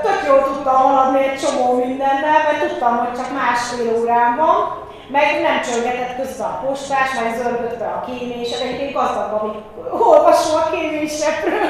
[0.02, 4.57] Tök jól tudtam haladni egy csomó mindennel, mert tudtam, hogy csak másfél órám van,
[5.15, 9.57] meg nem csöngetett közben a postás, meg zörgött a kémés, egyébként gazdag, amik
[10.11, 11.68] olvasom a kémésepről.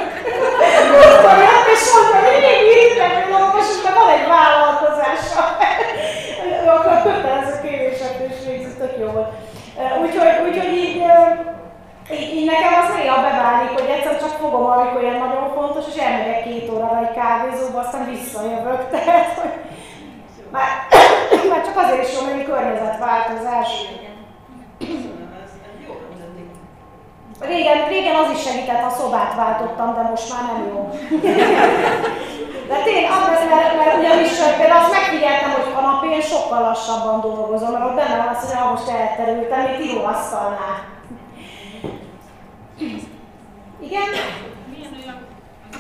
[1.73, 5.41] és mondta, hogy mindig írtak, hogy olvasom, de van egy vállalkozása.
[6.73, 9.31] Akkor kötelező kémésepről is végzett, tök jó volt.
[10.03, 10.95] Úgyhogy, úgyhogy így,
[12.13, 16.01] így, így nekem az néha beválik, hogy egyszer csak fogom, amikor ilyen nagyon fontos, és
[16.01, 18.81] elmegyek két órára egy kávézóba, aztán visszajövök.
[18.93, 19.53] Tehát, hogy
[20.51, 20.69] már,
[21.51, 23.69] már csak azért is jó, hogy környezetváltozás.
[27.39, 30.79] Régen, régen az is segített, ha szobát váltottam, de most már nem jó.
[32.69, 37.85] De tényleg, az, mert, mert ugyanis például azt megfigyeltem, hogy kanapén sokkal lassabban dolgozom, mert
[37.85, 40.90] ott benne van az, hogy most elterültem, még íróasztalnál.
[42.81, 44.09] Igen?
[44.71, 45.19] Milyen olyan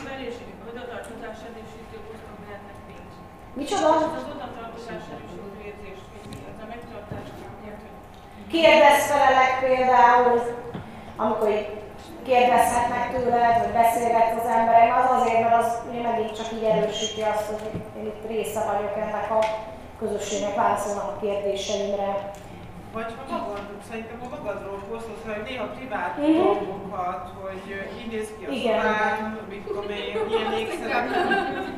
[0.03, 3.13] felelősségek, a odatartozás erősítő osztok lehetnek pénz?
[3.59, 3.87] Micsoda?
[4.19, 6.05] Az odatartozás erősítő érzést,
[6.49, 7.27] ez a megtartás,
[7.61, 7.95] miért, hogy
[8.53, 10.37] Kérdez felelek például,
[11.23, 11.49] amikor
[12.29, 15.69] kérdezhetnek tőled, vagy beszélgetsz az emberek, az azért, mert az
[16.09, 17.63] megint csak így erősíti azt, hogy
[17.99, 19.41] én itt része vagyok ennek a
[19.99, 22.09] közösségnek, válaszolnak a kérdéseimre.
[22.93, 26.37] Vagy ha magad, szerintem a magadról posztolsz, hogy néha privát Mhm.
[26.43, 27.63] dolgokat, hogy
[27.99, 28.79] így néz ki a Igen.
[28.81, 29.17] szobám,
[29.53, 31.03] mit tudom én, milyen ékszerek.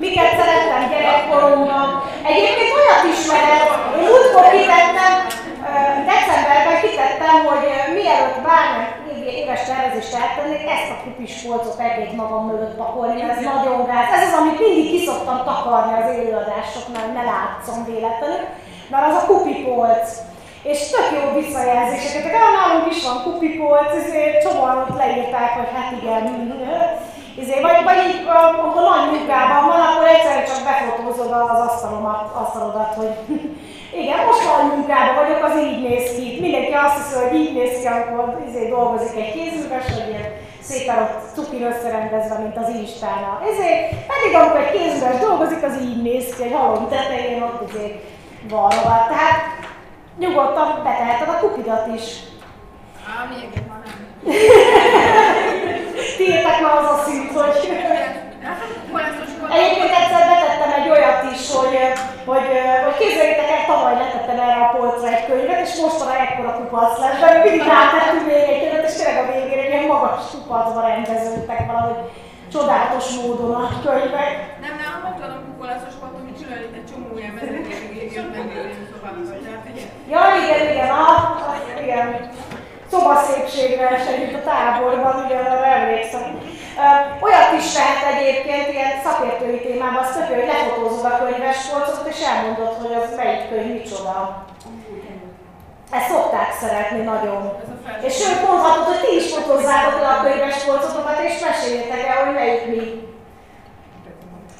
[0.04, 1.88] Miket szerettem gyerekkoromban.
[2.32, 3.64] Egyébként olyat ismerek,
[4.00, 5.14] én múltkor kitettem,
[6.12, 7.64] decemberben kitettem, hogy
[8.00, 13.38] mielőtt bármely év- éves tervezést eltennék, ezt a kupis polcot egész magam mögött pakolni, mert
[13.38, 14.08] ez nagyon gáz.
[14.18, 18.42] Ez az, amit mindig kiszoktam takarni az élőadásoknál, hogy ne látszom véletlenül,
[18.92, 20.08] mert az a kupipolc.
[20.72, 26.24] És tök jó visszajelzéseket, nálunk is van kupipolc, ezért csomóan ott leírták, hogy hát igen,
[27.42, 28.22] Izé, vagy, vagy így,
[28.60, 33.14] amikor nagy munkában van, akkor egyszerűen csak befotózod az asztalomat, asztalodat, hogy
[34.02, 36.26] igen, most nagy munkában vagyok, az így néz ki.
[36.46, 40.28] Mindenki azt hiszi, hogy így néz ki, amikor izé, dolgozik egy kézműves, hogy ilyen
[40.70, 43.38] szépen ott cukin összerendezve, mint az Instánál.
[43.50, 43.82] Ezért
[44.12, 47.88] pedig amikor egy kézműves dolgozik, az így néz ki, egy halom tetején ott izé
[48.50, 48.76] van.
[49.14, 49.38] Tehát
[50.20, 52.04] nyugodtan beteheted a kupidat is.
[53.08, 53.98] Á, még egy van nem.
[56.18, 57.58] Tiétek már az a szint, hogy...
[59.52, 61.78] Egyébként egyszer betettem egy olyat is, hogy,
[62.26, 62.48] hogy,
[62.86, 63.54] hogy képzeljétek
[65.74, 69.62] és mostanra ekkora kupac lett, de mindig rátettünk még egy könyvet, és tényleg a végére
[69.62, 72.00] egy ilyen magas kupacba rendeződtek valahogy
[72.54, 74.32] csodálatos módon a könyvek.
[74.64, 78.12] Nem, nem, mondtam a kukolászos volt, hogy csinálni egy csomó ilyen vezetőjét,
[79.22, 79.86] ugye.
[80.10, 81.08] Ja, igen, igen, a,
[81.50, 82.32] a igen.
[82.92, 86.42] Szobaszépségverseny itt a táborban, igen, arra emlékszem.
[87.22, 92.20] Olyat is lehet egyébként, ilyen szakértői témában, az tök jó, hogy lefotózod a könyvespolcot, és
[92.32, 94.46] elmondod, hogy az melyik könyv micsoda.
[95.92, 97.42] Ezt szokták szeretni nagyon.
[98.02, 102.66] És sőt, mondhatod, hogy ti is fotózzátok le a könyvespolcotokat, és meséljétek el, hogy melyik
[102.66, 103.08] mi.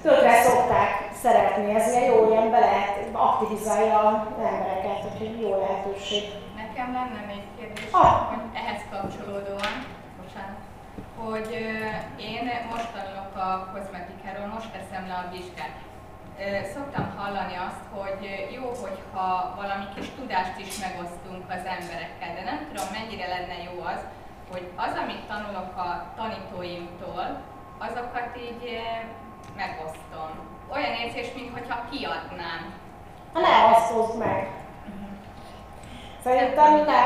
[0.02, 0.90] Tökre szokták
[1.24, 6.24] szeretni, ez ilyen jó, ilyen be lehet, aktivizálja az embereket, úgyhogy jó lehetőség.
[6.62, 8.14] Nekem lenne még kérdés, Ah.
[8.30, 9.74] hogy ehhez kapcsolódóan,
[10.22, 10.62] bocsánat,
[11.22, 11.50] hogy
[12.32, 15.76] én most tanulok a kozmetikáról, most teszem le a vizsgát.
[16.74, 18.22] Szoktam hallani azt, hogy
[18.58, 19.28] jó, hogyha
[19.62, 24.02] valami kis tudást is megosztunk az emberekkel, de nem tudom, mennyire lenne jó az,
[24.52, 25.90] hogy az, amit tanulok a
[26.20, 27.26] tanítóimtól,
[27.88, 28.64] azokat így
[29.62, 30.30] megosztom.
[30.76, 32.74] Olyan érzés, mintha kiadnám.
[33.34, 34.52] Ha ne osztozd meg.
[36.24, 37.02] Szerintem ne.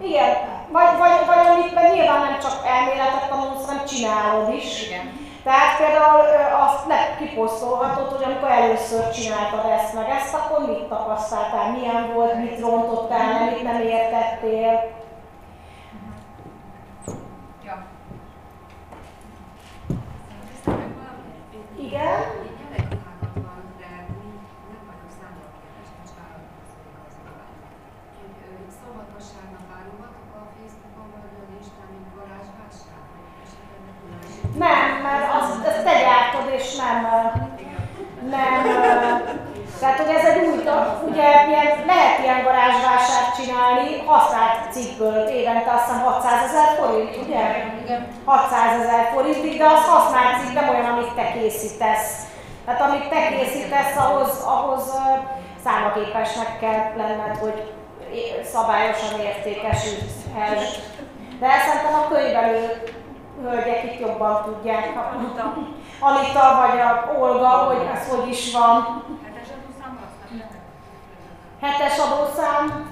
[0.00, 0.34] Igen,
[0.70, 4.86] vagy, vagy, vagy amit meg nyilván nem csak elméletet tanulsz, hanem csinálod is.
[4.86, 5.24] Igen.
[5.44, 6.24] Tehát például
[6.66, 12.34] azt le kiposztolhatod, hogy amikor először csináltad ezt meg ezt, akkor mit tapasztaltál, milyen volt,
[12.34, 14.94] mit rontottál, mit nem értettél.
[17.64, 17.76] Ja.
[20.48, 21.30] Tisztelt meg valami?
[21.86, 22.18] Igen.
[22.46, 23.90] Így gyerektágat van, de
[24.20, 24.28] mi
[24.70, 27.14] nem vagyok számolképes, nincs vállalkozói az
[28.18, 34.54] Hogy ö, szabadosságnak válogatok a Facebookon vagy az Instán, mint garázsvásár, vagy esetleg ne tudom.
[34.64, 37.18] Nem, mert az, ezt te gyártod, és nem, ö,
[38.34, 39.34] nem, ö,
[39.80, 41.08] tehát hogy ez egy új, dolog.
[41.10, 47.42] ugye ilyen, lehet ilyen garázsvásárt csinálni, használt cikkből évente azt hiszem 600 ezer forint, ugye?
[48.26, 52.26] 600 ezer forintig, de az használt cikk nem olyan, amit te készítesz.
[52.64, 54.84] Tehát amit te készítesz, ahhoz, ahhoz
[55.64, 57.72] számaképesnek kell lenned, hogy
[58.44, 60.78] szabályosan értékesülhess.
[61.38, 62.82] De szerintem a könyvelő
[63.42, 64.84] hölgyek itt jobban tudják.
[65.14, 65.54] Anita.
[66.00, 69.04] Anita vagy a Olga, hogy ez hogy is van.
[69.24, 69.48] Hetes
[70.30, 70.52] lehet.
[71.60, 72.88] Hetes adószám.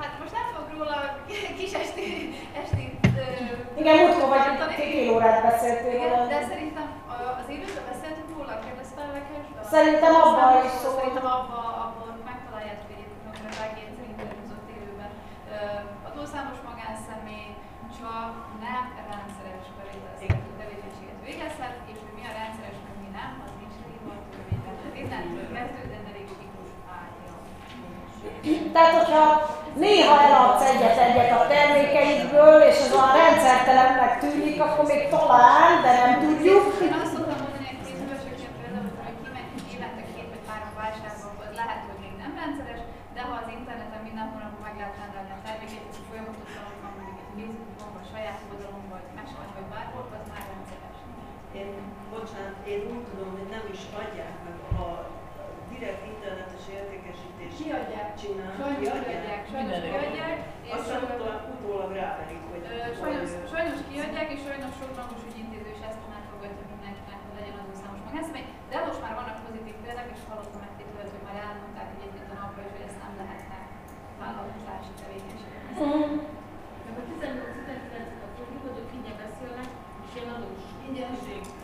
[0.00, 0.96] Hát most nem fogok róla
[1.56, 2.79] kis esti, esti
[3.80, 6.86] Igen, múltkor vagy fél órát beszéltél Igen, de szerintem
[7.40, 10.88] az élőben beszéltünk róla, kérdezfelvekes, de Szerintem abban is szó.
[10.98, 15.12] Szerintem abban, abban megtaláljátok egyébként a vágét, szerintem előzott élőben.
[16.08, 17.50] Adószámos magánszemély
[17.98, 18.32] csak
[18.66, 19.66] nem rendszeres
[20.60, 22.78] tevékenységet végezhet, és hogy mi a rendszeres,
[28.74, 29.24] Tehát, hogyha
[29.84, 36.12] néha eladsz egyet-egyet a termékeidből, és ez a rendszertelennek tűnik, akkor még talán, de nem
[36.24, 36.64] tudjuk.
[36.86, 40.72] Én azt szoktam mondani, hogy pénzbősöknél például, hogy kimegy évente két vagy három
[41.44, 42.82] az lehet, hogy még nem rendszeres,
[43.16, 46.92] de ha az interneten minden hónapban meg lehet rendelni a termékét, és folyamatosan ott van
[46.96, 50.98] mondjuk egy Facebookon, vagy saját oldalon, vagy mesben, vagy bárhol, az már rendszeres.
[51.60, 51.70] Én,
[52.12, 54.88] bocsánat, én úgy tudom, hogy nem is adják meg a
[55.80, 58.08] direkt internetes értékesítés Kiadják.
[58.20, 64.28] csinál, Sajnos kiadják, sajnos kiadják, és aztán utólag, utólag ráverik, hogy Ö, Sajnos, sajnos kiadják,
[64.34, 68.46] és sajnos sok rangos ügyintéző is ezt megfogadja mindenkinek, hogy legyen adószámos magánszemély.
[68.72, 72.36] De most már vannak pozitív példák, és hallottam egy titulát, hogy már elmondták egyébként a
[72.40, 73.58] napra is, hogy ezt nem lehetne
[74.22, 75.62] vállalkozási tevékenységnek.
[75.80, 76.12] Mhm.
[76.86, 79.68] Meg a 18-19 a tudjuk, hogy ők ingyen beszélnek,
[80.04, 80.62] és ilyen adós.
[80.86, 81.12] Ingyen.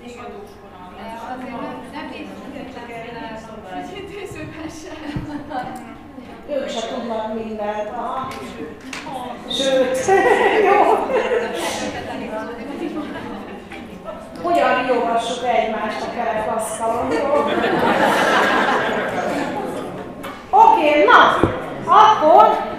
[0.06, 0.84] És adós vonal.
[1.32, 2.45] Azért nem, nem bízunk
[6.48, 7.88] ők se tudnak mindent.
[7.96, 8.28] Aha.
[9.50, 9.98] Sőt,
[10.68, 11.06] jó.
[14.42, 17.50] Hogyan riogassuk egymást a kerekasztalomról?
[20.50, 21.50] Oké, okay, na,
[21.84, 22.75] akkor